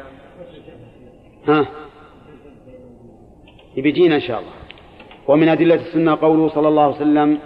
ها 1.48 1.66
بيجينا 3.78 4.16
إن 4.16 4.22
شاء 4.22 4.40
الله. 4.40 4.59
ومن 5.30 5.50
أدلة 5.50 5.76
السنة 5.76 6.16
قوله 6.16 6.50
صلى 6.50 6.68
الله 6.68 6.84
عليه 6.84 6.96
وسلم 6.96 7.40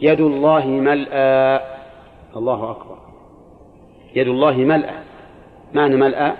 يد 0.00 0.20
الله 0.20 0.66
ملأى. 0.66 1.60
الله 2.36 2.70
أكبر. 2.70 2.98
يد 4.14 4.28
الله 4.28 4.56
ملأى. 4.56 4.98
معنى 5.74 5.96
ملأى؟ 5.96 6.32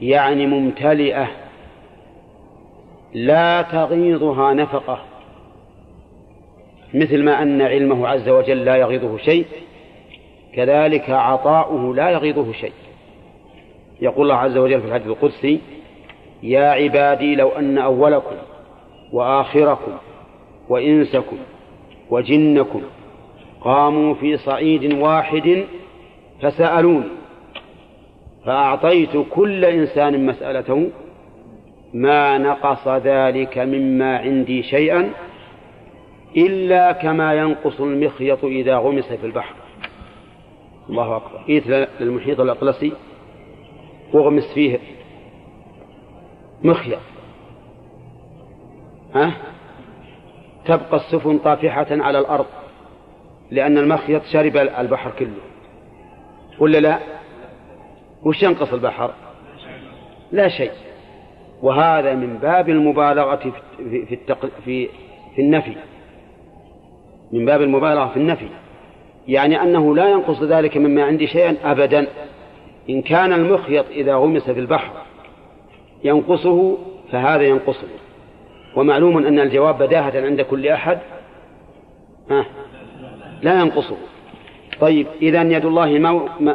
يعني 0.00 0.46
ممتلئة. 0.46 1.30
لا 3.14 3.62
تغيضها 3.62 4.54
نفقة. 4.54 4.98
مثل 6.94 7.22
ما 7.22 7.42
أن 7.42 7.62
علمه 7.62 8.08
عز 8.08 8.28
وجل 8.28 8.64
لا 8.64 8.76
يغيضه 8.76 9.16
شيء 9.16 9.46
كذلك 10.54 11.10
عطاؤه 11.10 11.94
لا 11.94 12.10
يغيضه 12.10 12.52
شيء. 12.52 12.72
يقول 14.00 14.22
الله 14.22 14.36
عز 14.36 14.56
وجل 14.56 14.80
في 14.80 14.86
الحديث 14.86 15.06
القدسي 15.06 15.60
يا 16.42 16.68
عبادي 16.70 17.36
لو 17.36 17.48
أن 17.48 17.78
أولكم 17.78 18.36
وآخركم 19.14 19.92
وإنسكم 20.68 21.36
وجنكم 22.10 22.82
قاموا 23.60 24.14
في 24.14 24.36
صعيد 24.36 24.92
واحد 24.94 25.64
فسألوني 26.42 27.08
فأعطيت 28.44 29.10
كل 29.30 29.64
إنسان 29.64 30.26
مسألته 30.26 30.90
ما 31.94 32.38
نقص 32.38 32.88
ذلك 32.88 33.58
مما 33.58 34.18
عندي 34.18 34.62
شيئا 34.62 35.10
إلا 36.36 36.92
كما 36.92 37.34
ينقص 37.34 37.80
المخيط 37.80 38.44
إذا 38.44 38.76
غمس 38.76 39.12
في 39.12 39.26
البحر. 39.26 39.54
الله 40.90 41.16
أكبر. 41.16 41.44
إيت 41.48 41.66
للمحيط 42.00 42.40
الأطلسي 42.40 42.92
واغمس 44.12 44.54
فيه 44.54 44.78
مخيط. 46.62 47.13
ها؟ 49.14 49.32
تبقى 50.64 50.96
السفن 50.96 51.38
طافحة 51.38 51.86
على 51.90 52.18
الأرض 52.18 52.46
لأن 53.50 53.78
المخيط 53.78 54.22
شرب 54.24 54.56
البحر 54.56 55.10
كله. 55.18 55.40
ولا 56.58 56.78
لا؟ 56.78 56.98
وش 58.22 58.42
ينقص 58.42 58.72
البحر؟ 58.72 59.10
لا 60.32 60.48
شيء. 60.48 60.70
وهذا 61.62 62.14
من 62.14 62.38
باب 62.38 62.68
المبالغة 62.68 63.36
في 63.36 63.52
في 64.16 64.16
في, 64.64 64.88
في 65.34 65.42
النفي. 65.42 65.76
من 67.32 67.44
باب 67.44 67.62
المبالغة 67.62 68.06
في 68.08 68.16
النفي. 68.16 68.48
يعني 69.28 69.62
أنه 69.62 69.96
لا 69.96 70.08
ينقص 70.08 70.42
ذلك 70.42 70.76
مما 70.76 71.04
عندي 71.04 71.26
شيئا 71.26 71.56
أبدا. 71.64 72.06
إن 72.90 73.02
كان 73.02 73.32
المخيط 73.32 73.86
إذا 73.90 74.14
غمس 74.14 74.50
في 74.50 74.60
البحر 74.60 74.92
ينقصه 76.04 76.78
فهذا 77.12 77.42
ينقصه. 77.42 77.88
ومعلوم 78.76 79.26
أن 79.26 79.40
الجواب 79.40 79.78
بداهة 79.78 80.24
عند 80.24 80.40
كل 80.40 80.68
أحد. 80.68 80.98
ها؟ 82.30 82.44
لا 83.42 83.60
ينقصه. 83.60 83.96
طيب 84.80 85.06
إذا 85.22 85.42
يد 85.42 85.64
الله 85.64 85.86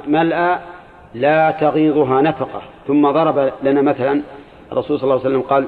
ملأى 0.07 0.59
لا 1.13 1.51
تغيضها 1.51 2.21
نفقة. 2.21 2.61
ثم 2.87 3.11
ضرب 3.11 3.51
لنا 3.63 3.81
مثلا 3.81 4.21
الرسول 4.71 4.99
صلى 4.99 5.03
الله 5.03 5.25
عليه 5.25 5.29
وسلم 5.29 5.41
قال 5.41 5.67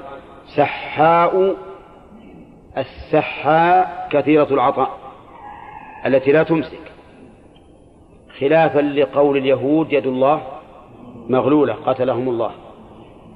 سحاء 0.56 1.56
السحاء 2.78 4.08
كثيرة 4.12 4.48
العطاء 4.52 4.98
التي 6.06 6.32
لا 6.32 6.44
تمسك. 6.44 6.92
خلافا 8.40 8.80
لقول 8.80 9.38
اليهود 9.38 9.94
يد 9.94 10.08
الله 10.08 10.42
مغلولة 11.30 11.74
قتلهم 11.74 12.30
الله. 12.30 12.52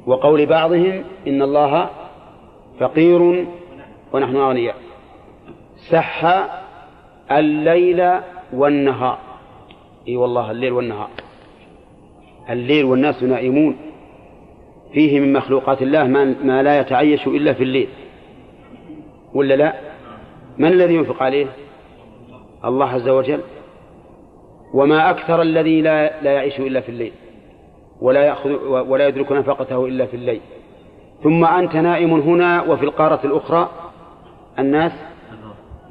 وقول 0.07 0.45
بعضهم 0.45 1.03
إن 1.27 1.41
الله 1.41 1.89
فقير 2.79 3.45
ونحن 4.13 4.35
أغنياء. 4.35 4.75
سح 5.75 6.47
الليل 7.31 8.11
والنهار. 8.53 9.17
إي 10.07 10.15
والله 10.15 10.51
الليل 10.51 10.71
والنهار. 10.71 11.09
الليل 12.49 12.85
والناس 12.85 13.23
نائمون. 13.23 13.77
فيه 14.93 15.19
من 15.19 15.33
مخلوقات 15.33 15.81
الله 15.81 16.03
ما 16.43 16.63
لا 16.63 16.79
يتعيش 16.79 17.27
إلا 17.27 17.53
في 17.53 17.63
الليل. 17.63 17.87
ولا 19.33 19.53
لا؟ 19.53 19.73
من 20.57 20.67
الذي 20.67 20.93
ينفق 20.93 21.23
عليه؟ 21.23 21.47
الله 22.65 22.89
عز 22.89 23.09
وجل. 23.09 23.41
وما 24.73 25.09
أكثر 25.09 25.41
الذي 25.41 25.81
لا, 25.81 26.21
لا 26.21 26.31
يعيش 26.31 26.59
إلا 26.59 26.81
في 26.81 26.89
الليل. 26.89 27.11
ولا 28.01 28.25
يأخذ 28.25 28.49
ولا 28.67 29.07
يدرك 29.07 29.31
نفقته 29.31 29.85
إلا 29.85 30.05
في 30.05 30.13
الليل. 30.13 30.41
ثم 31.25 31.45
أنت 31.45 31.75
نائم 31.75 32.13
هنا 32.13 32.61
وفي 32.61 32.85
القارة 32.85 33.19
الأخرى 33.23 33.69
الناس 34.59 34.91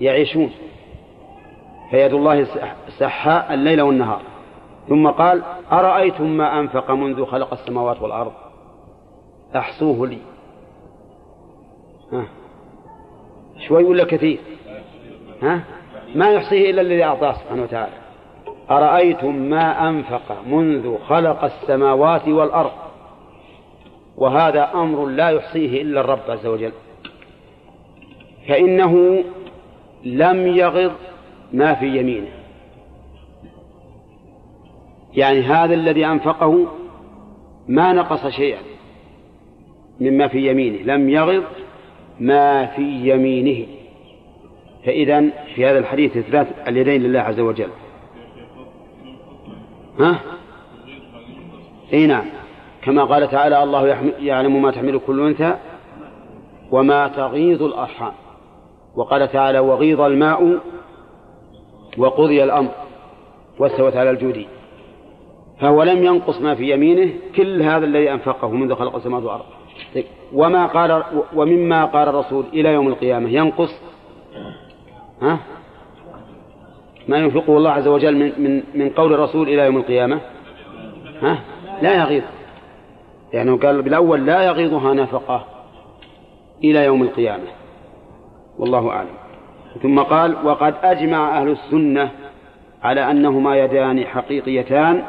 يعيشون. 0.01 0.51
فيد 1.91 2.14
الله 2.14 2.47
سحاء 2.99 3.55
الليل 3.55 3.80
والنهار. 3.82 4.22
ثم 4.89 5.09
قال 5.09 5.43
أرأيتم 5.72 6.24
ما 6.24 6.61
أنفق 6.61 6.91
منذ 6.91 7.24
خلق 7.24 7.53
السماوات 7.53 8.03
والأرض؟ 8.03 8.32
أحصوه 9.57 10.07
لي. 10.07 10.18
ها؟ 12.12 12.24
شوي 13.68 13.85
ولا 13.85 14.05
كثير؟ 14.05 14.39
ها؟ 15.43 15.61
ما 16.14 16.30
يحصيه 16.30 16.70
إلا 16.70 16.80
الذي 16.80 17.05
أعطاه 17.05 17.32
سبحانه 17.32 17.62
وتعالى. 17.62 17.95
أرأيتم 18.70 19.35
ما 19.37 19.89
أنفق 19.89 20.37
منذ 20.47 20.99
خلق 21.09 21.45
السماوات 21.45 22.28
والأرض؟ 22.28 22.84
وهذا 24.17 24.71
أمر 24.75 25.07
لا 25.07 25.29
يحصيه 25.29 25.83
إلا 25.83 26.01
الرب 26.01 26.31
عز 26.31 26.47
وجل. 26.47 26.73
فإنه 28.49 29.25
لم 30.05 30.47
يغض 30.47 30.93
ما 31.53 31.75
في 31.75 31.99
يمينه. 31.99 32.29
يعني 35.15 35.41
هذا 35.41 35.75
الذي 35.75 36.07
أنفقه 36.07 36.67
ما 37.69 37.93
نقص 37.93 38.27
شيئا 38.27 38.61
مما 40.01 40.29
في 40.29 40.51
يمينه 40.51 40.95
لم 40.95 41.09
يغض 41.09 41.45
ما 42.21 42.67
في 42.67 43.11
يمينه. 43.11 43.67
فإذا 44.85 45.31
في 45.55 45.67
هذا 45.67 45.79
الحديث 45.79 46.17
إثبات 46.17 46.47
اليدين 46.69 47.03
لله 47.03 47.21
عز 47.21 47.41
وجل. 47.41 47.71
ها؟ 50.01 50.21
إي 51.93 52.07
نعم. 52.07 52.44
كما 52.85 53.05
قال 53.05 53.30
تعالى 53.30 53.62
الله 53.62 54.12
يعلم 54.20 54.62
ما 54.62 54.70
تحمل 54.70 55.01
كل 55.07 55.26
أنثى 55.26 55.57
وما 56.70 57.09
تغيض 57.09 57.62
الأرحام. 57.62 58.12
وقال 58.97 59.32
تعالى 59.32 59.59
وغيض 59.59 60.01
الماء 60.01 60.59
وقضي 61.99 62.45
الأمر 62.45 62.70
واستوت 63.59 63.97
على 63.97 64.11
الجود. 64.11 64.47
فهو 65.61 65.82
لم 65.82 66.05
ينقص 66.05 66.41
ما 66.41 66.55
في 66.55 66.72
يمينه 66.72 67.12
كل 67.37 67.62
هذا 67.62 67.85
الذي 67.85 68.12
أنفقه 68.12 68.51
منذ 68.51 68.74
خلق 68.74 68.97
السماوات 68.97 69.24
والأرض. 69.24 69.45
طيب، 69.95 70.05
وما 70.32 70.66
قال 70.66 71.03
ومما 71.35 71.85
قال 71.85 72.09
الرسول 72.09 72.45
إلى 72.53 72.72
يوم 72.72 72.89
القيامة 72.89 73.28
ينقص؟ 73.28 73.80
ها؟ 75.22 75.39
ما 77.09 77.18
ينفقه 77.18 77.57
الله 77.57 77.70
عز 77.70 77.89
وجل 77.89 78.16
من 78.16 78.32
من 78.39 78.62
من 78.74 78.91
قول 78.91 79.14
الرسول 79.14 79.49
إلى 79.49 79.64
يوم 79.64 79.76
القيامة؟ 79.76 80.20
ها؟ 81.22 81.39
لا 81.82 81.95
يغيظ 81.95 82.22
لأنه 83.35 83.51
يعني 83.51 83.66
قال 83.66 83.82
بالأول 83.82 84.26
لا 84.26 84.43
يغيظها 84.43 84.95
نفقة 84.95 85.45
إلى 86.64 86.85
يوم 86.85 87.03
القيامة. 87.03 87.49
والله 88.59 88.91
أعلم. 88.91 89.14
ثم 89.82 90.01
قال 90.01 90.47
وقد 90.47 90.74
أجمع 90.82 91.39
أهل 91.41 91.49
السنة 91.49 92.11
على 92.82 93.11
أنهما 93.11 93.57
يدان 93.57 94.07
حقيقيتان 94.07 95.05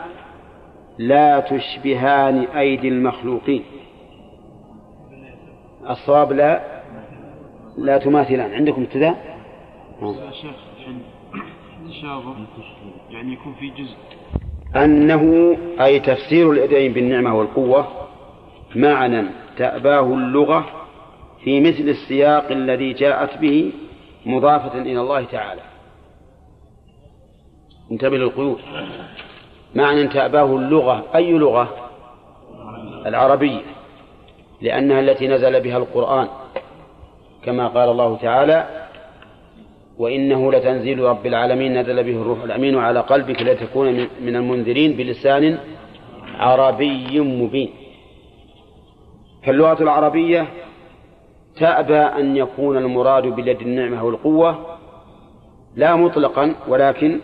لا 0.97 1.39
تشبهان 1.39 2.39
أيدي 2.39 2.87
المخلوقين. 2.87 3.63
الصواب 5.89 6.31
لا 6.31 6.81
لا 7.77 7.97
تماثلان. 7.97 8.53
عندكم 8.53 8.81
ابتداء؟ 8.81 9.37
شيخ 10.41 10.55
التشابه 11.83 12.35
يعني 13.09 13.33
يكون 13.33 13.53
في 13.53 13.69
جزء. 13.69 13.97
أنه 14.83 15.57
أي 15.81 15.99
تفسير 15.99 16.51
اليدين 16.51 16.93
بالنعمة 16.93 17.35
والقوة 17.35 18.04
معنى 18.75 19.23
تأباه 19.57 20.13
اللغة 20.13 20.65
في 21.43 21.59
مثل 21.59 21.89
السياق 21.89 22.51
الذي 22.51 22.93
جاءت 22.93 23.37
به 23.37 23.71
مضافة 24.25 24.81
إلى 24.81 25.01
الله 25.01 25.23
تعالى. 25.23 25.61
انتبه 27.91 28.17
للقيود. 28.17 28.57
معنى 29.75 30.07
تأباه 30.07 30.55
اللغة 30.55 31.05
أي 31.15 31.31
لغة؟ 31.31 31.85
العربية 33.05 33.61
لأنها 34.61 34.99
التي 34.99 35.27
نزل 35.27 35.61
بها 35.61 35.77
القرآن 35.77 36.27
كما 37.43 37.67
قال 37.67 37.89
الله 37.89 38.17
تعالى 38.17 38.87
وإنه 39.97 40.51
لتنزيل 40.51 40.99
رب 40.99 41.25
العالمين 41.25 41.77
نزل 41.77 42.03
به 42.03 42.21
الروح 42.21 42.43
الأمين 42.43 42.77
على 42.77 42.99
قلبك 42.99 43.41
لتكون 43.41 44.07
من 44.21 44.35
المنذرين 44.35 44.93
بلسان 44.93 45.57
عربي 46.39 47.19
مبين. 47.19 47.69
فاللغة 49.45 49.83
العربية 49.83 50.47
تأبى 51.59 51.97
أن 51.97 52.37
يكون 52.37 52.77
المراد 52.77 53.23
باليد 53.23 53.61
النعمة 53.61 54.03
والقوة 54.03 54.77
لا 55.75 55.95
مطلقا 55.95 56.55
ولكن 56.67 57.19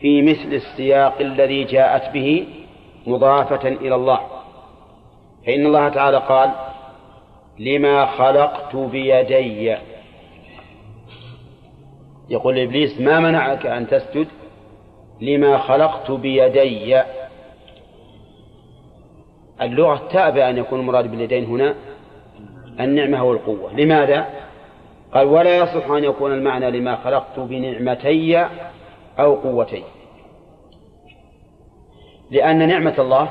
في 0.00 0.22
مثل 0.22 0.54
السياق 0.54 1.20
الذي 1.20 1.64
جاءت 1.64 2.12
به 2.12 2.46
مضافة 3.06 3.68
إلى 3.68 3.94
الله. 3.94 4.20
فإن 5.46 5.66
الله 5.66 5.88
تعالى 5.88 6.16
قال 6.16 6.50
لما 7.58 8.06
خلقت 8.06 8.76
بيدي 8.76 9.76
يقول 12.28 12.58
إبليس 12.58 13.00
ما 13.00 13.20
منعك 13.20 13.66
أن 13.66 13.88
تسجد؟ 13.88 14.28
لما 15.20 15.58
خلقت 15.58 16.10
بيدي 16.10 17.02
اللغة 19.62 20.08
تأبى 20.10 20.50
أن 20.50 20.58
يكون 20.58 20.80
المراد 20.80 21.10
باليدين 21.10 21.44
هنا 21.44 21.74
النعمة 22.80 23.24
والقوة. 23.24 23.72
لماذا؟ 23.72 24.26
قال 25.14 25.26
ولا 25.26 25.56
يصح 25.56 25.90
أن 25.90 26.04
يكون 26.04 26.32
المعنى 26.32 26.70
لما 26.70 26.96
خلقت 26.96 27.40
بنعمتي 27.40 28.46
أو 29.18 29.34
قوتي. 29.34 29.84
لأن 32.30 32.68
نعمة 32.68 32.94
الله 32.98 33.28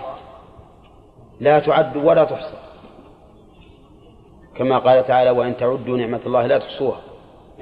لا 1.39 1.59
تعد 1.59 1.97
ولا 1.97 2.23
تحصى. 2.23 2.57
كما 4.55 4.77
قال 4.77 5.07
تعالى 5.07 5.29
وإن 5.29 5.57
تعدوا 5.57 5.97
نعمة 5.97 6.21
الله 6.25 6.47
لا 6.47 6.57
تحصوها. 6.57 7.01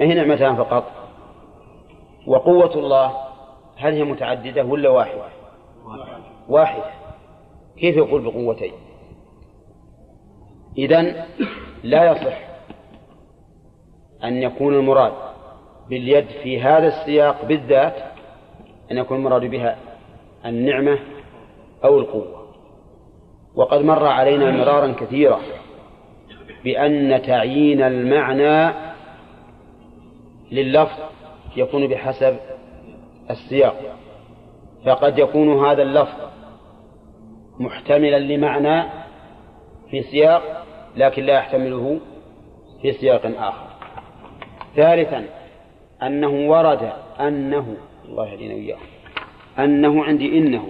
ما 0.00 0.06
هي 0.06 0.14
نعمتان 0.14 0.56
فقط؟ 0.56 0.84
وقوة 2.26 2.74
الله 2.74 3.12
هل 3.76 3.94
هي 3.94 4.04
متعددة 4.04 4.64
ولا 4.64 4.88
واحدة؟ 4.88 5.22
واحدة. 6.48 6.99
كيف 7.80 7.96
يقول 7.96 8.22
بقوتين؟ 8.22 8.72
إذن 10.78 11.24
لا 11.82 12.12
يصح 12.12 12.38
أن 14.24 14.42
يكون 14.42 14.74
المراد 14.74 15.12
باليد 15.88 16.26
في 16.42 16.60
هذا 16.60 16.86
السياق 16.86 17.44
بالذات 17.44 17.96
أن 18.90 18.98
يكون 18.98 19.16
المراد 19.16 19.44
بها 19.44 19.76
النعمة 20.44 20.98
أو 21.84 21.98
القوة. 21.98 22.40
وقد 23.54 23.80
مر 23.80 24.06
علينا 24.06 24.50
مرارا 24.50 24.92
كثيرا 24.92 25.40
بأن 26.64 27.22
تعيين 27.22 27.82
المعنى 27.82 28.74
لللفظ 30.52 30.98
يكون 31.56 31.86
بحسب 31.86 32.36
السياق 33.30 33.96
فقد 34.84 35.18
يكون 35.18 35.66
هذا 35.66 35.82
اللفظ 35.82 36.30
محتملا 37.60 38.18
لمعنى 38.18 38.90
في 39.90 40.02
سياق 40.02 40.66
لكن 40.96 41.22
لا 41.24 41.34
يحتمله 41.34 42.00
في 42.82 42.92
سياق 42.92 43.26
آخر. 43.38 43.66
ثالثا 44.76 45.26
أنه 46.02 46.50
ورد 46.50 46.92
أنه 47.20 47.76
الله 48.04 48.28
يهدينا 48.28 48.54
وإياه 48.54 48.78
أنه 49.58 50.04
عندي 50.04 50.38
إنه. 50.38 50.68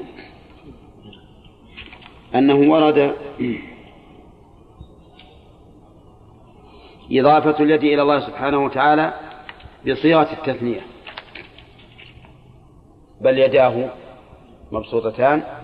أنه 2.34 2.72
ورد 2.72 3.14
إضافة 7.12 7.62
اليد 7.62 7.84
إلى 7.84 8.02
الله 8.02 8.20
سبحانه 8.20 8.64
وتعالى 8.64 9.14
بصيغة 9.88 10.32
التثنية. 10.32 10.80
بل 13.20 13.38
يداه 13.38 13.90
مبسوطتان 14.72 15.59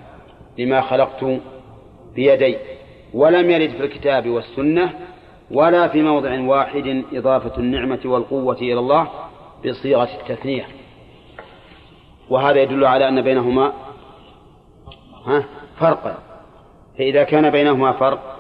لما 0.58 0.80
خلقت 0.80 1.24
بيدي 2.14 2.56
ولم 3.14 3.50
يرد 3.50 3.70
في 3.70 3.84
الكتاب 3.84 4.28
والسنة 4.28 4.92
ولا 5.50 5.88
في 5.88 6.02
موضع 6.02 6.40
واحد 6.40 7.04
إضافة 7.12 7.58
النعمة 7.58 8.00
والقوة 8.04 8.56
إلى 8.56 8.78
الله 8.78 9.08
بصيغة 9.66 10.08
التثنية. 10.20 10.66
وهذا 12.30 12.62
يدل 12.62 12.84
على 12.84 13.08
أن 13.08 13.22
بينهما 13.22 13.72
فرقا 15.78 16.18
فإذا 16.98 17.24
كان 17.24 17.50
بينهما 17.50 17.92
فرق 17.92 18.38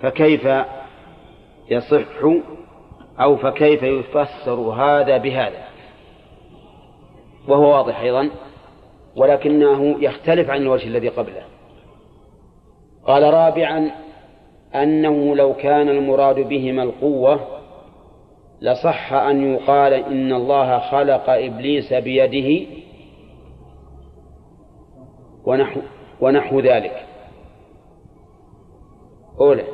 فكيف 0.00 0.48
يصح 1.70 2.24
أو 3.20 3.36
فكيف 3.36 3.82
يفسر 3.82 4.54
هذا 4.54 5.16
بهذا؟ 5.16 5.64
وهو 7.48 7.76
واضح 7.76 8.00
أيضا. 8.00 8.30
ولكنه 9.18 10.02
يختلف 10.02 10.50
عن 10.50 10.62
الوجه 10.62 10.86
الذي 10.86 11.08
قبله. 11.08 11.42
قال 13.04 13.22
رابعا 13.22 13.90
أنه 14.74 15.36
لو 15.36 15.54
كان 15.54 15.88
المراد 15.88 16.40
بهما 16.40 16.82
القوة 16.82 17.40
لصح 18.60 19.12
أن 19.12 19.52
يقال 19.54 19.92
إن 19.92 20.32
الله 20.32 20.78
خلق 20.78 21.30
إبليس 21.30 21.92
بيده 21.92 22.66
ونحو, 25.44 25.80
ونحو 26.20 26.60
ذلك. 26.60 27.06
أولى 29.40 29.64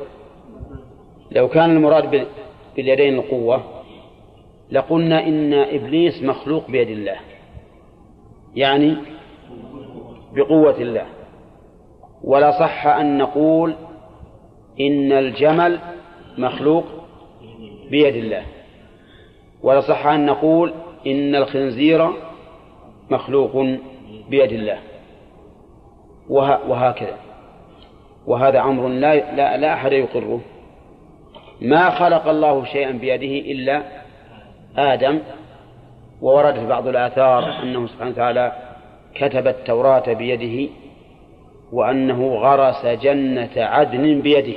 لو 1.31 1.47
كان 1.47 1.71
المراد 1.71 2.27
باليدين 2.75 3.15
القوة 3.15 3.63
لقلنا 4.71 5.27
إن 5.27 5.53
إبليس 5.53 6.23
مخلوق 6.23 6.71
بيد 6.71 6.89
الله. 6.89 7.15
يعني 8.55 8.97
بقوة 10.33 10.77
الله. 10.77 11.05
ولا 12.23 12.59
صح 12.59 12.87
أن 12.87 13.17
نقول 13.17 13.75
إن 14.79 15.11
الجمل 15.11 15.79
مخلوق 16.37 16.83
بيد 17.89 18.15
الله. 18.15 18.43
ولا 19.63 19.81
صح 19.81 20.07
أن 20.07 20.25
نقول 20.25 20.73
إن 21.07 21.35
الخنزير 21.35 22.09
مخلوق 23.11 23.65
بيد 24.29 24.51
الله. 24.51 24.77
وهكذا. 26.67 27.17
وهذا 28.27 28.61
أمر 28.61 28.87
لا, 28.87 29.35
لا, 29.35 29.57
لا 29.57 29.73
أحد 29.73 29.91
يقره. 29.91 30.41
ما 31.61 31.89
خلق 31.89 32.27
الله 32.27 32.65
شيئا 32.65 32.91
بيده 32.91 33.51
إلا 33.51 33.83
آدم. 34.77 35.19
وورد 36.21 36.53
في 36.53 36.67
بعض 36.67 36.87
الآثار 36.87 37.63
أنه 37.63 37.87
سبحانه 37.87 38.11
وتعالى 38.11 38.74
كتب 39.15 39.47
التوراة 39.47 40.13
بيده 40.13 40.71
وأنه 41.71 42.35
غرس 42.35 42.85
جنة 42.85 43.51
عدن 43.57 44.21
بيده. 44.21 44.55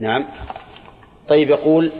نعم. 0.00 0.24
طيب 1.28 1.50
يقول 1.50 1.92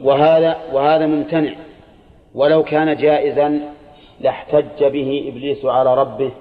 وهذا 0.00 0.56
وهذا 0.72 1.06
ممتنع. 1.06 1.54
ولو 2.34 2.62
كان 2.62 2.96
جائزا 2.96 3.74
لاحتج 4.20 4.84
به 4.84 5.24
إبليس 5.28 5.64
على 5.64 5.94
ربه 5.94 6.32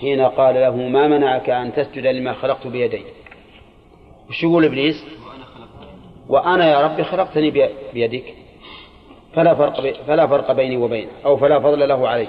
حين 0.00 0.20
قال 0.20 0.54
له 0.54 0.76
ما 0.76 1.08
منعك 1.08 1.50
أن 1.50 1.72
تسجد 1.72 2.06
لما 2.06 2.32
خلقت 2.32 2.66
بيدي 2.66 3.02
وش 4.28 4.42
يقول 4.42 4.64
إبليس؟ 4.64 5.04
وأنا 6.28 6.70
يا 6.70 6.80
ربي 6.80 7.04
خلقتني 7.04 7.50
بيدك. 7.94 8.34
فلا 9.34 9.54
فرق 9.54 10.02
فلا 10.06 10.26
فرق 10.26 10.52
بيني 10.52 10.76
وبينه 10.76 11.10
أو 11.24 11.36
فلا 11.36 11.60
فضل 11.60 11.88
له 11.88 12.08
علي 12.08 12.28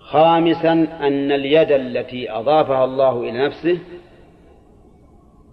خامسا 0.00 0.72
أن 1.00 1.32
اليد 1.32 1.72
التي 1.72 2.30
أضافها 2.30 2.84
الله 2.84 3.20
إلى 3.20 3.46
نفسه 3.46 3.78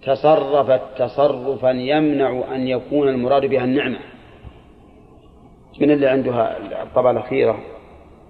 تصرفت 0.06 0.82
تصرفا 0.98 1.70
يمنع 1.70 2.44
أن 2.56 2.68
يكون 2.68 3.10
المراد 3.10 3.46
بها 3.46 3.64
النعمة. 3.64 4.00
من 5.80 5.92
اللي 5.92 6.08
عندها 6.08 6.58
الطبعة 6.84 7.12
الأخيرة؟ 7.12 7.60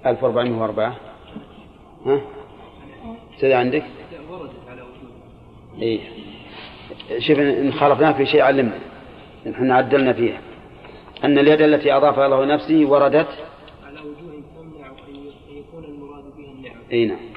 1404 0.05 0.95
ها؟ 2.05 2.21
سيد 3.37 3.51
عندك؟ 3.51 3.83
إيه. 5.81 5.99
شوف 7.19 7.39
إن 7.39 7.73
خالفناه 7.73 8.11
في 8.11 8.25
شيء 8.25 8.41
علمنا. 8.41 8.79
نحن 9.45 9.71
عدلنا 9.71 10.13
فيها. 10.13 10.41
أن 11.23 11.37
اليد 11.39 11.61
التي 11.61 11.93
أضافها 11.93 12.25
الله 12.25 12.45
لنفسه 12.45 12.85
وردت. 12.85 13.27
على 13.85 13.99
وجوه 13.99 14.41
تمنع 14.55 14.87
أن 15.09 15.57
يكون 15.57 15.83
المراد 15.83 16.23
بها 16.37 16.51
النعم. 16.51 16.81
أي 16.91 17.05
نعم. 17.05 17.30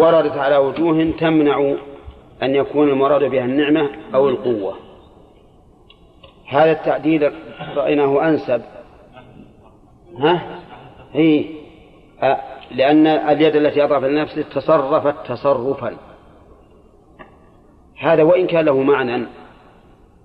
وردت 0.00 0.36
على 0.36 0.56
وجوه 0.56 1.12
تمنع 1.18 1.74
أن 2.42 2.54
يكون 2.54 2.88
المراد 2.88 3.24
بها 3.24 3.44
النعمة 3.44 3.90
أو 4.14 4.28
القوة. 4.28 4.76
هذا 6.48 6.72
التعديل 6.72 7.32
رأيناه 7.76 8.28
أنسب. 8.28 8.62
ها؟ 10.18 10.60
هي 11.12 11.44
لأن 12.70 13.06
اليد 13.06 13.56
التي 13.56 13.84
أضعف 13.84 14.04
لنفسه 14.04 14.42
تصرفت 14.42 15.26
تصرفا. 15.26 15.96
هذا 17.98 18.22
وإن 18.22 18.46
كان 18.46 18.64
له 18.64 18.82
معنى 18.82 19.26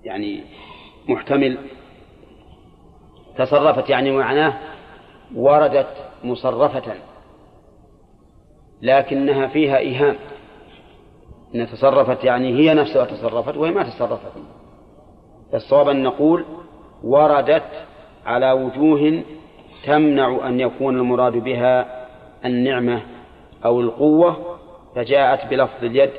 يعني 0.04 0.40
محتمل 1.08 1.58
تصرفت 3.38 3.90
يعني 3.90 4.10
معناه 4.10 4.58
وردت 5.34 5.94
مصرفة. 6.24 6.94
لكنها 8.82 9.46
فيها 9.46 9.78
إيهام. 9.78 10.16
إن 11.54 11.66
تصرفت 11.66 12.24
يعني 12.24 12.48
هي 12.48 12.74
نفسها 12.74 13.04
تصرفت 13.04 13.56
وهي 13.56 13.70
ما 13.70 13.82
تصرفت. 13.82 14.32
الصواب 15.54 15.88
أن 15.88 16.02
نقول 16.02 16.44
وردت 17.04 17.86
على 18.24 18.52
وجوه 18.52 19.22
تمنع 19.84 20.48
أن 20.48 20.60
يكون 20.60 20.96
المراد 20.96 21.32
بها 21.32 22.06
النعمة 22.44 23.02
أو 23.64 23.80
القوة 23.80 24.58
فجاءت 24.94 25.50
بلفظ 25.50 25.84
اليد 25.84 26.10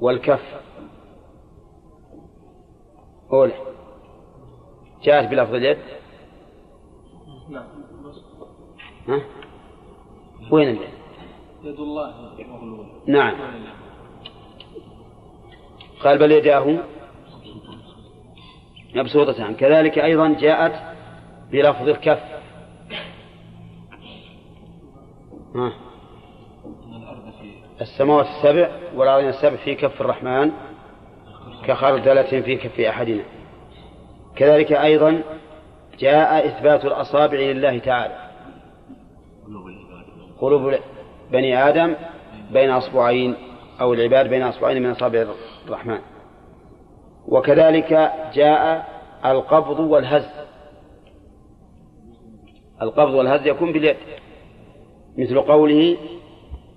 والكف. 0.00 0.60
أولى. 3.32 3.54
جاءت 5.02 5.28
بلفظ 5.28 5.54
اليد. 5.54 5.78
نعم. 7.48 7.64
ها؟ 9.08 9.20
وين 10.50 10.68
اليد؟ 10.68 10.97
يد 11.68 11.80
الله 11.80 12.14
نعم. 13.06 13.34
قال 16.04 16.18
بل 16.18 16.32
يداه 16.32 16.78
مبسوطتان 18.94 19.54
كذلك 19.54 19.98
أيضا 19.98 20.36
جاءت 20.40 20.96
بلفظ 21.52 21.88
الكف. 21.88 22.22
ها. 25.54 25.72
السماوات 27.80 28.26
السبع 28.26 28.70
والأرضين 28.94 29.28
السبع 29.28 29.56
في 29.56 29.74
كف 29.74 30.00
الرحمن 30.00 30.52
كخردلة 31.66 32.40
في 32.40 32.56
كف 32.56 32.80
أحدنا. 32.80 33.24
كذلك 34.36 34.72
أيضا 34.72 35.22
جاء 35.98 36.46
إثبات 36.46 36.84
الأصابع 36.84 37.38
لله 37.38 37.78
تعالى. 37.78 38.28
قلوب 40.40 40.74
بني 41.32 41.68
آدم 41.68 41.94
بين 42.52 42.70
أصبعين 42.70 43.34
أو 43.80 43.94
العباد 43.94 44.28
بين 44.28 44.42
أصبعين 44.42 44.82
من 44.82 44.90
أصابع 44.90 45.26
الرحمن. 45.66 45.98
وكذلك 47.28 48.12
جاء 48.34 48.88
القبض 49.24 49.80
والهز. 49.80 50.28
القبض 52.82 53.14
والهز 53.14 53.46
يكون 53.46 53.72
باليد 53.72 53.96
مثل 55.18 55.40
قوله 55.40 55.96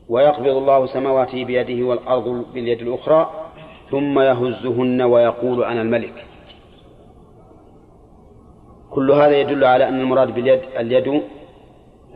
ويقبض 0.09 0.47
الله 0.47 0.85
سماواته 0.85 1.45
بيده 1.45 1.85
والأرض 1.85 2.45
باليد 2.53 2.81
الأخرى 2.81 3.49
ثم 3.91 4.19
يهزهن 4.19 5.01
ويقول 5.01 5.63
أنا 5.63 5.81
الملك. 5.81 6.25
كل 8.89 9.11
هذا 9.11 9.39
يدل 9.39 9.63
على 9.63 9.87
أن 9.87 9.99
المراد 9.99 10.33
باليد 10.33 10.61
اليد 10.79 11.21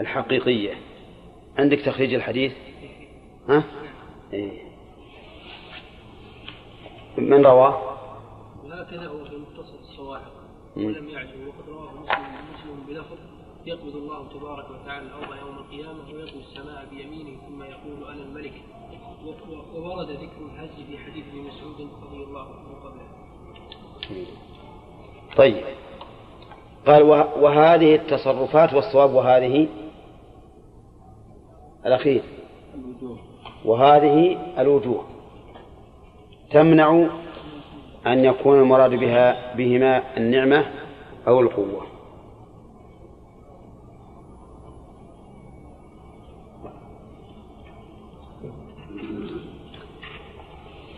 الحقيقية. 0.02 0.74
عندك 1.58 1.80
تخريج 1.80 2.14
الحديث 2.14 2.52
ها؟ 3.50 3.64
إيه. 4.34 4.52
من 7.18 7.46
رواه؟ 7.46 7.82
وهكذا 8.66 9.08
هو 9.08 9.26
في 9.26 9.36
مختصر 9.38 9.80
الصواعق. 9.80 10.32
ولم 10.78 11.10
يعجب 11.10 11.48
وقد 11.48 11.70
رواه 11.70 11.92
مسلم 11.94 12.26
مسلم 12.54 12.86
بلفظ 12.88 13.18
يقبض 13.66 13.96
الله 13.96 14.28
تبارك 14.34 14.66
وتعالى 14.70 15.06
الأرض 15.08 15.36
يوم 15.48 15.58
القيامة 15.58 16.00
ويطوي 16.14 16.42
السماء 16.42 16.86
بيمينه 16.92 17.38
ثم 17.48 17.64
يقول 17.64 18.04
أنا 18.14 18.24
الملك 18.24 18.54
وورد 19.76 20.10
ذكر 20.10 20.46
الحج 20.54 20.86
في 20.90 20.98
حديث 20.98 21.26
ابن 21.28 21.38
مسعود 21.42 21.90
رضي 22.04 22.24
الله 22.24 22.42
عنه 22.42 22.80
قبله 22.84 23.08
طيب 25.38 25.64
قال 26.88 27.04
وه- 27.04 27.38
وهذه 27.40 27.96
التصرفات 27.96 28.74
والصواب 28.74 29.14
وهذه 29.14 29.68
الأخير. 31.86 32.22
وهذه 33.66 34.38
الوجوه. 34.60 35.04
تمنع 36.52 37.08
أن 38.08 38.26
يكون 38.26 38.60
المراد 38.60 38.92
بها 38.92 39.56
بهما 39.56 40.18
النعمة 40.18 40.66
أو 41.28 41.40
القوة. 41.40 41.86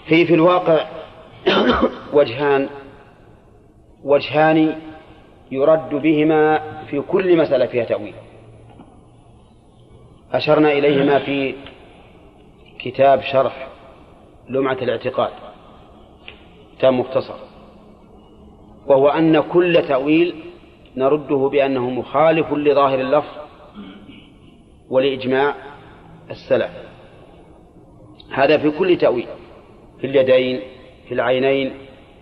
في 0.07 0.25
في 0.25 0.33
الواقع 0.33 0.85
وجهان 2.13 2.69
وجهان 4.03 4.75
يرد 5.51 5.89
بهما 5.89 6.59
في 6.89 7.01
كل 7.01 7.37
مسألة 7.37 7.65
فيها 7.65 7.83
تأويل. 7.83 8.13
أشرنا 10.33 10.71
إليهما 10.71 11.19
في 11.19 11.55
كتاب 12.79 13.21
شرح 13.21 13.67
لمعة 14.49 14.73
الاعتقاد. 14.73 15.31
كتاب 16.77 16.93
مختصر. 16.93 17.35
وهو 18.87 19.09
أن 19.09 19.39
كل 19.39 19.81
تأويل 19.87 20.35
نرده 20.97 21.49
بأنه 21.51 21.89
مخالف 21.89 22.53
لظاهر 22.53 22.99
اللفظ 22.99 23.37
ولإجماع 24.89 25.55
السلف. 26.29 26.71
هذا 28.33 28.57
في 28.57 28.71
كل 28.71 28.97
تأويل. 28.97 29.27
في 30.01 30.07
اليدين 30.07 30.61
في 31.07 31.13
العينين 31.13 31.73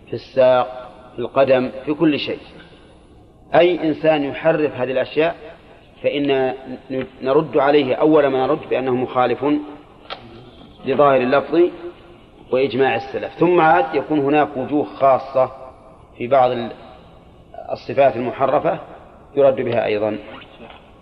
في 0.08 0.14
الساق 0.14 0.92
في 1.16 1.20
القدم 1.20 1.72
في 1.86 1.94
كل 1.94 2.20
شيء. 2.20 2.40
أي 3.56 3.88
إنسان 3.88 4.24
يحرف 4.24 4.72
هذه 4.72 4.92
الأشياء 4.92 5.45
فإن 6.04 6.54
نرد 7.22 7.58
عليه 7.58 7.96
أول 7.96 8.28
ما 8.28 8.48
نرد 8.48 8.70
بأنه 8.70 8.96
مخالف 8.96 9.46
لظاهر 10.86 11.22
اللفظ 11.22 11.62
وإجماع 12.52 12.96
السلف. 12.96 13.34
ثم 13.40 13.62
عاد 13.62 13.96
يكون 13.96 14.20
هناك 14.20 14.58
وجوه 14.58 14.84
خاصة 14.86 15.52
في 16.18 16.28
بعض 16.28 16.52
ال- 16.52 16.72
الصفات 17.72 18.16
المحرفة 18.16 18.80
يرد 19.36 19.56
بها 19.56 19.86
أيضا. 19.86 20.18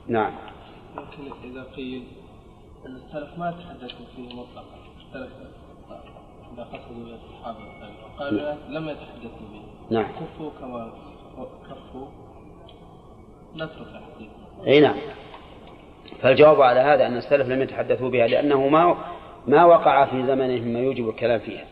نعم. 0.08 0.32
لكن 0.98 1.52
إذا 1.52 1.64
قيل 1.76 2.04
أن 2.86 2.96
السلف 2.96 3.38
ما 3.40 3.52
تحدثوا 3.52 4.06
فيه 4.16 4.36
مطلقا 4.36 4.76
السلف 5.08 5.32
إذا 6.54 6.64
قصدوا 6.64 7.16
الصحابة 7.16 7.60
قالوا 8.20 8.54
لم 8.70 8.90
يتحدثوا 8.90 9.48
به. 9.54 9.62
نعم. 9.96 10.12
كفوا 10.12 10.50
كما 10.60 10.92
كفوا. 11.70 12.08
نترك 13.56 13.88
الحديث. 13.88 14.30
أي 14.68 14.80
نعم. 14.80 14.96
فالجواب 16.22 16.62
على 16.62 16.80
هذا 16.80 17.08
أن 17.08 17.18
السلف 17.18 17.48
لم 17.48 17.62
يتحدثوا 17.62 18.10
بها 18.10 18.28
لأنه 18.28 18.68
ما 18.68 18.98
ما 19.48 19.66
وقع 19.66 20.06
في 20.06 20.26
زمنهم 20.26 20.68
ما 20.68 20.80
يوجب 20.80 21.10
الكلام 21.10 21.40
فيها. 21.40 21.66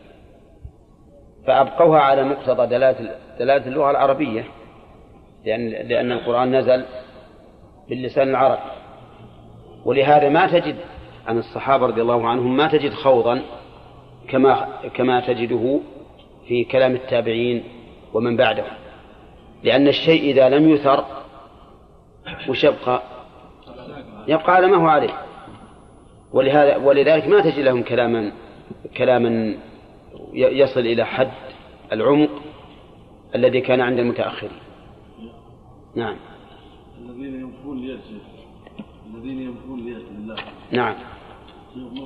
فأبقوها 1.46 2.00
على 2.00 2.24
مقتضى 2.24 2.66
دلالة 2.66 3.16
دلالة 3.38 3.66
اللغة 3.66 3.90
العربية 3.90 4.44
لأن 5.44 5.68
لأن 5.68 6.12
القرآن 6.12 6.56
نزل 6.56 6.84
باللسان 7.88 8.28
العربي. 8.28 8.70
ولهذا 9.84 10.28
ما 10.28 10.46
تجد 10.46 10.76
عن 11.26 11.38
الصحابة 11.38 11.86
رضي 11.86 12.02
الله 12.02 12.28
عنهم 12.28 12.56
ما 12.56 12.68
تجد 12.68 12.92
خوضا 12.92 13.42
كما 14.28 14.68
كما 14.94 15.20
تجده 15.20 15.80
في 16.48 16.64
كلام 16.64 16.94
التابعين 16.94 17.64
ومن 18.14 18.36
بعدهم. 18.36 18.72
لأن 19.62 19.88
الشيء 19.88 20.22
إذا 20.22 20.48
لم 20.48 20.68
يثر 20.68 21.21
وش 22.48 22.64
يبقى؟ 22.64 23.02
يبقى 24.28 24.54
على 24.54 24.66
ما 24.66 24.76
هو 24.76 24.86
عليه. 24.86 25.14
ولهذا 26.32 26.76
ولذلك 26.76 27.28
ما 27.28 27.40
تجد 27.40 27.58
لهم 27.58 27.82
كلاما 27.82 28.32
كلاما 28.96 29.56
يصل 30.32 30.80
إلى 30.80 31.04
حد 31.04 31.32
العمق 31.92 32.30
الذي 33.34 33.60
كان 33.60 33.80
عند 33.80 33.98
المتأخرين. 33.98 34.52
نعم. 35.94 36.16
الذين 36.98 37.40
ينفون 37.40 37.78
ليد 37.78 38.00
الذين 39.14 39.40
ينفون 39.40 39.80
ليد 39.80 40.06
الله. 40.18 40.36
نعم. 40.70 40.94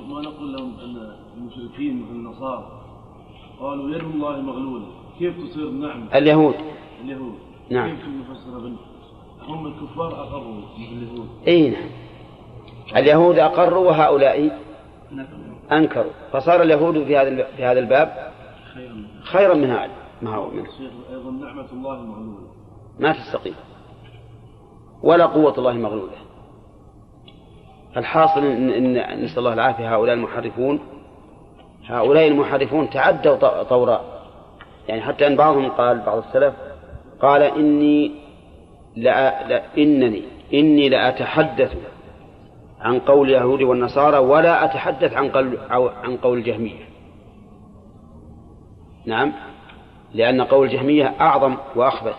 ما 0.09 0.21
نقول 0.21 0.53
لهم 0.53 0.79
أن 0.79 1.15
المشركين 1.37 2.01
مثل 2.01 2.11
النصارى 2.11 2.81
قالوا 3.59 3.95
يد 3.95 4.03
الله 4.03 4.41
مغلولة. 4.41 4.87
كيف 5.19 5.33
تصير 5.49 5.69
نعمة؟ 5.69 6.17
اليهود. 6.17 6.55
اليهود. 7.03 7.35
نعم. 7.69 7.95
كيف 7.95 8.07
نفسر 8.07 8.71
هم 9.47 9.67
الكفار 9.67 10.23
أقروا 10.23 10.61
باليهود 10.77 11.27
إي 11.47 11.69
نعم. 11.69 11.89
اليهود 12.95 13.39
أقروا 13.39 13.87
وهؤلاء 13.87 14.59
أنكروا. 15.71 16.11
فصار 16.31 16.61
اليهود 16.61 17.03
في 17.03 17.17
هذا 17.17 17.43
في 17.43 17.65
هذا 17.65 17.79
الباب 17.79 18.31
خيرا 19.23 19.53
من 19.53 19.69
هذا 19.69 19.91
ما 20.21 20.35
هو 20.35 20.49
منه 20.49 20.63
شيخ 20.63 20.91
أيضا 21.11 21.31
نعمة 21.31 21.71
الله 21.73 21.95
مغلولة. 21.95 22.47
ما 22.99 23.13
تستقيم. 23.13 23.55
ولا 25.03 25.25
قوة 25.25 25.57
الله 25.57 25.73
مغلولة. 25.73 26.17
الحاصل 27.97 28.45
إن, 28.45 28.69
إن 28.97 29.23
نسأل 29.23 29.39
الله 29.39 29.53
العافية. 29.53 29.95
هؤلاء 29.95 30.15
المحرفون 30.15 30.79
هؤلاء 31.85 32.27
المحرفون 32.27 32.89
تعدوا 32.89 33.63
طورا 33.63 34.01
يعني 34.87 35.01
حتى 35.01 35.27
أن 35.27 35.35
بعضهم 35.35 35.69
قال 35.69 35.99
بعض 35.99 36.17
السلف 36.17 36.53
قال 37.21 37.41
إني 37.41 38.11
لا, 38.97 39.47
لا 39.47 39.63
إنني 39.77 40.23
إني 40.53 40.89
لأتحدث 40.89 41.73
عن 42.81 42.99
قول 42.99 43.29
اليهود 43.29 43.61
والنصارى 43.61 44.17
ولا 44.17 44.65
أتحدث 44.65 45.13
عن 45.13 45.29
قول 45.29 45.57
عن 46.03 46.17
قول 46.17 46.37
الجهمية. 46.37 46.85
نعم 49.05 49.33
لأن 50.13 50.41
قول 50.41 50.67
الجهمية 50.67 51.13
أعظم 51.21 51.57
وأخبث. 51.75 52.15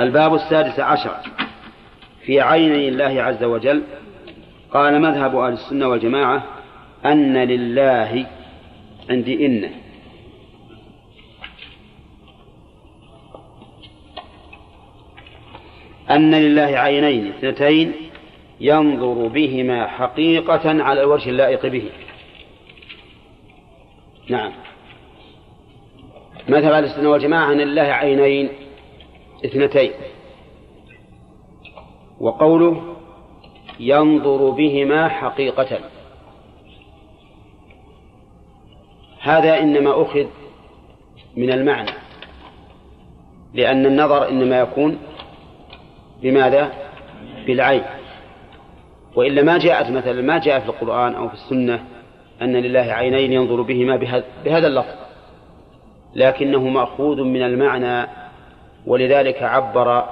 الباب 0.00 0.34
السادس 0.34 0.80
عشر. 0.80 1.16
في 2.26 2.40
عيني 2.40 2.88
الله 2.88 3.22
عز 3.22 3.44
وجل 3.44 3.82
قال 4.72 5.00
مذهب 5.00 5.36
أهل 5.36 5.52
السنة 5.52 5.88
والجماعة 5.88 6.42
أن 7.04 7.36
لله 7.36 8.26
عندي 9.10 9.46
إن 9.46 9.70
أن 16.10 16.34
لله 16.34 16.62
عينين 16.62 17.28
اثنتين 17.28 17.92
ينظر 18.60 19.28
بهما 19.28 19.86
حقيقة 19.86 20.82
على 20.82 21.00
الوجه 21.00 21.30
اللائق 21.30 21.66
به. 21.66 21.90
نعم. 24.28 24.52
مذهب 26.48 26.72
أهل 26.72 26.84
السنة 26.84 27.10
والجماعة 27.10 27.52
أن 27.52 27.60
لله 27.60 27.82
عينين؟ 27.82 28.48
اثنتين. 29.44 29.90
وقوله 32.20 32.96
ينظر 33.80 34.50
بهما 34.50 35.08
حقيقة. 35.08 35.78
هذا 39.20 39.58
إنما 39.58 40.02
أخذ 40.02 40.26
من 41.36 41.52
المعنى 41.52 41.90
لأن 43.54 43.86
النظر 43.86 44.28
إنما 44.28 44.60
يكون 44.60 44.98
بماذا؟ 46.24 46.72
بالعين. 47.46 47.82
وإلا 49.16 49.42
ما 49.42 49.58
جاءت 49.58 49.90
مثلا 49.90 50.22
ما 50.22 50.38
جاء 50.38 50.60
في 50.60 50.66
القرآن 50.66 51.14
أو 51.14 51.28
في 51.28 51.34
السنة 51.34 51.84
أن 52.42 52.56
لله 52.56 52.80
عينين 52.80 53.32
ينظر 53.32 53.62
بهما 53.62 53.96
بهذا, 54.44 54.66
اللفظ. 54.66 54.94
لكنه 56.14 56.68
مأخوذ 56.68 57.22
من 57.22 57.42
المعنى 57.42 58.08
ولذلك 58.86 59.42
عبر 59.42 60.04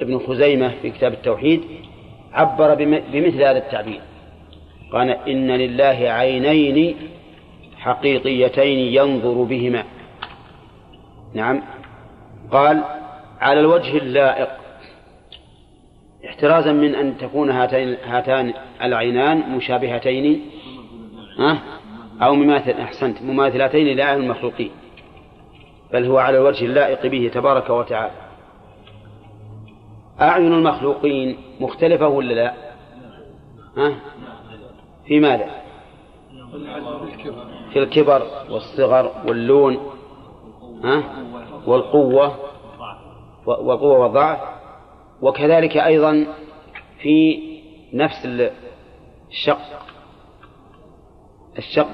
ابن 0.00 0.18
خزيمة 0.18 0.72
في 0.82 0.90
كتاب 0.90 1.12
التوحيد 1.12 1.62
عبر 2.32 2.74
بمثل 3.12 3.42
هذا 3.42 3.58
التعبير. 3.58 4.00
قال 4.92 5.10
إن 5.10 5.50
لله 5.50 6.10
عينين 6.10 6.96
حقيقيتين 7.78 8.78
ينظر 8.78 9.42
بهما. 9.42 9.84
نعم. 11.34 11.62
قال 12.50 12.82
على 13.42 13.60
الوجه 13.60 13.98
اللائق 13.98 14.48
احترازا 16.26 16.72
من 16.72 16.94
أن 16.94 17.18
تكون 17.18 17.50
هاتين 17.50 17.96
هاتان 18.04 18.54
العينان 18.82 19.56
مشابهتين 19.56 20.50
ها 21.38 21.58
أو 22.22 22.34
مماثل 22.34 22.70
أحسنت 22.70 23.22
مماثلتين 23.22 23.96
لأعين 23.96 24.22
المخلوقين 24.22 24.70
بل 25.92 26.06
هو 26.06 26.18
على 26.18 26.38
الوجه 26.38 26.64
اللائق 26.64 27.06
به 27.06 27.30
تبارك 27.34 27.70
وتعالى 27.70 28.12
أعين 30.20 30.52
المخلوقين 30.52 31.36
مختلفة 31.60 32.08
ولا 32.08 32.34
لا؟ 32.34 32.54
ها؟ 33.76 33.94
في 35.06 35.20
ماذا؟ 35.20 35.50
في 37.72 37.78
الكبر 37.78 38.22
والصغر 38.50 39.12
واللون 39.26 39.78
ها؟ 40.84 41.02
والقوة 41.66 42.51
والقوة 43.46 43.98
والضعف 43.98 44.40
وكذلك 45.22 45.76
أيضا 45.76 46.26
في 46.98 47.42
نفس 47.92 48.50
الشق 49.30 49.82
الشق. 51.58 51.88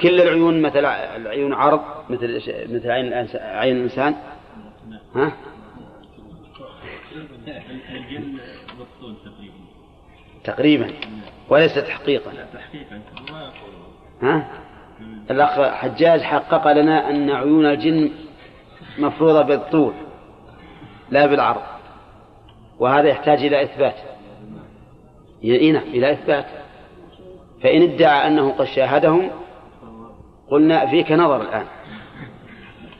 كل 0.00 0.20
العيون 0.20 0.62
مثل 0.62 0.84
العيون 0.84 1.52
عرض 1.52 1.80
مثل 2.10 2.36
مثل 2.74 2.90
عين 2.90 3.12
عين 3.34 3.76
الإنسان. 3.76 4.14
ها؟ 5.14 5.32
الجن 7.90 8.38
بالطول 8.78 9.14
تقريبا. 9.24 9.54
تقريبا 10.44 10.90
وليس 11.48 11.74
تحقيقا. 11.74 12.32
ها؟ 14.22 14.50
الأخ 15.30 15.74
حجاج 15.74 16.20
حقق 16.20 16.72
لنا 16.72 17.10
أن 17.10 17.30
عيون 17.30 17.66
الجن 17.66 18.10
مفروضة 18.98 19.42
بالطول 19.42 19.94
لا 21.10 21.26
بالعرض 21.26 21.62
وهذا 22.78 23.08
يحتاج 23.08 23.44
إلى 23.44 23.62
إثبات. 23.62 23.94
ي- 25.42 25.72
نعم 25.72 25.82
إلى 25.82 26.12
إثبات. 26.12 26.46
فإن 27.62 27.82
ادعى 27.82 28.26
أنه 28.28 28.50
قد 28.52 28.64
شاهدهم 28.64 29.30
قلنا 30.50 30.86
فيك 30.86 31.12
نظر 31.12 31.42
الآن. 31.42 31.66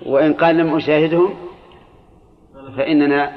وإن 0.07 0.33
قال 0.35 0.57
لم 0.57 0.75
أشاهدهم 0.77 1.35
فإننا 2.77 3.33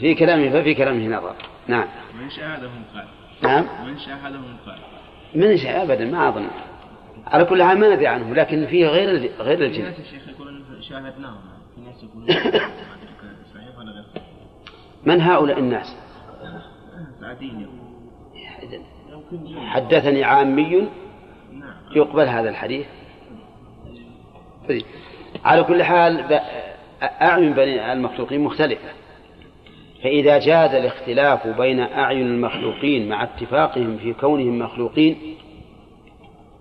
في 0.00 0.14
كلامه 0.14 0.50
ففي 0.50 0.74
كلامه 0.74 1.06
نظر. 1.16 1.34
نعم. 1.68 1.86
من 2.20 2.30
شاهدهم 2.30 2.82
قال. 2.94 3.04
نعم. 3.42 3.64
من 3.86 3.98
شاهدهم 3.98 4.56
قال. 4.66 4.78
من 5.34 5.56
شاء 5.56 5.82
أبدا 5.82 6.04
ما 6.04 6.28
أظن. 6.28 6.46
على 7.26 7.44
كل 7.44 7.62
حال 7.62 7.78
ما 7.78 7.94
ندري 7.94 8.06
عنه 8.06 8.34
لكن 8.34 8.66
فيه 8.66 8.86
غير 8.86 9.30
غير 9.38 9.58
الجن. 9.64 9.92
شاهدناهم. 10.82 11.40
في 11.74 11.80
ناس 11.80 12.04
يقولون 12.04 12.26
ما 12.26 12.34
أدري 12.94 13.12
صحيح 13.54 13.78
ولا 13.78 13.92
غير؟ 13.92 14.04
صحيح 14.14 14.24
من 15.04 15.20
هؤلاء 15.20 15.58
الناس؟ 15.58 15.96
سعدين 17.20 17.68
حدثني 19.66 20.24
عامي 20.24 20.88
نعم. 21.52 21.74
يقبل 21.96 22.28
هذا 22.28 22.50
الحديث. 22.50 22.86
طيب. 24.68 24.82
على 25.44 25.62
كل 25.62 25.82
حال 25.82 26.40
أعين 27.02 27.52
بني 27.52 27.92
المخلوقين 27.92 28.40
مختلفة. 28.40 28.88
فإذا 30.02 30.38
جاز 30.38 30.74
الاختلاف 30.74 31.46
بين 31.46 31.80
أعين 31.80 32.26
المخلوقين 32.26 33.08
مع 33.08 33.22
اتفاقهم 33.22 33.98
في 33.98 34.12
كونهم 34.12 34.58
مخلوقين 34.58 35.36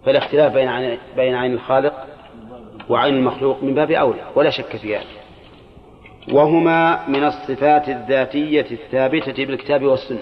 فالاختلاف 0.05 0.53
بين 0.53 0.67
عين 0.67 0.97
بين 1.15 1.35
عين 1.35 1.53
الخالق 1.53 2.07
وعين 2.91 3.15
المخلوق 3.15 3.63
من 3.63 3.73
باب 3.73 3.91
أولى 3.91 4.31
ولا 4.35 4.49
شك 4.49 4.75
في 4.75 4.97
هذا. 4.97 5.05
وهما 6.31 7.07
من 7.07 7.23
الصفات 7.23 7.89
الذاتية 7.89 8.65
الثابتة 8.71 9.45
بالكتاب 9.45 9.83
والسنة. 9.83 10.21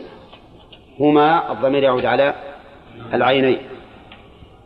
هما 1.00 1.52
الضمير 1.52 1.84
يعود 1.84 2.06
على 2.06 2.36
العينين. 3.14 3.58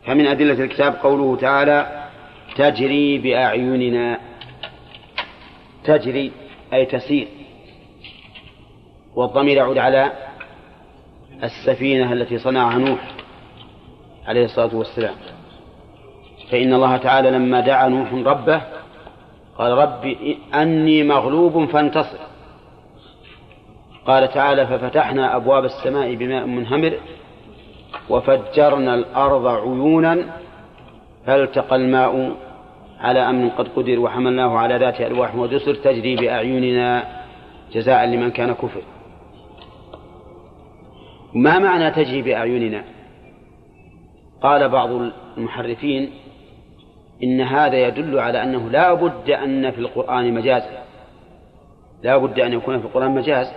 فمن 0.06 0.26
أدلة 0.26 0.64
الكتاب 0.64 0.94
قوله 1.02 1.36
تعالى 1.36 2.08
تجري 2.56 3.18
بأعيننا 3.18 4.20
تجري 5.84 6.32
أي 6.72 6.86
تسير. 6.86 7.28
والضمير 9.16 9.56
يعود 9.56 9.78
على 9.78 10.12
السفينة 11.42 12.12
التي 12.12 12.38
صنعها 12.38 12.78
نوح 12.78 13.00
عليه 14.26 14.44
الصلاة 14.44 14.76
والسلام. 14.76 15.14
فإن 16.50 16.74
الله 16.74 16.96
تعالى 16.96 17.30
لما 17.30 17.60
دعا 17.60 17.88
نوح 17.88 18.12
ربه 18.12 18.62
قال 19.58 19.72
رب 19.72 20.16
أني 20.54 21.02
مغلوب 21.02 21.64
فانتصر. 21.64 22.18
قال 24.06 24.28
تعالى 24.28 24.66
ففتحنا 24.66 25.36
أبواب 25.36 25.64
السماء 25.64 26.14
بماء 26.14 26.46
منهمر 26.46 26.92
وفجرنا 28.10 28.94
الأرض 28.94 29.46
عيونا 29.46 30.26
فالتقى 31.26 31.76
الماء 31.76 32.36
على 33.00 33.20
أمر 33.20 33.48
قد 33.48 33.68
قدر 33.76 34.00
وحملناه 34.00 34.58
على 34.58 34.76
ذات 34.76 35.00
ألواح 35.00 35.34
ودسر 35.36 35.74
تجري 35.74 36.16
بأعيننا 36.16 37.04
جزاء 37.72 38.06
لمن 38.06 38.30
كان 38.30 38.52
كفر. 38.52 38.82
ما 41.34 41.58
معنى 41.58 41.90
تجري 41.90 42.22
بأعيننا؟ 42.22 42.84
قال 44.42 44.68
بعض 44.68 44.90
المحرفين 45.38 46.10
إن 47.24 47.40
هذا 47.40 47.76
يدل 47.88 48.18
على 48.18 48.42
أنه 48.42 48.70
لا 48.70 48.94
بد 48.94 49.30
أن 49.30 49.70
في 49.70 49.78
القرآن 49.78 50.34
مجازا 50.34 50.84
لا 52.02 52.16
بد 52.16 52.40
أن 52.40 52.52
يكون 52.52 52.80
في 52.80 52.84
القرآن 52.84 53.10
مجاز. 53.10 53.52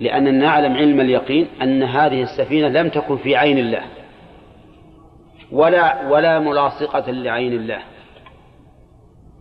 لأننا 0.00 0.30
نعلم 0.30 0.72
علم 0.76 1.00
اليقين 1.00 1.46
أن 1.62 1.82
هذه 1.82 2.22
السفينة 2.22 2.68
لم 2.68 2.88
تكن 2.88 3.16
في 3.16 3.36
عين 3.36 3.58
الله. 3.58 3.82
ولا 5.52 6.08
ولا 6.08 6.38
ملاصقة 6.38 7.10
لعين 7.10 7.52
الله. 7.52 7.78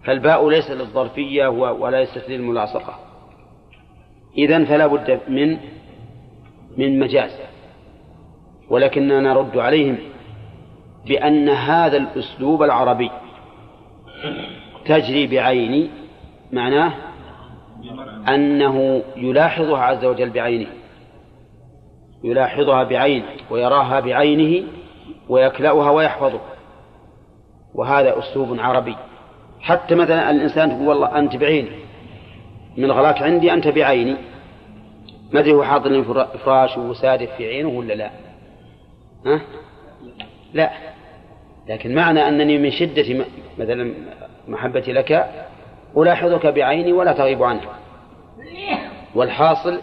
فالباء 0.05 0.49
ليس 0.49 0.71
للظرفية 0.71 1.47
وليست 1.47 2.29
للملاصقة. 2.29 2.99
إذن 4.37 4.65
فلا 4.65 4.87
بد 4.87 5.19
من 5.27 5.57
من 6.77 6.99
مجاز. 6.99 7.39
ولكننا 8.69 9.19
نرد 9.19 9.57
عليهم. 9.57 9.97
بأن 11.05 11.49
هذا 11.49 11.97
الأسلوب 11.97 12.63
العربي 12.63 13.11
تجري 14.85 15.27
بعيني 15.27 15.89
معناه 16.51 16.93
أنه 18.29 19.03
يلاحظها 19.15 19.79
عز 19.79 20.05
وجل 20.05 20.29
بعينه 20.29 20.67
يلاحظها 22.23 22.83
بعينه 22.83 23.25
ويراها 23.49 23.99
بعينه 23.99 24.67
ويكلأها 25.29 25.91
ويحفظها 25.91 26.41
وهذا 27.75 28.19
أسلوب 28.19 28.59
عربي. 28.59 28.95
حتى 29.61 29.95
مثلا 29.95 30.31
الإنسان 30.31 30.69
تقول 30.69 30.87
والله 30.87 31.19
أنت 31.19 31.35
بعيني 31.35 31.69
من 32.77 32.91
غلاك 32.91 33.21
عندي 33.21 33.53
أنت 33.53 33.67
بعيني 33.67 34.15
ما 35.31 35.39
أدري 35.39 35.53
هو 35.53 35.63
حاط 35.63 35.87
فراش 36.45 36.77
وسادف 36.77 37.29
في 37.37 37.47
عينه 37.47 37.69
ولا 37.69 37.93
لا؟ 37.93 38.11
ها؟ 39.25 39.41
لا. 40.53 40.71
لكن 41.71 41.95
معنى 41.95 42.27
أنني 42.27 42.57
من 42.57 42.71
شدة 42.71 43.25
مثلا 43.57 43.93
محبتي 44.47 44.93
لك 44.93 45.27
ألاحظك 45.97 46.45
بعيني 46.45 46.93
ولا 46.93 47.13
تغيب 47.13 47.43
عنها. 47.43 47.79
والحاصل 49.15 49.81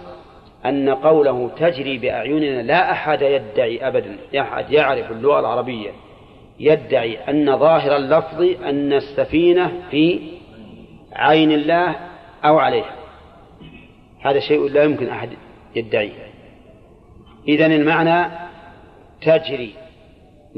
أن 0.67 0.89
قوله 0.89 1.51
تجري 1.59 1.99
بأعيننا 1.99 2.63
لا 2.63 2.93
أحد 2.93 3.23
يدعي 3.23 3.89
أبدا 3.89 4.17
أحد 4.41 4.73
يعرف 4.73 5.11
اللغة 5.11 5.41
العربية. 5.41 5.91
يدعي 6.61 7.19
أن 7.29 7.59
ظاهر 7.59 7.97
اللفظ 7.97 8.43
أن 8.43 8.93
السفينة 8.93 9.73
في 9.91 10.21
عين 11.13 11.53
الله 11.53 11.97
أو 12.45 12.59
عليها. 12.59 12.95
هذا 14.21 14.41
شيء 14.41 14.69
لا 14.69 14.85
يمكن 14.85 15.09
أحد 15.09 15.29
يدعيه. 15.77 16.29
إذن 17.49 17.73
المعنى 17.73 18.31
تجري 19.23 19.75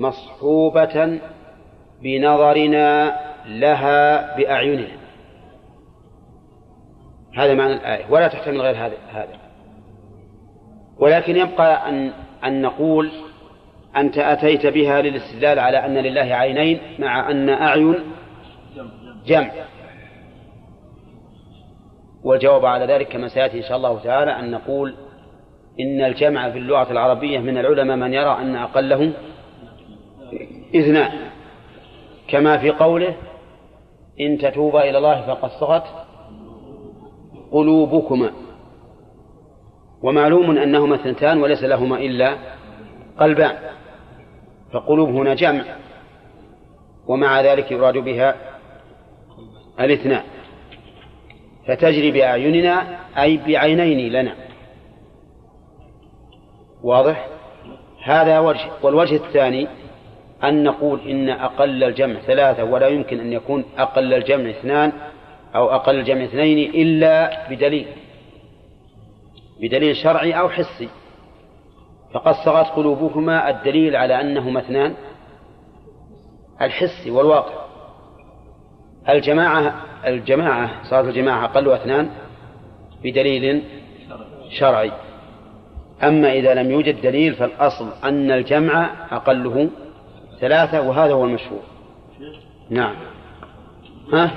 مصحوبة 0.00 1.20
بنظرنا 2.02 3.16
لها 3.46 4.36
بأعيننا. 4.36 5.00
هذا 7.36 7.54
معنى 7.54 7.72
الآية. 7.72 8.04
ولا 8.10 8.28
تحتمل 8.28 8.60
غير 8.60 8.76
هذا 8.76 8.96
هذا. 9.12 9.38
ولكن 10.98 11.36
يبقى 11.36 11.88
أن 11.88 12.12
أن 12.44 12.62
نقول 12.62 13.10
أنت 13.96 14.18
أتيت 14.18 14.66
بها 14.66 15.02
للاستدلال 15.02 15.58
على 15.58 15.78
أن 15.86 15.94
لله 15.94 16.34
عينين 16.34 16.80
مع 16.98 17.30
أن 17.30 17.48
أعين 17.48 17.94
جمع. 19.26 19.50
والجواب 22.24 22.66
على 22.66 22.94
ذلك 22.94 23.08
كما 23.08 23.28
سيأتي 23.28 23.58
إن 23.58 23.62
شاء 23.62 23.76
الله 23.76 23.98
تعالى 23.98 24.38
أن 24.38 24.50
نقول 24.50 24.94
إن 25.80 26.04
الجمع 26.04 26.50
في 26.50 26.58
اللغة 26.58 26.92
العربية 26.92 27.38
من 27.38 27.58
العلماء 27.58 27.96
من 27.96 28.14
يرى 28.14 28.38
أن 28.40 28.56
أقله 28.56 29.12
اثنان 30.76 31.12
كما 32.28 32.58
في 32.58 32.70
قوله 32.70 33.14
إن 34.20 34.38
تتوبا 34.38 34.90
إلى 34.90 34.98
الله 34.98 35.26
فقد 35.26 35.50
صغت 35.50 35.84
قلوبكما. 37.52 38.32
ومعلوم 40.02 40.58
أنهما 40.58 40.94
اثنتان 40.94 41.42
وليس 41.42 41.62
لهما 41.62 41.98
إلا 41.98 42.36
قلبان 43.18 43.56
فقلوب 44.72 45.08
هنا 45.08 45.34
جمع. 45.34 45.64
ومع 47.06 47.40
ذلك 47.40 47.72
يراد 47.72 47.98
بها 47.98 48.34
الاثنان. 49.80 50.22
فتجري 51.68 52.10
بأعيننا 52.10 52.98
أي 53.18 53.36
بعينين 53.36 54.12
لنا. 54.12 54.34
واضح؟ 56.82 57.28
هذا 58.04 58.38
وجه. 58.38 58.70
والوجه 58.82 59.16
الثاني 59.16 59.68
أن 60.44 60.64
نقول 60.64 61.00
إن 61.08 61.28
أقل 61.28 61.84
الجمع 61.84 62.20
ثلاثة 62.20 62.64
ولا 62.64 62.88
يمكن 62.88 63.20
أن 63.20 63.32
يكون 63.32 63.64
أقل 63.78 64.14
الجمع 64.14 64.50
اثنان 64.50 64.92
أو 65.54 65.70
أقل 65.70 65.98
الجمع 65.98 66.24
اثنين 66.24 66.74
إلا 66.74 67.48
بدليل 67.50 67.86
بدليل 69.62 69.96
شرعي 69.96 70.32
أو 70.32 70.48
حسي. 70.48 70.88
فقد 72.14 72.34
صغت 72.34 72.66
قلوبكما 72.66 73.50
الدليل 73.50 73.96
على 73.96 74.20
أنهما 74.20 74.60
اثنان 74.60 74.94
الحسي 76.62 77.10
والواقع. 77.10 77.64
الجماعة 79.08 79.74
الجماعة 80.06 80.90
صارت 80.90 81.08
الجماعة 81.08 81.44
أقل 81.44 81.72
اثنان 81.72 82.10
بدليل 83.04 83.62
شرعي. 84.50 84.92
أما 86.02 86.32
إذا 86.32 86.54
لم 86.54 86.70
يوجد 86.70 87.00
دليل 87.02 87.34
فالأصل 87.34 87.88
أن 88.04 88.30
الجمع 88.30 88.90
أقله 89.10 89.70
ثلاثة 90.40 90.80
وهذا 90.80 91.12
هو 91.12 91.24
المشهور. 91.24 91.62
نعم. 92.70 92.96
ها؟ 94.12 94.30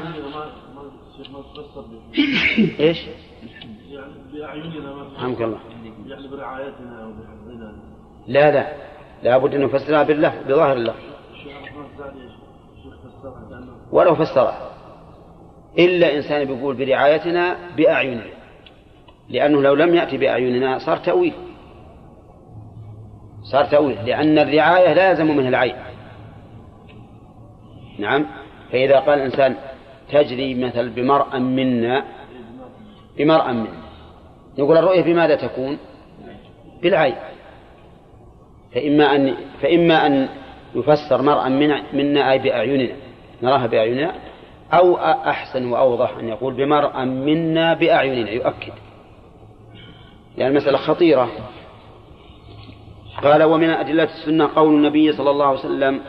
إيش؟ 2.79 2.97
يعني 3.89 4.13
بأعيننا 4.33 4.91
الله. 5.41 5.59
يعني 6.07 6.27
برعايتنا 6.27 7.07
وبحفظنا. 7.07 7.73
لا 8.27 8.51
لا. 8.51 8.73
لا 9.23 9.37
بد 9.37 9.55
أن 9.55 9.61
نفسرها 9.61 10.03
بالله 10.03 10.41
بظاهر 10.47 10.77
الله. 10.77 10.93
ولو 13.91 14.15
فسرها. 14.15 14.69
إلا 15.79 16.15
إنسان 16.15 16.45
بيقول 16.45 16.75
برعايتنا 16.75 17.57
بأعيننا. 17.77 18.25
لأنه 19.29 19.61
لو 19.61 19.73
لم 19.73 19.95
يأتي 19.95 20.17
بأعيننا 20.17 20.79
صار 20.79 20.97
تأويل. 20.97 21.33
صار 23.43 23.65
تأويل. 23.65 24.05
لأن 24.05 24.39
الرعاية 24.39 24.93
لا 24.93 25.09
يلزم 25.09 25.37
منها 25.37 25.49
العين. 25.49 25.92
نعم. 27.99 28.25
فإذا 28.71 28.99
قال 28.99 29.19
الإنسان 29.19 29.55
تجري 30.11 30.55
مثل 30.55 30.89
بمرأ 30.89 31.39
منا 31.39 32.03
بمرأ 33.17 33.51
منا. 33.51 33.83
نقول 34.59 34.77
الرؤية 34.77 35.01
بماذا 35.01 35.35
تكون؟ 35.35 35.77
بالعين. 36.81 37.15
فإما 38.75 39.15
أن 39.15 39.35
فإما 39.61 40.07
أن 40.07 40.29
يفسر 40.75 41.21
مرأى 41.21 41.49
منا 41.93 42.31
أي 42.31 42.39
بأعيننا 42.39 42.95
نراها 43.41 43.67
بأعيننا 43.67 44.15
أو 44.73 44.97
أحسن 44.97 45.65
وأوضح 45.65 46.17
أن 46.17 46.29
يقول 46.29 46.53
بمرأى 46.53 47.05
منا 47.05 47.73
بأعيننا 47.73 48.29
يؤكد. 48.29 48.73
لأن 50.37 50.47
المسألة 50.47 50.77
خطيرة. 50.77 51.29
قال 53.23 53.43
ومن 53.43 53.69
أدلة 53.69 54.03
السنة 54.03 54.49
قول 54.55 54.73
النبي 54.73 55.11
صلى 55.11 55.29
الله 55.29 55.45
عليه 55.45 55.59
وسلم 55.59 56.01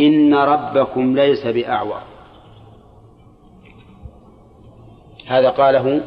إن 0.00 0.34
ربكم 0.34 1.16
ليس 1.16 1.46
بأعور. 1.46 2.02
هذا 5.26 5.50
قاله 5.50 6.00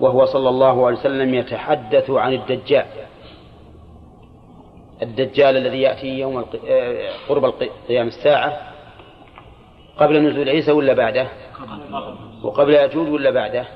وهو 0.00 0.24
صلى 0.26 0.48
الله 0.48 0.86
عليه 0.86 0.98
وسلم 0.98 1.34
يتحدث 1.34 2.10
عن 2.10 2.32
الدجال. 2.32 2.86
الدجال 5.02 5.56
الذي 5.56 5.80
يأتي 5.80 6.18
يوم 6.18 6.44
قرب 7.28 7.54
قيام 7.88 8.06
الساعة. 8.06 8.58
قبل 9.98 10.22
نزول 10.22 10.48
عيسى 10.48 10.72
ولا 10.72 10.92
بعده؟ 10.92 11.28
وقبل 12.42 12.74
يأجوج 12.74 13.08
ولا 13.08 13.30
بعده؟ 13.30 13.66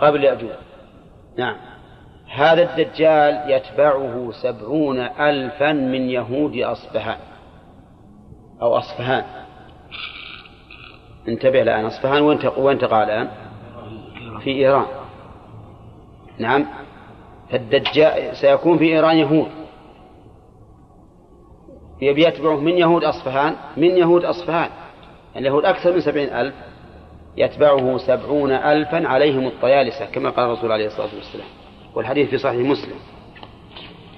قبل 0.00 0.24
يأجوج. 0.24 0.50
نعم. 1.38 1.56
هذا 2.28 2.62
الدجال 2.62 3.50
يتبعه 3.50 4.30
سبعون 4.42 4.98
ألفا 5.00 5.72
من 5.72 6.10
يهود 6.10 6.56
أصفهان 6.56 7.18
أو 8.62 8.78
أصفهان. 8.78 9.24
انتبه 11.28 11.62
الآن 11.62 11.84
أصفهان 11.84 12.22
وين 12.22 12.38
وين 12.56 12.78
تقع 12.78 13.02
الآن؟ 13.02 13.28
في 14.40 14.50
إيران. 14.50 14.86
نعم. 16.38 16.66
فالدجال 17.50 18.36
سيكون 18.36 18.78
في 18.78 18.84
إيران 18.84 19.16
يهود. 19.16 19.48
يبي 22.02 22.22
يتبعه 22.22 22.56
من 22.56 22.78
يهود 22.78 23.04
أصفهان؟ 23.04 23.56
من 23.76 23.96
يهود 23.96 24.24
أصفهان. 24.24 24.70
اليهود 25.36 25.64
أكثر 25.64 25.92
من 25.92 26.00
سبعين 26.00 26.28
ألف. 26.28 26.54
يتبعه 27.36 27.98
سبعون 27.98 28.52
ألفا 28.52 29.08
عليهم 29.08 29.46
الطيالسة 29.46 30.06
كما 30.06 30.30
قال 30.30 30.46
الرسول 30.46 30.72
عليه 30.72 30.86
الصلاة 30.86 31.14
والسلام. 31.14 31.48
والحديث 31.94 32.30
في 32.30 32.38
صحيح 32.38 32.66
مسلم. 32.66 32.96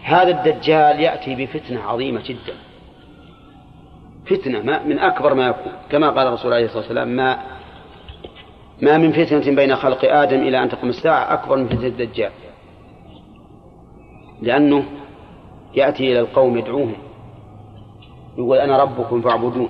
هذا 0.02 0.30
الدجال 0.30 1.00
يأتي 1.00 1.34
بفتنة 1.34 1.82
عظيمة 1.82 2.22
جدا. 2.24 2.67
فتنة 4.30 4.62
ما 4.62 4.82
من 4.84 4.98
أكبر 4.98 5.34
ما 5.34 5.46
يكون. 5.46 5.72
كما 5.90 6.10
قال 6.10 6.26
الرسول 6.26 6.52
عليه 6.52 6.64
الصلاة 6.64 6.82
والسلام 6.82 7.08
ما 7.08 7.38
ما 8.82 8.98
من 8.98 9.12
فتنة 9.12 9.56
بين 9.56 9.76
خلق 9.76 10.04
آدم 10.04 10.40
إلى 10.40 10.62
أن 10.62 10.68
تقوم 10.68 10.88
الساعة 10.88 11.34
أكبر 11.34 11.56
من 11.56 11.68
فتنة 11.68 11.86
الدجال. 11.86 12.30
لأنه 14.42 14.84
يأتي 15.74 16.12
إلى 16.12 16.20
القوم 16.20 16.58
يدعوهم 16.58 16.96
يقول 18.38 18.58
أنا 18.58 18.82
ربكم 18.82 19.20
فاعبدون 19.20 19.68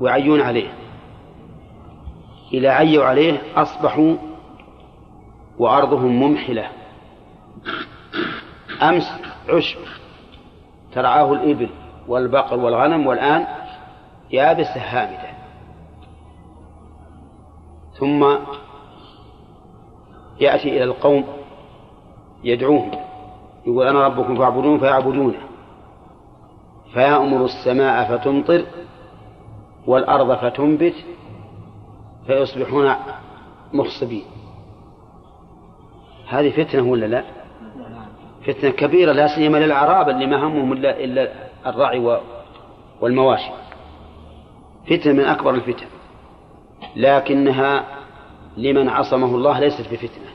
ويعيون 0.00 0.40
عليه. 0.40 0.68
إذا 2.52 2.70
عيوا 2.70 3.04
عليه 3.04 3.42
أصبحوا 3.56 4.16
وأرضهم 5.58 6.20
ممحلة. 6.20 6.66
أمس 8.82 9.12
عشب 9.48 9.78
ترعاه 10.92 11.32
الإبل. 11.32 11.68
والبقر 12.08 12.58
والغنم 12.58 13.06
والآن 13.06 13.46
يابسة 14.30 14.80
هامدة 14.80 15.34
ثم 17.98 18.36
يأتي 20.40 20.68
إلى 20.68 20.84
القوم 20.84 21.24
يدعوهم 22.44 22.90
يقول 23.66 23.86
أنا 23.86 24.06
ربكم 24.06 24.38
فاعبدون 24.38 24.78
فيعبدونه. 24.78 25.34
فيأمر 26.92 27.44
السماء 27.44 28.16
فتمطر 28.16 28.64
والأرض 29.86 30.34
فتنبت 30.34 30.94
فيصبحون 32.26 32.94
مخصبين. 33.72 34.24
هذه 36.28 36.64
فتنة 36.64 36.82
ولا 36.82 37.06
لا؟ 37.06 37.24
فتنة 38.46 38.70
كبيرة 38.70 39.12
لا 39.12 39.26
سيما 39.26 39.58
للأعراب 39.58 40.08
اللي 40.08 40.26
ما 40.26 40.46
همهم 40.46 40.72
إلا 40.72 41.04
إلا 41.04 41.43
الرعي 41.66 42.20
والمواشي. 43.00 43.50
فتنة 44.86 45.12
من 45.12 45.24
أكبر 45.24 45.54
الفتن. 45.54 45.86
لكنها 46.96 47.84
لمن 48.56 48.88
عصمه 48.88 49.26
الله 49.26 49.58
ليست 49.58 49.92
بفتنة. 49.92 50.30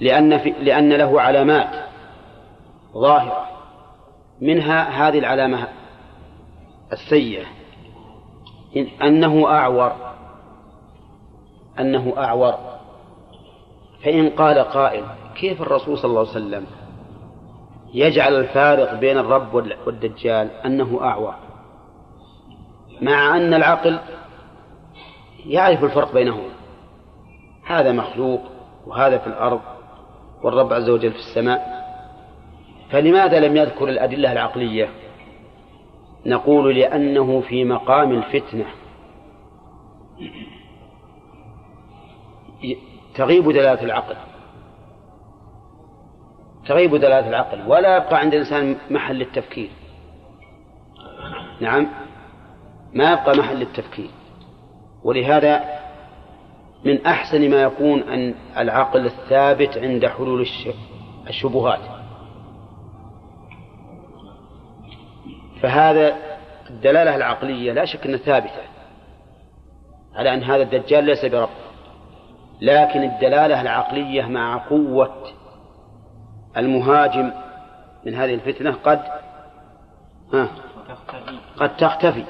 لأن 0.00 0.38
في 0.38 0.50
لأن 0.50 0.92
له 0.92 1.20
علامات 1.20 1.88
ظاهرة. 2.94 3.46
منها 4.40 5.08
هذه 5.08 5.18
العلامة 5.18 5.68
السيئة. 6.92 7.44
إن 8.76 8.86
أنه 9.02 9.46
أعور. 9.46 9.92
أنه 11.80 12.12
أعور. 12.16 12.54
فإن 14.04 14.30
قال 14.30 14.58
قائل 14.58 15.04
كيف 15.34 15.62
الرسول 15.62 15.98
صلى 15.98 16.08
الله 16.08 16.20
عليه 16.20 16.30
وسلم 16.30 16.66
يجعل 17.94 18.34
الفارق 18.34 18.94
بين 18.94 19.18
الرب 19.18 19.54
والدجال 19.86 20.50
أنه 20.50 20.98
أعور. 21.02 21.34
مع 23.02 23.36
أن 23.36 23.54
العقل 23.54 23.98
يعرف 25.46 25.84
الفرق 25.84 26.12
بينهما 26.12 26.52
هذا 27.66 27.92
مخلوق 27.92 28.40
وهذا 28.86 29.18
في 29.18 29.26
الأرض 29.26 29.60
والرب 30.42 30.72
عز 30.72 30.88
وجل 30.90 31.12
في 31.12 31.18
السماء. 31.18 31.82
فلماذا 32.90 33.40
لم 33.40 33.56
يذكر 33.56 33.88
الأدلة 33.88 34.32
العقلية؟ 34.32 34.88
نقول 36.26 36.74
لأنه 36.76 37.40
في 37.40 37.64
مقام 37.64 38.12
الفتنة. 38.12 38.66
تغيب 43.14 43.44
دلالة 43.44 43.82
العقل. 43.82 44.16
تغيب 46.66 46.96
دلالة 46.96 47.28
العقل 47.28 47.62
ولا 47.66 47.96
يبقى 47.96 48.18
عند 48.18 48.34
الإنسان 48.34 48.76
محل 48.90 49.16
للتفكير. 49.16 49.70
نعم. 51.60 51.88
ما 52.92 53.12
يبقى 53.12 53.36
محل 53.36 53.56
للتفكير. 53.56 54.10
ولهذا 55.04 55.64
من 56.84 57.06
أحسن 57.06 57.50
ما 57.50 57.62
يكون 57.62 58.02
أن 58.02 58.34
العقل 58.58 59.06
الثابت 59.06 59.78
عند 59.78 60.06
حلول 60.06 60.46
الشبهات. 61.28 61.80
فهذا 65.62 66.16
الدلالة 66.70 67.16
العقلية 67.16 67.72
لا 67.72 67.84
شك 67.84 68.06
أنها 68.06 68.18
ثابتة 68.18 68.62
على 70.14 70.34
أن 70.34 70.42
هذا 70.42 70.62
الدجال 70.62 71.04
ليس 71.04 71.24
برب 71.24 71.48
لكن 72.60 73.02
الدلالة 73.02 73.60
العقلية 73.60 74.22
مع 74.22 74.56
قوة 74.68 75.14
المهاجم 76.56 77.32
من 78.06 78.14
هذه 78.14 78.34
الفتنة 78.34 78.76
قد 78.84 79.02
ها 80.32 80.48
قد 81.56 81.76
تختفي. 81.76 82.24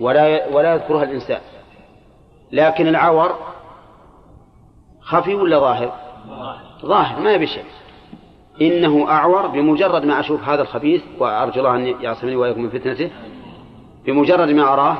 ولا 0.00 0.48
ولا 0.48 0.74
يذكرها 0.74 1.02
الإنسان. 1.02 1.40
لكن 2.52 2.86
العور 2.86 3.38
خفي 5.00 5.34
ولا 5.34 5.58
ظاهر؟ 5.58 5.92
ظاهر 6.84 7.20
ما 7.20 7.32
يبي 7.32 7.46
شيء. 7.46 7.64
إنه 8.60 9.10
أعور 9.10 9.46
بمجرد 9.46 10.04
ما 10.04 10.20
أشوف 10.20 10.48
هذا 10.48 10.62
الخبيث 10.62 11.02
وأرجو 11.18 11.60
الله 11.60 11.76
أن 11.76 12.02
يعصمني 12.02 12.36
وإياكم 12.36 12.62
من 12.62 12.70
فتنته 12.70 13.10
بمجرد 14.06 14.48
ما 14.48 14.62
أراه 14.62 14.96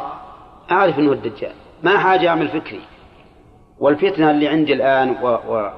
أعرف 0.71 0.99
أنه 0.99 1.13
الدجال. 1.13 1.53
ما 1.83 1.99
حاجة 1.99 2.29
أعمل 2.29 2.49
فكري. 2.49 2.81
والفتنة 3.79 4.31
اللي 4.31 4.49
عندي 4.49 4.73
الآن 4.73 5.11
و... 5.11 5.29
و... 5.29 5.71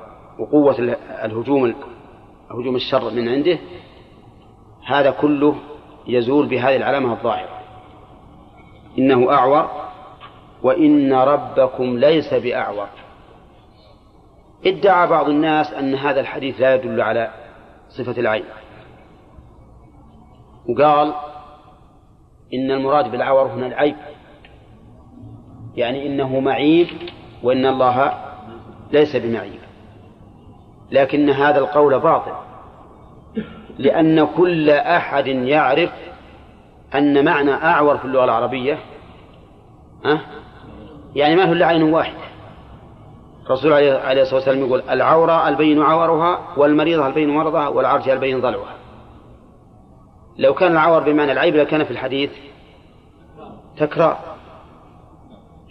وقوة 0.42 0.96
الهجوم 1.24 1.74
هجوم 2.50 2.76
الشر 2.76 3.10
من 3.10 3.28
عنده 3.28 3.58
هذا 4.86 5.10
كله 5.10 5.56
يزول 6.06 6.46
بهذه 6.46 6.76
العلامة 6.76 7.12
الظاهرة. 7.12 7.58
إنه 8.98 9.32
أعور 9.32 9.70
وإن 10.62 11.12
ربكم 11.12 11.98
ليس 11.98 12.34
بأعور. 12.34 12.88
ادعى 14.66 15.06
بعض 15.06 15.28
الناس 15.28 15.72
أن 15.72 15.94
هذا 15.94 16.20
الحديث 16.20 16.60
لا 16.60 16.74
يدل 16.74 17.00
على 17.00 17.30
صفة 17.88 18.20
العين. 18.20 18.44
وقال 20.68 21.14
إن 22.54 22.70
المراد 22.70 23.10
بالعور 23.10 23.46
هنا 23.46 23.66
العيب. 23.66 23.96
يعني 25.74 26.06
إنه 26.06 26.40
معيب 26.40 26.88
وإن 27.42 27.66
الله 27.66 28.12
ليس 28.92 29.16
بمعيب. 29.16 29.61
لكن 30.92 31.30
هذا 31.30 31.58
القول 31.58 32.00
باطل. 32.00 32.32
لأن 33.78 34.26
كل 34.26 34.70
أحد 34.70 35.26
يعرف 35.26 35.90
أن 36.94 37.24
معنى 37.24 37.52
أعور 37.52 37.98
في 37.98 38.04
اللغة 38.04 38.24
العربية 38.24 38.78
أه؟ 40.04 40.20
يعني 41.14 41.36
ما 41.36 41.44
هو 41.48 41.52
إلا 41.52 41.66
عين 41.66 41.82
واحدة. 41.82 42.22
الرسول 43.46 43.72
عليه 43.72 44.22
الصلاة 44.22 44.34
والسلام 44.34 44.66
يقول 44.66 44.82
العورة 44.90 45.48
البين 45.48 45.82
عورها 45.82 46.38
والمريضة 46.56 47.06
البين 47.06 47.30
مرضها 47.30 47.68
والعرج 47.68 48.08
البين 48.08 48.40
ضلعها 48.40 48.76
لو 50.38 50.54
كان 50.54 50.72
العور 50.72 51.02
بمعنى 51.02 51.32
العيب 51.32 51.56
لكان 51.56 51.84
في 51.84 51.90
الحديث 51.90 52.30
تكرار. 53.78 54.18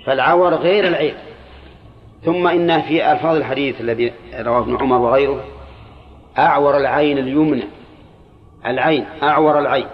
فالعور 0.06 0.54
غير 0.54 0.88
العيب. 0.88 1.16
ثم 2.24 2.48
إن 2.48 2.82
في 2.82 3.12
ألفاظ 3.12 3.36
الحديث 3.36 3.82
الذي 3.82 4.14
رواه 4.40 4.60
ابن 4.60 4.78
عمر 4.78 4.98
وغيره 4.98 5.44
أعور 6.38 6.78
العين 6.78 7.18
اليمنى. 7.18 7.64
العين 8.66 9.06
أعور 9.24 9.60
العين. 9.60 9.88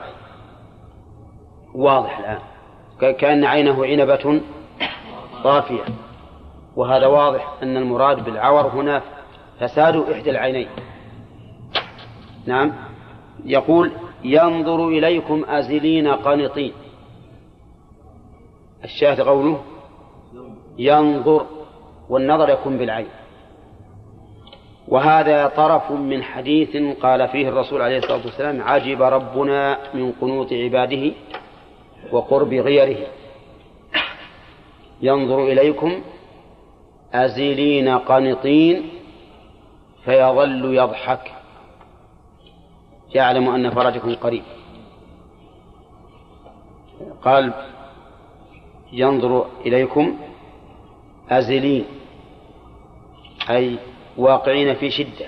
واضح 1.76 2.20
الآن. 2.20 2.40
كأن 3.14 3.46
عينه 3.46 3.86
عنبة 3.86 4.42
طافية. 5.44 5.84
وهذا 6.76 7.08
واضح 7.08 7.54
أن 7.64 7.78
المراد 7.78 8.24
بالعور 8.24 8.68
هنا 8.68 9.02
فساد 9.60 9.96
إحدى 9.96 10.30
العينين. 10.30 10.68
نعم. 12.46 12.74
يقول 13.46 13.92
ينظر 14.24 14.88
إليكم 14.88 15.46
أزلين 15.48 16.08
قنطين 16.08 16.74
الشاهد 18.84 19.22
قوله 19.22 19.62
ينظر. 20.78 21.57
والنظر 22.10 22.50
يكون 22.50 22.78
بالعين. 22.78 23.08
وهذا 24.88 25.48
طرف 25.48 25.92
من 25.92 26.24
حديث 26.24 26.98
قال 27.02 27.28
فيه 27.28 27.50
الرسول 27.50 27.82
عليه 27.82 27.98
الصلاة 27.98 28.26
والسلام 28.26 28.62
عجب 28.62 29.02
ربنا 29.02 29.78
من 29.94 30.12
قنوط 30.12 30.54
عباده 30.54 31.12
وقرب 32.12 32.54
غيره. 32.54 33.08
ينظر 35.02 35.44
إليكم 35.44 36.02
أزلين 37.14 37.90
قنطين 37.90 38.90
فيظل 40.06 40.76
يضحك. 40.76 41.32
يعلم 43.16 43.50
أن 43.50 43.70
فرجكم 43.70 44.16
قريب. 44.16 44.44
قال 47.22 47.54
ينظر 48.92 49.46
إليكم 49.66 50.18
أزلين 51.30 51.86
أي 53.50 53.78
واقعين 54.18 54.76
في 54.76 54.90
شدة. 54.90 55.28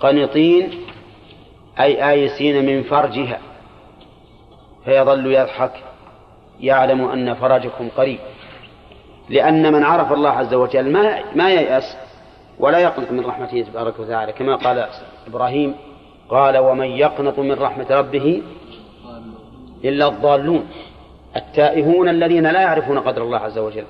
قنطين 0.00 0.70
أي 1.80 2.10
آيسين 2.10 2.66
من 2.66 2.82
فرجها. 2.82 3.40
فيظل 4.84 5.26
يضحك 5.26 5.72
يعلم 6.60 7.04
أن 7.04 7.34
فرجكم 7.34 7.88
قريب. 7.96 8.18
لأن 9.28 9.72
من 9.72 9.82
عرف 9.82 10.12
الله 10.12 10.30
عز 10.30 10.54
وجل 10.54 10.92
ما 10.92 11.20
ما 11.34 11.50
ييأس 11.50 11.96
ولا 12.58 12.78
يقنط 12.78 13.10
من 13.10 13.26
رحمته 13.26 13.62
تبارك 13.62 14.00
وتعالى. 14.00 14.32
كما 14.32 14.56
قال 14.56 14.88
إبراهيم 15.26 15.74
قال 16.28 16.58
ومن 16.58 16.86
يقنط 16.86 17.38
من 17.38 17.52
رحمة 17.52 17.86
ربه 17.90 18.42
إلا 19.84 20.08
الضالون 20.08 20.68
التائهون 21.36 22.08
الذين 22.08 22.46
لا 22.46 22.60
يعرفون 22.60 22.98
قدر 22.98 23.22
الله 23.22 23.38
عز 23.38 23.58
وجل. 23.58 23.84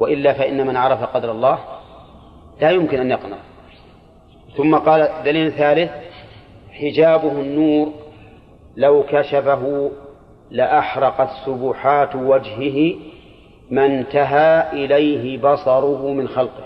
وإلا 0.00 0.32
فإن 0.32 0.66
من 0.66 0.76
عرف 0.76 1.02
قدر 1.02 1.30
الله 1.30 1.58
لا 2.60 2.70
يمكن 2.70 3.00
أن 3.00 3.10
يقنط 3.10 3.38
ثم 4.56 4.76
قال 4.76 5.08
دليل 5.24 5.52
ثالث 5.52 5.90
حجابه 6.70 7.32
النور 7.32 7.92
لو 8.76 9.04
كشفه 9.08 9.90
لأحرقت 10.50 11.28
سبحات 11.46 12.14
وجهه 12.14 12.94
ما 13.70 13.86
انتهى 13.86 14.72
إليه 14.72 15.38
بصره 15.42 16.12
من 16.12 16.28
خلقه. 16.28 16.64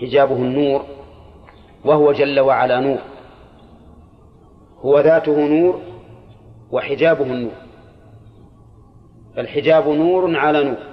حجابه 0.00 0.36
النور 0.36 0.84
وهو 1.84 2.12
جل 2.12 2.40
وعلا 2.40 2.80
نور. 2.80 2.98
هو 4.80 5.00
ذاته 5.00 5.46
نور 5.46 5.80
وحجابه 6.70 7.24
النور. 7.24 7.52
فالحجاب 9.36 9.88
نور 9.88 10.36
على 10.36 10.64
نور. 10.64 10.87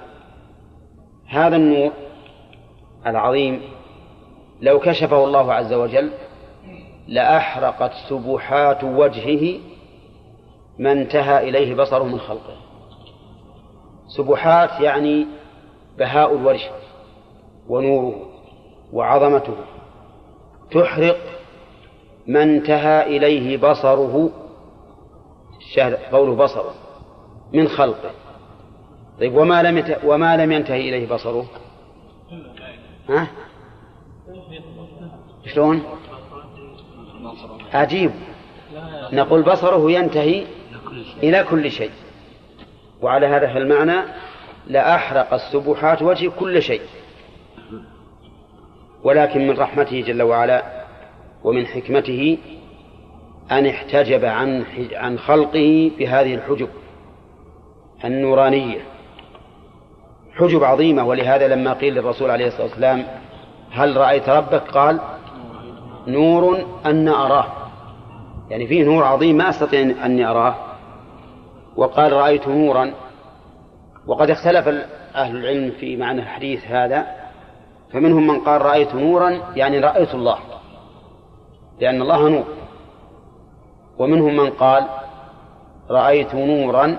هذا 1.28 1.56
النور 1.56 1.92
العظيم 3.06 3.62
لو 4.60 4.80
كشفه 4.80 5.24
الله 5.24 5.52
عز 5.52 5.72
وجل 5.72 6.10
لأحرقت 7.08 7.92
سبحات 8.08 8.84
وجهه 8.84 9.60
ما 10.78 10.92
انتهى 10.92 11.48
إليه 11.48 11.74
بصره 11.74 12.04
من 12.04 12.18
خلقه. 12.18 12.56
سبحات 14.08 14.80
يعني 14.80 15.26
بهاء 15.98 16.34
الوجه 16.34 16.70
ونوره 17.68 18.26
وعظمته. 18.92 19.54
تحرق 20.70 21.16
ما 22.26 22.42
انتهى 22.42 23.16
إليه 23.16 23.56
بصره 23.56 24.30
قوله 26.12 26.34
بصره 26.34 26.74
من 27.52 27.68
خلقه. 27.68 28.10
طيب 29.20 29.36
وما 29.36 29.62
لم 29.62 29.98
وما 30.04 30.36
لم 30.36 30.52
ينتهي 30.52 30.88
إليه 30.88 31.08
بصره؟ 31.08 31.46
ها؟ 33.08 33.26
شلون؟ 35.46 35.82
عجيب. 37.74 38.10
نقول 39.12 39.42
بصره 39.42 39.90
ينتهي 39.90 40.46
إلى 41.22 41.44
كل 41.44 41.70
شيء. 41.70 41.90
وعلى 43.02 43.26
هذا 43.26 43.54
فالمعنى 43.54 44.02
لأحرق 44.66 45.34
السبحات 45.34 46.02
وجه 46.02 46.28
كل 46.28 46.62
شيء. 46.62 46.82
ولكن 49.04 49.46
من 49.46 49.58
رحمته 49.58 50.00
جل 50.00 50.22
وعلا 50.22 50.84
ومن 51.44 51.66
حكمته 51.66 52.38
أن 53.50 53.66
احتجب 53.66 54.24
عن 54.24 54.64
عن 54.92 55.18
خلقه 55.18 55.90
بهذه 55.98 56.34
الحجب 56.34 56.68
النورانية. 58.04 58.95
حجب 60.38 60.64
عظيمة 60.64 61.04
ولهذا 61.04 61.48
لما 61.48 61.72
قيل 61.72 61.94
للرسول 61.94 62.30
عليه 62.30 62.46
الصلاة 62.46 62.62
والسلام 62.62 63.06
هل 63.70 63.96
رأيت 63.96 64.28
ربك؟ 64.28 64.70
قال 64.70 65.00
نور 66.06 66.66
أن 66.86 67.08
أراه. 67.08 67.46
يعني 68.50 68.66
فيه 68.66 68.84
نور 68.84 69.04
عظيم 69.04 69.36
ما 69.36 69.48
أستطيع 69.48 69.80
أني 69.80 70.26
أراه. 70.26 70.54
وقال 71.76 72.12
رأيت 72.12 72.48
نورا. 72.48 72.92
وقد 74.06 74.30
اختلف 74.30 74.68
أهل 75.14 75.36
العلم 75.36 75.70
في 75.70 75.96
معنى 75.96 76.22
الحديث 76.22 76.66
هذا. 76.66 77.06
فمنهم 77.92 78.26
من 78.26 78.40
قال 78.40 78.62
رأيت 78.62 78.94
نورا. 78.94 79.40
يعني 79.56 79.78
رأيت 79.78 80.14
الله 80.14 80.38
لأن 81.80 82.02
الله 82.02 82.28
نور. 82.28 82.44
ومنهم 83.98 84.36
من 84.36 84.50
قال 84.50 84.86
رأيت 85.90 86.34
نورا. 86.34 86.96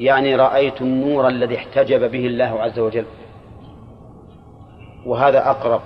يعني 0.00 0.36
رأيت 0.36 0.82
النور 0.82 1.28
الذي 1.28 1.56
احتجب 1.56 2.10
به 2.10 2.26
الله 2.26 2.60
عز 2.62 2.78
وجل. 2.78 3.04
وهذا 5.06 5.50
أقرب. 5.50 5.80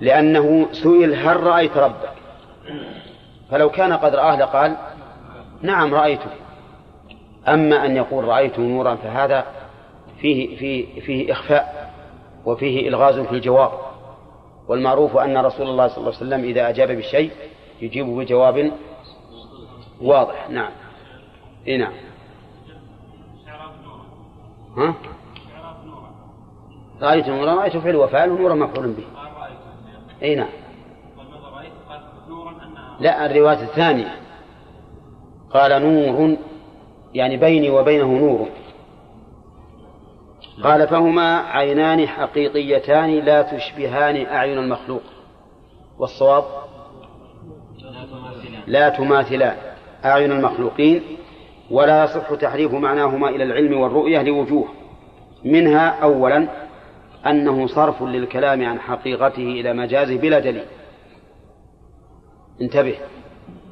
لأنه 0.00 0.68
سئل 0.72 1.14
هل 1.14 1.42
رأيت 1.42 1.76
ربك؟ 1.76 2.12
فلو 3.50 3.70
كان 3.70 3.92
قد 3.92 4.14
رآه 4.14 4.36
لقال 4.36 4.76
نعم 5.62 5.94
رأيته. 5.94 6.30
أما 7.48 7.84
أن 7.86 7.96
يقول 7.96 8.24
رأيت 8.24 8.58
نورا 8.58 8.94
فهذا 8.94 9.44
فيه 10.20 10.56
فيه 10.56 11.00
فيه 11.00 11.32
إخفاء 11.32 11.92
وفيه 12.44 12.88
إلغاز 12.88 13.18
في 13.18 13.32
الجواب. 13.32 13.70
والمعروف 14.68 15.16
أن 15.16 15.36
رسول 15.36 15.66
الله 15.68 15.88
صلى 15.88 15.98
الله 15.98 16.16
عليه 16.16 16.26
وسلم 16.26 16.44
إذا 16.44 16.68
أجاب 16.68 16.90
بشيء 16.90 17.30
يجيب 17.82 18.06
بجواب 18.06 18.72
واضح. 20.00 20.50
نعم. 20.50 20.70
إيه 21.66 21.78
نعم. 21.78 21.92
ها؟ 24.76 24.94
رأيت 27.02 27.28
نورا 27.28 27.54
رأيت 27.54 27.76
فعل 27.76 27.96
وفعل 27.96 28.30
ونورا 28.30 28.54
مفعول 28.54 28.92
به. 28.92 29.04
أي 30.22 30.34
نعم. 30.34 30.48
لا 33.00 33.26
الرواية 33.26 33.62
الثانية. 33.62 34.16
قال 35.50 35.82
نور 35.82 36.36
يعني 37.14 37.36
بيني 37.36 37.70
وبينه 37.70 38.06
نور. 38.06 38.48
قال 40.62 40.88
فهما 40.88 41.36
عينان 41.36 42.08
حقيقيتان 42.08 43.10
لا 43.10 43.42
تشبهان 43.42 44.26
أعين 44.26 44.58
المخلوق. 44.58 45.02
والصواب؟ 45.98 46.44
لا 48.66 48.88
تماثلان. 48.88 49.56
أعين 50.04 50.32
المخلوقين 50.32 51.02
ولا 51.72 52.04
يصح 52.04 52.34
تحريف 52.34 52.72
معناهما 52.72 53.28
إلى 53.28 53.44
العلم 53.44 53.80
والرؤية 53.80 54.22
لوجوه. 54.22 54.68
منها 55.44 55.88
أولا 55.88 56.48
أنه 57.26 57.66
صرف 57.66 58.02
للكلام 58.02 58.64
عن 58.64 58.80
حقيقته 58.80 59.42
إلى 59.42 59.72
مجازه 59.72 60.18
بلا 60.18 60.38
دليل. 60.38 60.64
انتبه. 62.60 62.94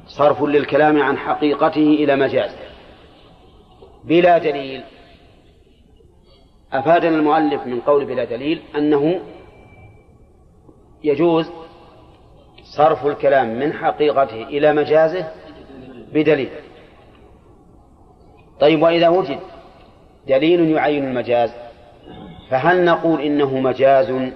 صرف 0.07 0.43
للكلام 0.43 1.01
عن 1.01 1.17
حقيقته 1.17 1.95
إلى 1.99 2.15
مجازه 2.15 2.57
بلا 4.03 4.37
دليل. 4.37 4.83
أفادنا 6.73 7.15
المؤلف 7.15 7.67
من 7.67 7.79
قول 7.79 8.05
بلا 8.05 8.23
دليل 8.23 8.61
أنه 8.75 9.19
يجوز 11.03 11.51
صرف 12.77 13.05
الكلام 13.05 13.59
من 13.59 13.73
حقيقته 13.73 14.43
إلى 14.43 14.73
مجازه 14.73 15.31
بدليل. 16.13 16.49
طيب 18.61 18.81
وإذا 18.81 19.09
وجد 19.09 19.39
دليل 20.27 20.71
يعين 20.71 21.03
المجاز 21.03 21.51
فهل 22.49 22.85
نقول 22.85 23.21
إنه 23.21 23.59
مجاز 23.59 24.31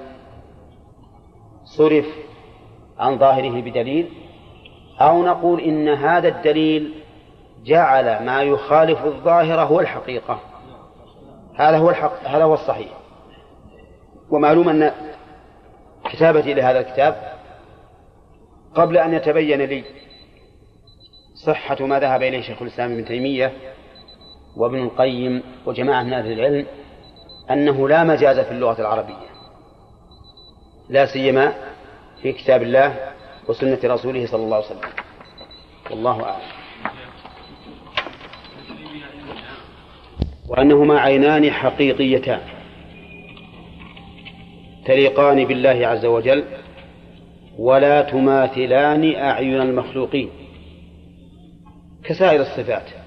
صرف 1.77 2.05
عن 2.99 3.17
ظاهره 3.17 3.61
بدليل؟ 3.61 4.09
أو 5.01 5.23
نقول 5.23 5.61
إن 5.61 5.89
هذا 5.89 6.27
الدليل 6.27 6.93
جعل 7.65 8.25
ما 8.25 8.41
يخالف 8.43 9.05
الظاهر 9.05 9.61
هو 9.61 9.79
الحقيقة؟ 9.79 10.39
هذا 11.55 11.77
هو 11.77 11.89
الحق 11.89 12.27
هذا 12.27 12.43
هو 12.43 12.53
الصحيح. 12.53 12.89
ومعلوم 14.29 14.69
أن 14.69 14.91
كتابتي 16.05 16.53
لهذا 16.53 16.79
الكتاب 16.79 17.33
قبل 18.75 18.97
أن 18.97 19.13
يتبين 19.13 19.61
لي 19.61 19.83
صحة 21.45 21.85
ما 21.85 21.99
ذهب 21.99 22.23
إليه 22.23 22.41
شيخ 22.41 22.61
الإسلام 22.61 22.91
ابن 22.91 23.05
تيمية 23.05 23.74
وابن 24.57 24.83
القيم 24.83 25.43
وجماعة 25.65 26.03
من 26.03 26.13
أهل 26.13 26.31
العلم 26.31 26.65
أنه 27.51 27.89
لا 27.89 28.03
مجاز 28.03 28.39
في 28.39 28.51
اللغة 28.51 28.81
العربية 28.81 29.25
لا 30.89 31.05
سيما 31.05 31.53
في 32.21 32.31
كتاب 32.31 32.63
الله 32.63 32.95
وسنة 33.47 33.79
رسوله 33.83 34.25
صلى 34.25 34.43
الله 34.43 34.55
عليه 34.55 34.65
وسلم. 34.65 34.89
والله 35.91 36.23
أعلم. 36.23 36.45
وأنهما 40.49 40.99
عينان 40.99 41.51
حقيقيتان 41.51 42.41
تليقان 44.85 45.45
بالله 45.45 45.87
عز 45.87 46.05
وجل 46.05 46.43
ولا 47.57 48.01
تماثلان 48.01 49.15
أعين 49.15 49.61
المخلوقين 49.61 50.29
كسائر 52.03 52.41
الصفات. 52.41 53.04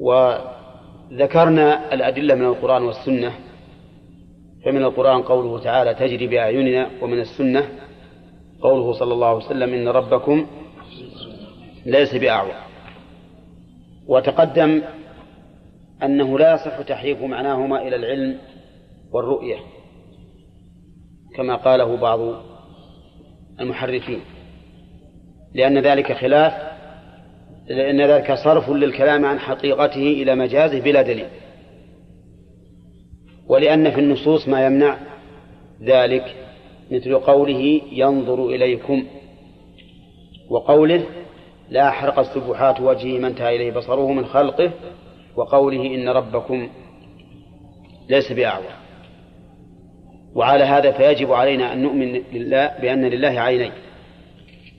وذكرنا 0.00 1.94
الأدلة 1.94 2.34
من 2.34 2.44
القرآن 2.44 2.82
والسنة 2.82 3.32
فمن 4.64 4.82
القرآن 4.82 5.22
قوله 5.22 5.62
تعالى 5.62 5.94
تجري 5.94 6.26
بأعيننا 6.26 6.90
ومن 7.02 7.20
السنة 7.20 7.68
قوله 8.60 8.92
صلى 8.92 9.14
الله 9.14 9.26
عليه 9.26 9.46
وسلم 9.46 9.74
إن 9.74 9.88
ربكم 9.88 10.46
ليس 11.86 12.14
بأعور. 12.14 12.54
وتقدم 14.06 14.82
أنه 16.02 16.38
لا 16.38 16.54
يصح 16.54 16.80
تحريف 16.80 17.22
معناهما 17.22 17.82
إلى 17.82 17.96
العلم 17.96 18.38
والرؤية 19.12 19.56
كما 21.36 21.56
قاله 21.56 21.96
بعض 21.96 22.20
المحرفين 23.60 24.20
لأن 25.54 25.78
ذلك 25.78 26.12
خلاف 26.12 26.69
لأن 27.70 28.00
ذلك 28.00 28.34
صرف 28.34 28.70
للكلام 28.70 29.24
عن 29.24 29.38
حقيقته 29.38 30.02
إلى 30.22 30.34
مجازه 30.34 30.80
بلا 30.80 31.02
دليل. 31.02 31.26
ولأن 33.48 33.90
في 33.90 34.00
النصوص 34.00 34.48
ما 34.48 34.66
يمنع 34.66 34.96
ذلك 35.82 36.36
مثل 36.90 37.18
قوله 37.18 37.80
ينظر 37.92 38.46
إليكم 38.46 39.04
وقوله 40.48 41.02
لا 41.70 41.90
حرق 41.90 42.22
سبحات 42.22 42.80
وجهه 42.80 43.18
ما 43.18 43.28
انتهى 43.28 43.56
إليه 43.56 43.72
بصره 43.72 44.12
من 44.12 44.26
خلقه 44.26 44.70
وقوله 45.36 45.94
إن 45.94 46.08
ربكم 46.08 46.68
ليس 48.08 48.32
بأعور. 48.32 48.64
وعلى 50.34 50.64
هذا 50.64 50.92
فيجب 50.92 51.32
علينا 51.32 51.72
أن 51.72 51.82
نؤمن 51.82 52.22
لله 52.32 52.74
بأن 52.82 53.04
لله 53.04 53.40
عينين. 53.40 53.72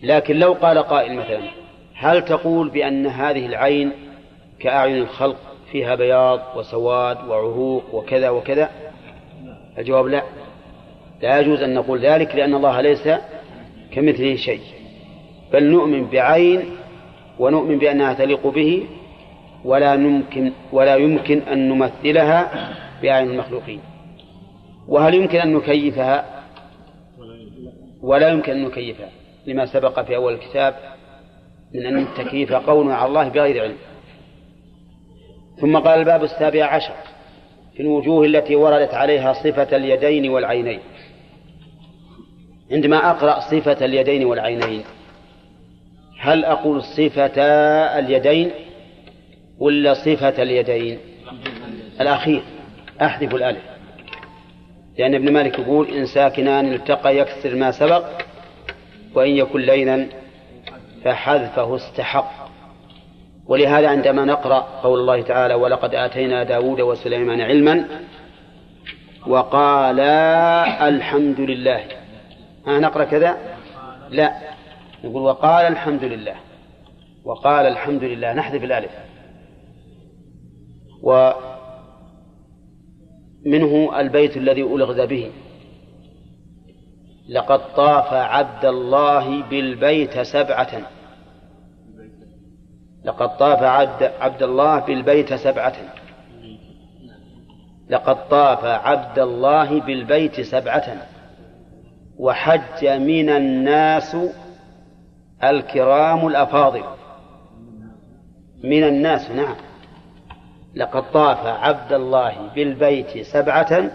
لكن 0.04 0.40
لو 0.40 0.54
قال 0.54 0.78
قائل 0.78 1.16
مثلا 1.16 1.61
هل 2.02 2.26
تقول 2.26 2.70
بأن 2.70 3.08
هذه 3.08 3.46
العين 3.46 3.92
كأعين 4.60 4.98
الخلق 4.98 5.38
فيها 5.72 5.96
بياض 5.96 6.40
وسواد 6.56 7.18
وعروق 7.28 7.96
وكذا 7.96 8.30
وكذا؟ 8.30 8.70
الجواب 9.78 10.08
لا. 10.08 10.24
لا 11.22 11.40
يجوز 11.40 11.62
أن 11.62 11.74
نقول 11.74 12.00
ذلك 12.00 12.36
لأن 12.36 12.54
الله 12.54 12.82
ليس 12.82 13.10
كمثله 13.92 14.36
شيء. 14.36 14.62
بل 15.54 15.64
نؤمن 15.64 16.06
بعين 16.06 16.62
ونؤمن 17.40 17.78
بأنها 17.80 18.14
تليق 18.14 18.48
به 18.48 18.88
ولا 19.66 19.94
يمكن 19.94 20.52
ولا 20.72 20.96
يمكن 20.96 21.40
أن 21.40 21.70
نمثلها 21.70 22.72
بأعين 23.02 23.30
المخلوقين. 23.30 23.80
وهل 24.88 25.14
يمكن 25.14 25.40
أن 25.40 25.54
نكيفها؟ 25.54 26.26
ولا 28.02 28.30
يمكن 28.30 28.52
أن 28.52 28.64
نكيفها. 28.64 29.10
لما 29.48 29.66
سبق 29.66 30.02
في 30.02 30.16
أول 30.16 30.34
الكتاب 30.34 30.76
من 31.74 31.86
أن 31.86 31.98
التكييف 31.98 32.54
قول 32.54 32.92
على 32.92 33.10
الله 33.10 33.28
بغير 33.30 33.62
علم. 33.62 33.78
ثم 35.62 35.78
قال 35.78 36.00
الباب 36.00 36.24
السابع 36.24 36.66
عشر 36.66 36.94
في 37.76 37.80
الوجوه 37.84 38.26
التي 38.26 38.56
وردت 38.56 38.94
عليها 38.94 39.34
صفة 39.34 39.78
اليدين 39.78 40.30
والعينين. 40.30 40.80
عندما 42.72 43.12
أقرأ 43.12 43.40
صفة 43.40 43.86
اليدين 43.86 44.26
والعينين 44.26 44.84
هل 46.20 46.46
أقول 46.46 46.84
صفة 46.84 47.42
اليدين 48.00 48.52
ولا 49.60 49.94
صفة 49.94 50.44
اليدين؟ 50.44 51.00
الأخير 52.02 52.42
أحذف 53.02 53.36
الألف. 53.36 53.62
لأن 54.98 55.16
ابن 55.16 55.34
مالك 55.34 55.60
يقول 55.60 55.88
إن 55.88 56.06
ساكنان 56.06 56.74
التقى 56.74 57.18
يكسر 57.18 57.56
ما 57.56 57.72
سبق 57.72 58.06
وإن 59.16 59.32
يكن 59.32 59.60
لينا 59.60 60.08
فحذفه 61.04 61.76
استحق. 61.76 62.32
ولهذا 63.48 63.90
عندما 63.90 64.26
نقرأ 64.26 64.60
قول 64.60 65.00
الله 65.00 65.22
تعالى 65.22 65.54
ولقد 65.54 65.96
آتينا 65.96 66.44
داود 66.44 66.82
وسليمان 66.82 67.42
علما 67.42 67.86
وقالا 69.28 70.88
الحمد 70.88 71.40
لله. 71.40 71.84
ها 72.68 72.80
نقرأ 72.80 73.04
كذا؟ 73.04 73.38
لا. 74.10 74.34
نقول 75.04 75.22
وقال 75.22 75.66
الحمد 75.66 76.04
لله. 76.04 76.36
وقال 77.26 77.66
الحمد 77.66 78.04
لله. 78.04 78.34
نحذف 78.34 78.64
الألف. 78.64 78.92
ومنه 83.46 84.00
البيت 84.00 84.38
الذي 84.38 84.62
ألغز 84.62 85.00
به. 85.00 85.32
لقد 87.32 87.74
طاف 87.76 88.14
عبد 88.14 88.66
الله 88.66 89.44
بالبيت 89.44 90.20
سبعة. 90.20 90.82
لقد 93.06 93.38
طاف 93.38 93.64
عبد, 93.64 94.12
عبد 94.20 94.44
الله 94.44 94.80
بالبيت 94.80 95.34
سبعة. 95.34 95.74
لقد 97.90 98.30
طاف 98.30 98.66
عبد 98.66 99.20
الله 99.20 99.82
بالبيت 99.82 100.42
سبعة. 100.42 100.98
وحج 102.20 102.86
من 102.86 103.30
الناس 103.30 104.18
الكرام 105.44 106.28
الأفاضل. 106.28 106.84
من 108.64 108.84
الناس 108.84 109.32
نعم. 109.32 109.56
لقد 110.76 111.12
طاف 111.12 111.46
عبد 111.46 111.94
الله 111.94 112.48
بالبيت 112.56 113.26
سبعة. 113.26 113.92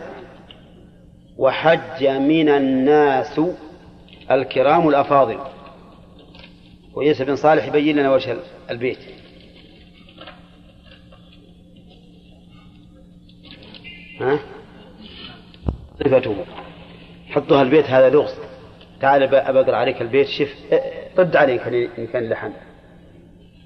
وحج 1.39 2.07
من 2.07 2.49
الناس 2.49 3.41
الكرام 4.31 4.89
الأفاضل. 4.89 5.39
ويوسف 6.95 7.23
بن 7.27 7.37
صالح 7.37 7.67
يبين 7.67 7.97
لنا 7.97 8.13
وجه 8.13 8.37
البيت. 8.71 8.99
ها؟ 14.21 14.39
صفته. 16.05 16.45
حطها 17.29 17.63
البيت 17.63 17.85
هذا 17.85 18.11
لغز. 18.11 18.35
تعال 19.01 19.35
أبقرأ 19.35 19.77
عليك 19.77 20.03
البيت 20.03 20.27
شف 20.27 20.55
رد 21.19 21.37
عليك 21.37 21.61
إن 21.99 22.07
كان 22.07 22.29
لحن. 22.29 22.53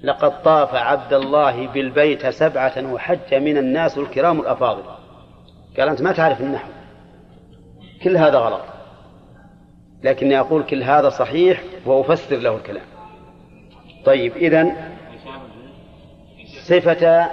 لقد 0.03 0.41
طاف 0.41 0.75
عبد 0.75 1.13
الله 1.13 1.67
بالبيت 1.67 2.27
سبعة 2.27 2.93
وحج 2.93 3.33
من 3.33 3.57
الناس 3.57 3.97
الكرام 3.97 4.39
الأفاضل. 4.39 4.83
قال 5.77 5.89
أنت 5.89 6.01
ما 6.01 6.11
تعرف 6.11 6.41
النحو. 6.41 6.69
كل 8.03 8.17
هذا 8.17 8.37
غلط. 8.37 8.61
لكني 10.03 10.39
أقول 10.39 10.63
كل 10.63 10.83
هذا 10.83 11.09
صحيح 11.09 11.63
وأفسر 11.85 12.35
له 12.35 12.55
الكلام. 12.55 12.85
طيب 14.05 14.37
إذن 14.37 14.75
صفة 16.63 17.29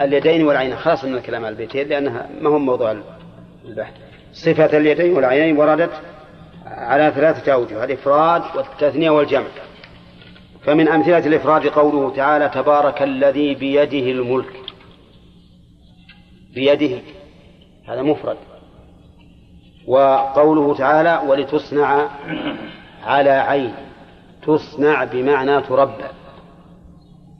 اليدين 0.00 0.46
والعينين 0.46 0.76
خلاص 0.76 1.04
من 1.04 1.14
الكلام 1.14 1.44
على 1.44 1.52
البيتين 1.52 1.88
لأنها 1.88 2.28
ما 2.40 2.50
هو 2.50 2.58
موضوع 2.58 3.02
البحث. 3.64 3.94
صفة 4.32 4.78
اليدين 4.78 5.12
والعينين 5.12 5.56
وردت 5.56 6.02
على 6.66 7.12
ثلاثة 7.14 7.52
أوجه 7.52 7.84
الإفراد 7.84 8.42
والتثنية 8.56 9.10
والجمع. 9.10 9.46
فمن 10.62 10.88
أمثلة 10.88 11.26
الإفراد 11.26 11.66
قوله 11.66 12.16
تعالى 12.16 12.48
تبارك 12.48 13.02
الذي 13.02 13.54
بيده 13.54 14.10
الملك. 14.10 14.56
بيده 16.54 16.98
هذا 17.88 18.02
مفرد. 18.02 18.36
وقوله 19.86 20.74
تعالى 20.74 21.22
ولتصنع 21.28 22.08
على 23.04 23.30
عين. 23.30 23.74
تصنع 24.46 25.04
بمعنى 25.04 25.60
تربى. 25.60 26.04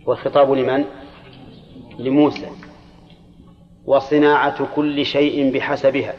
والخطاب 0.07 0.53
لمن؟ 0.53 0.85
لموسى. 1.99 2.49
وصناعة 3.87 4.67
كل 4.75 5.07
شيء 5.07 5.53
بحسبها. 5.53 6.15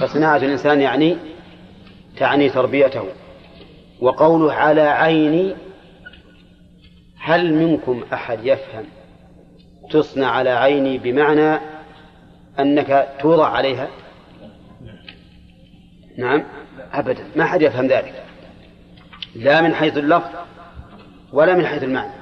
فصناعة 0.00 0.36
الإنسان 0.36 0.80
يعني 0.80 1.16
تعني 2.16 2.48
تربيته. 2.48 3.04
وقوله 4.00 4.52
على 4.52 4.80
عيني 4.80 5.54
هل 7.20 7.54
منكم 7.54 8.04
أحد 8.12 8.38
يفهم؟ 8.44 8.84
تصنع 9.90 10.26
على 10.26 10.50
عيني 10.50 10.98
بمعنى 10.98 11.60
أنك 12.58 13.08
توضع 13.20 13.46
عليها. 13.46 13.88
نعم. 16.20 16.42
أبدا. 16.92 17.24
ما 17.36 17.44
أحد 17.44 17.62
يفهم 17.62 17.86
ذلك. 17.86 18.24
لا 19.36 19.60
من 19.60 19.74
حيث 19.74 19.98
اللفظ 19.98 20.30
ولا 21.32 21.54
من 21.54 21.66
حيث 21.66 21.82
المعنى. 21.82 22.12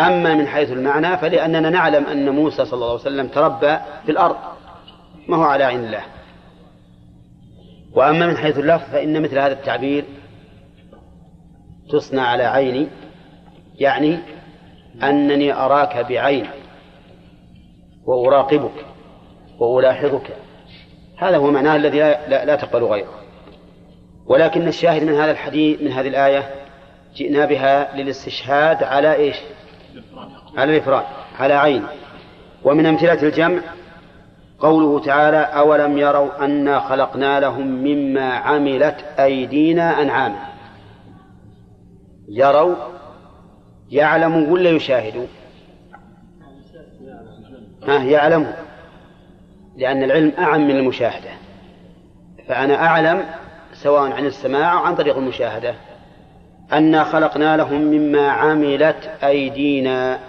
أما 0.00 0.34
من 0.34 0.46
حيث 0.46 0.72
المعنى 0.72 1.16
فلأننا 1.16 1.70
نعلم 1.70 2.06
أن 2.06 2.30
موسى 2.30 2.64
صلى 2.64 2.74
الله 2.74 2.90
عليه 2.90 3.00
وسلم 3.00 3.28
تربى 3.28 3.76
في 4.06 4.12
الأرض. 4.12 4.36
ما 5.28 5.36
هو 5.36 5.42
على 5.42 5.64
عين 5.64 5.84
الله. 5.84 6.02
وأما 7.92 8.26
من 8.26 8.36
حيث 8.36 8.58
اللفظ 8.58 8.90
فإن 8.92 9.22
مثل 9.22 9.38
هذا 9.38 9.52
التعبير 9.52 10.04
تصنع 11.90 12.22
على 12.22 12.44
عيني 12.44 12.88
يعني 13.78 14.18
أنني 15.02 15.52
أراك 15.52 16.06
بعيني 16.06 16.48
وأراقبك 18.04 18.86
وألاحظك 19.58 20.36
هذا 21.18 21.36
هو 21.36 21.50
معناه 21.50 21.76
الذي 21.76 21.98
لا, 21.98 22.28
لا, 22.28 22.44
لا 22.44 22.56
تقبل 22.56 22.84
غيره. 22.84 23.14
ولكن 24.26 24.68
الشاهد 24.68 25.02
من 25.02 25.14
هذا 25.14 25.30
الحديث 25.30 25.82
من 25.82 25.92
هذه 25.92 26.08
الآية 26.08 26.48
جئنا 27.14 27.44
بها 27.44 27.96
للاستشهاد 27.96 28.82
على 28.82 29.14
إيش؟ 29.14 29.36
على 30.56 30.76
الإفراد 30.76 31.04
على 31.38 31.54
عين. 31.54 31.82
ومن 32.64 32.86
أمثلة 32.86 33.22
الجمع 33.22 33.60
قوله 34.58 35.00
تعالى 35.00 35.38
أولم 35.38 35.98
يروا 35.98 36.44
أنا 36.44 36.80
خلقنا 36.80 37.40
لهم 37.40 37.66
مما 37.66 38.32
عملت 38.32 39.04
أيدينا 39.18 40.02
أنعاما. 40.02 40.48
يروا 42.28 42.74
يعلموا 43.90 44.52
ولا 44.52 44.70
يشاهدوا؟ 44.70 45.26
ها 47.88 48.02
يعلموا. 48.02 48.67
لأن 49.78 50.02
العلم 50.02 50.32
أعم 50.38 50.68
من 50.68 50.76
المشاهدة. 50.76 51.30
فأنا 52.48 52.86
أعلم 52.86 53.24
سواء 53.72 54.12
عن 54.12 54.26
السماع 54.26 54.72
أو 54.72 54.78
عن 54.78 54.94
طريق 54.94 55.16
المشاهدة 55.16 55.74
أنا 56.72 57.04
خلقنا 57.04 57.56
لهم 57.56 57.80
مما 57.80 58.28
عملت 58.28 59.10
أيدينا 59.22 60.20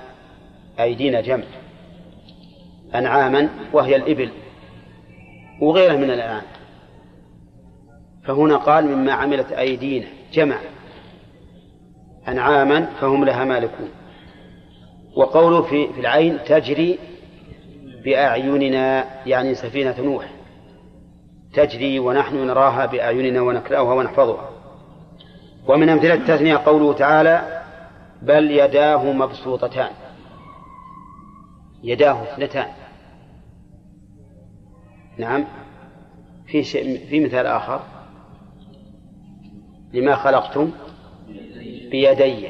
أيدينا 0.80 1.22
جمع 1.22 1.44
أنعاما 2.96 3.50
وهي 3.74 3.96
الإبل 3.96 4.30
وغيرها 5.62 5.96
من 5.96 6.12
الأنعام. 6.12 6.44
فهنا 8.26 8.58
قال 8.58 8.86
مما 8.86 9.14
عملت 9.14 9.52
أيدينا 9.52 10.08
جمع 10.34 10.58
أنعاما 12.28 12.86
فهم 13.02 13.26
لها 13.26 13.46
مالكون. 13.46 13.90
وقوله 15.16 15.62
في, 15.62 15.94
في 15.94 16.00
العين 16.00 16.38
تجري 16.46 17.00
بأعيننا 18.10 19.06
يعني 19.26 19.56
سفينة 19.56 20.02
نوح. 20.02 20.26
تجري 21.53 21.99
ونحن 21.99 22.48
نراها 22.48 22.86
بأعيننا 22.86 23.41
ونكرهها 23.41 23.94
ونحفظها. 23.94 24.49
ومن 25.68 25.90
أمثلة 25.90 26.14
التثنية 26.14 26.57
قوله 26.57 26.94
تعالى 26.94 27.61
بل 28.22 28.52
يداه 28.52 29.11
مبسوطتان. 29.11 29.90
يداه 31.84 32.23
اثنتان. 32.23 32.68
نعم. 35.18 35.45
في 36.48 36.64
شيء 36.64 37.07
في 37.10 37.19
مثال 37.19 37.45
آخر. 37.45 37.81
لما 39.94 40.15
خلقتم؟ 40.15 40.72
بيدي. 41.91 42.48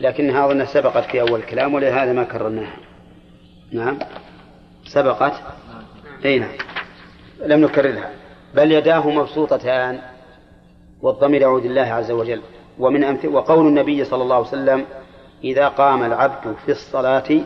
لكنها 0.00 0.46
أظن 0.46 0.66
سبقت 0.66 1.04
في 1.04 1.20
أول 1.20 1.40
الكلام 1.40 1.74
ولهذا 1.74 2.12
ما 2.12 2.24
كررناها. 2.24 2.89
نعم. 3.72 3.98
سبقت؟ 4.84 5.32
أي 6.24 6.38
نعم. 6.38 6.56
لم 7.46 7.64
نكررها. 7.64 8.10
بل 8.54 8.72
يداه 8.72 9.10
مبسوطتان 9.10 10.00
والضمير 11.02 11.40
يعود 11.40 11.64
الله 11.64 11.82
عز 11.82 12.10
وجل. 12.10 12.42
ومن 12.78 13.04
أمثل 13.04 13.28
وقول 13.28 13.66
النبي 13.66 14.04
صلى 14.04 14.22
الله 14.22 14.36
عليه 14.36 14.48
وسلم 14.48 14.84
إذا 15.44 15.68
قام 15.68 16.02
العبد 16.02 16.56
في 16.64 16.72
الصلاة 16.72 17.40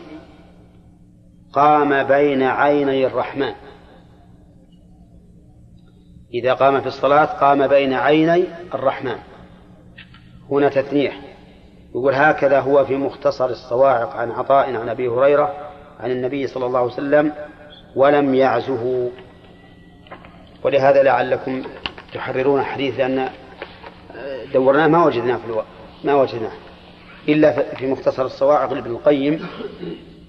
قام 1.53 2.03
بين 2.03 2.43
عيني 2.43 3.05
الرحمن. 3.05 3.53
إذا 6.33 6.53
قام 6.53 6.81
في 6.81 6.87
الصلاة 6.87 7.25
قام 7.25 7.67
بين 7.67 7.93
عيني 7.93 8.43
الرحمن. 8.73 9.15
هنا 10.51 10.69
تثنية. 10.69 11.11
يقول 11.89 12.13
هكذا 12.13 12.59
هو 12.59 12.85
في 12.85 12.95
مختصر 12.95 13.49
الصواعق 13.49 14.15
عن 14.15 14.31
عطاء 14.31 14.75
عن 14.75 14.89
أبي 14.89 15.07
هريرة 15.07 15.64
عن 15.99 16.11
النبي 16.11 16.47
صلى 16.47 16.65
الله 16.65 16.79
عليه 16.79 16.93
وسلم 16.93 17.33
ولم 17.95 18.35
يعزه. 18.35 19.11
ولهذا 20.63 21.03
لعلكم 21.03 21.63
تحررون 22.13 22.63
حديث 22.63 22.99
لأن 22.99 23.29
دورناه 24.53 24.87
ما 24.87 25.05
وجدناه 25.05 25.37
في 25.37 25.45
الوقت 25.45 25.67
ما 26.03 26.15
وجدناه 26.15 26.51
إلا 27.29 27.75
في 27.75 27.87
مختصر 27.87 28.25
الصواعق 28.25 28.73
لابن 28.73 28.91
القيم 28.91 29.47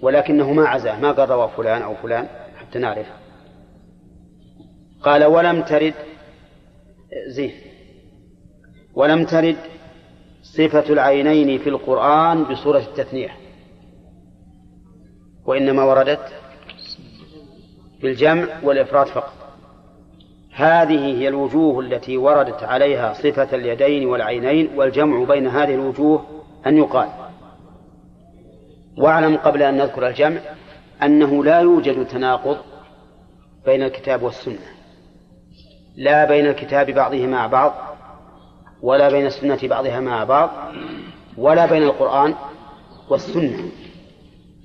ولكنه 0.02 0.52
ما 0.52 0.68
عزاه 0.68 1.00
ما 1.00 1.12
قال 1.12 1.30
رواه 1.30 1.46
فلان 1.46 1.82
أو 1.82 1.94
فلان 1.94 2.28
حتى 2.56 2.78
نعرف 2.78 3.06
قال 5.02 5.24
ولم 5.24 5.62
ترد 5.62 5.94
زين 7.26 7.52
ولم 8.94 9.24
ترد 9.24 9.56
صفة 10.42 10.92
العينين 10.92 11.58
في 11.58 11.68
القرآن 11.68 12.44
بصورة 12.44 12.78
التثنية. 12.78 13.30
وإنما 15.46 15.84
وردت 15.84 16.32
في 18.00 18.06
الجمع 18.06 18.46
والإفراد 18.62 19.06
فقط. 19.06 19.32
هذه 20.54 21.18
هي 21.18 21.28
الوجوه 21.28 21.80
التي 21.80 22.16
وردت 22.16 22.62
عليها 22.62 23.12
صفة 23.12 23.56
اليدين 23.56 24.08
والعينين 24.08 24.70
والجمع 24.76 25.24
بين 25.24 25.46
هذه 25.46 25.74
الوجوه 25.74 26.24
أن 26.66 26.76
يقال. 26.76 27.08
واعلم 28.98 29.36
قبل 29.36 29.62
أن 29.62 29.76
نذكر 29.76 30.08
الجمع 30.08 30.40
أنه 31.02 31.44
لا 31.44 31.60
يوجد 31.60 32.06
تناقض 32.06 32.56
بين 33.66 33.82
الكتاب 33.82 34.22
والسنة. 34.22 34.66
لا 35.96 36.24
بين 36.24 36.46
الكتاب 36.46 36.90
بعضه 36.90 37.26
مع 37.26 37.46
بعض 37.46 37.74
ولا 38.82 39.08
بين 39.08 39.26
السنة 39.26 39.58
بعضها 39.62 40.00
مع 40.00 40.24
بعض 40.24 40.50
ولا 41.38 41.66
بين 41.66 41.82
القرآن 41.82 42.34
والسنة. 43.08 43.85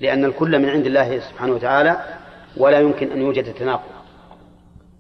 لأن 0.02 0.26
الكل 0.26 0.60
من 0.60 0.69
عند 0.69 0.86
الله 0.86 1.19
سبحانه 1.19 1.53
وتعالى 1.53 1.98
ولا 2.57 2.80
يمكن 2.80 3.11
أن 3.11 3.22
يوجد 3.22 3.53
تناقض. 3.53 3.91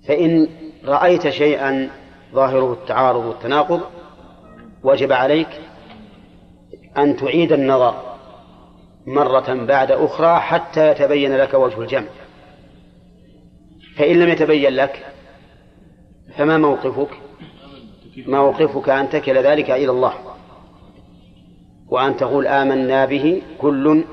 فإن 0.07 0.47
رأيت 0.85 1.29
شيئا 1.29 1.89
ظاهره 2.33 2.73
التعارض 2.73 3.25
والتناقض 3.25 3.81
وجب 4.83 5.11
عليك 5.11 5.47
أن 6.97 7.17
تعيد 7.17 7.51
النظر 7.51 7.95
مرة 9.07 9.53
بعد 9.53 9.91
أخرى 9.91 10.39
حتى 10.39 10.91
يتبين 10.91 11.37
لك 11.37 11.53
وجه 11.53 11.81
الجمع. 11.81 12.07
فإن 13.97 14.19
لم 14.19 14.29
يتبين 14.29 14.73
لك 14.73 15.05
فما 16.37 16.57
موقفك؟ 16.57 17.09
موقفك 18.27 18.89
أن 18.89 19.09
تكل 19.09 19.37
ذلك 19.37 19.71
إلى 19.71 19.91
الله 19.91 20.13
وأن 21.89 22.17
تقول 22.17 22.47
آمنا 22.47 23.05
به 23.05 23.41
كل 23.57 24.03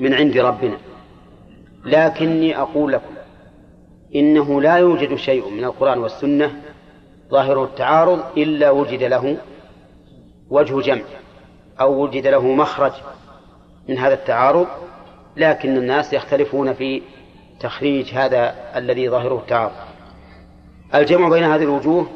من 0.00 0.14
عند 0.14 0.38
ربنا. 0.38 0.76
لكني 1.84 2.58
أقول 2.58 2.92
لكم 2.92 3.14
إنه 4.14 4.60
لا 4.60 4.76
يوجد 4.76 5.14
شيء 5.14 5.50
من 5.50 5.64
القرآن 5.64 5.98
والسنة 5.98 6.52
ظاهر 7.30 7.64
التعارض 7.64 8.20
إلا 8.36 8.70
وجد 8.70 9.02
له 9.02 9.36
وجه 10.50 10.80
جمع 10.80 11.02
أو 11.80 12.02
وجد 12.02 12.26
له 12.26 12.46
مخرج 12.46 12.92
من 13.88 13.98
هذا 13.98 14.14
التعارض 14.14 14.66
لكن 15.36 15.76
الناس 15.76 16.12
يختلفون 16.12 16.72
في 16.72 17.02
تخريج 17.60 18.14
هذا 18.14 18.54
الذي 18.76 19.08
ظاهره 19.08 19.38
التعارض. 19.38 19.72
الجمع 20.94 21.28
بين 21.28 21.44
هذه 21.44 21.62
الوجوه 21.62 22.06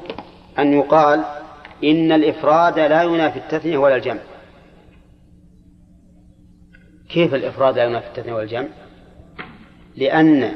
أن 0.59 0.73
يقال 0.73 1.24
إن 1.85 2.12
الإفراد 2.12 2.78
لا 2.78 3.02
ينافي 3.02 3.39
التثنية 3.39 3.78
ولا 3.78 3.97
الجمع. 3.97 4.20
كيف 7.09 7.35
الإفراد 7.35 7.76
لا 7.76 7.85
ينافي 7.85 8.06
التثنية 8.06 8.35
والجمع؟ 8.35 8.68
لأن 9.97 10.52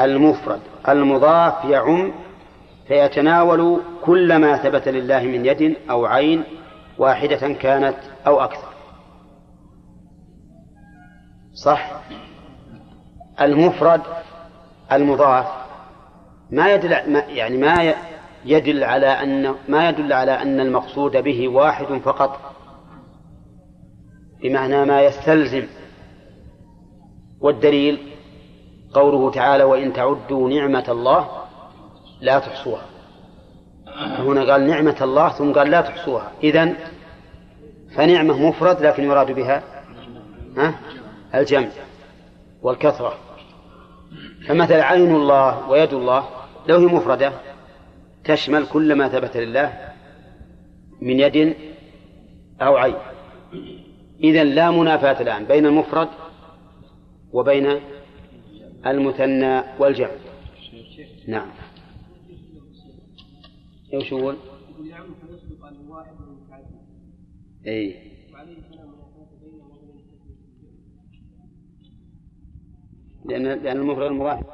المفرد 0.00 0.60
المضاف 0.88 1.64
يعم 1.64 2.12
فيتناول 2.88 3.80
كل 4.02 4.36
ما 4.36 4.56
ثبت 4.56 4.88
لله 4.88 5.22
من 5.22 5.46
يد 5.46 5.76
أو 5.90 6.06
عين 6.06 6.44
واحدة 6.98 7.52
كانت 7.52 7.96
أو 8.26 8.40
أكثر. 8.40 8.68
صح؟ 11.54 11.90
المفرد 13.40 14.02
المضاف 14.92 15.46
ما 16.50 16.74
يدل 16.74 16.92
يعني 17.28 17.56
ما 17.56 17.94
يدل 18.44 18.84
على 18.84 19.06
أن 19.06 19.54
ما 19.68 19.88
يدل 19.88 20.12
على 20.12 20.42
أن 20.42 20.60
المقصود 20.60 21.16
به 21.16 21.48
واحد 21.48 21.86
فقط. 21.86 22.47
بمعنى 24.42 24.84
ما 24.84 25.02
يستلزم. 25.02 25.66
والدليل 27.40 27.98
قوله 28.92 29.30
تعالى 29.30 29.64
وإن 29.64 29.92
تعدوا 29.92 30.50
نعمة 30.50 30.84
الله 30.88 31.28
لا 32.20 32.38
تحصوها. 32.38 32.86
هنا 34.18 34.52
قال 34.52 34.66
نعمة 34.66 34.96
الله 35.00 35.28
ثم 35.28 35.52
قال 35.52 35.70
لا 35.70 35.80
تحصوها. 35.80 36.32
إذن 36.42 36.76
فنعمة 37.96 38.48
مفرد 38.48 38.82
لكن 38.82 39.04
يراد 39.04 39.32
بها 39.32 39.62
ها؟ 40.56 40.74
الجمع 41.34 41.68
والكثرة. 42.62 43.14
فمثل 44.48 44.80
عين 44.80 45.14
الله 45.14 45.68
ويد 45.68 45.94
الله 45.94 46.28
لو 46.66 46.78
هي 46.78 46.86
مفردة 46.86 47.32
تشمل 48.24 48.66
كل 48.66 48.94
ما 48.94 49.08
ثبت 49.08 49.36
لله 49.36 49.72
من 51.00 51.20
يد 51.20 51.56
أو 52.62 52.76
عين. 52.76 52.94
إذا 54.22 54.44
لا 54.44 54.70
منافاة 54.70 55.22
الآن 55.22 55.44
بين 55.44 55.66
المفرد 55.66 56.08
وبين 57.32 57.80
المثنى 58.86 59.62
والجمع. 59.78 60.10
نعم. 61.28 61.48
إيش 63.94 64.12
المتعدد 66.20 66.78
إي. 67.66 68.08
لأن 73.24 73.42
لأن 73.62 73.76
المفرد 73.76 74.06
المضاف. 74.06 74.44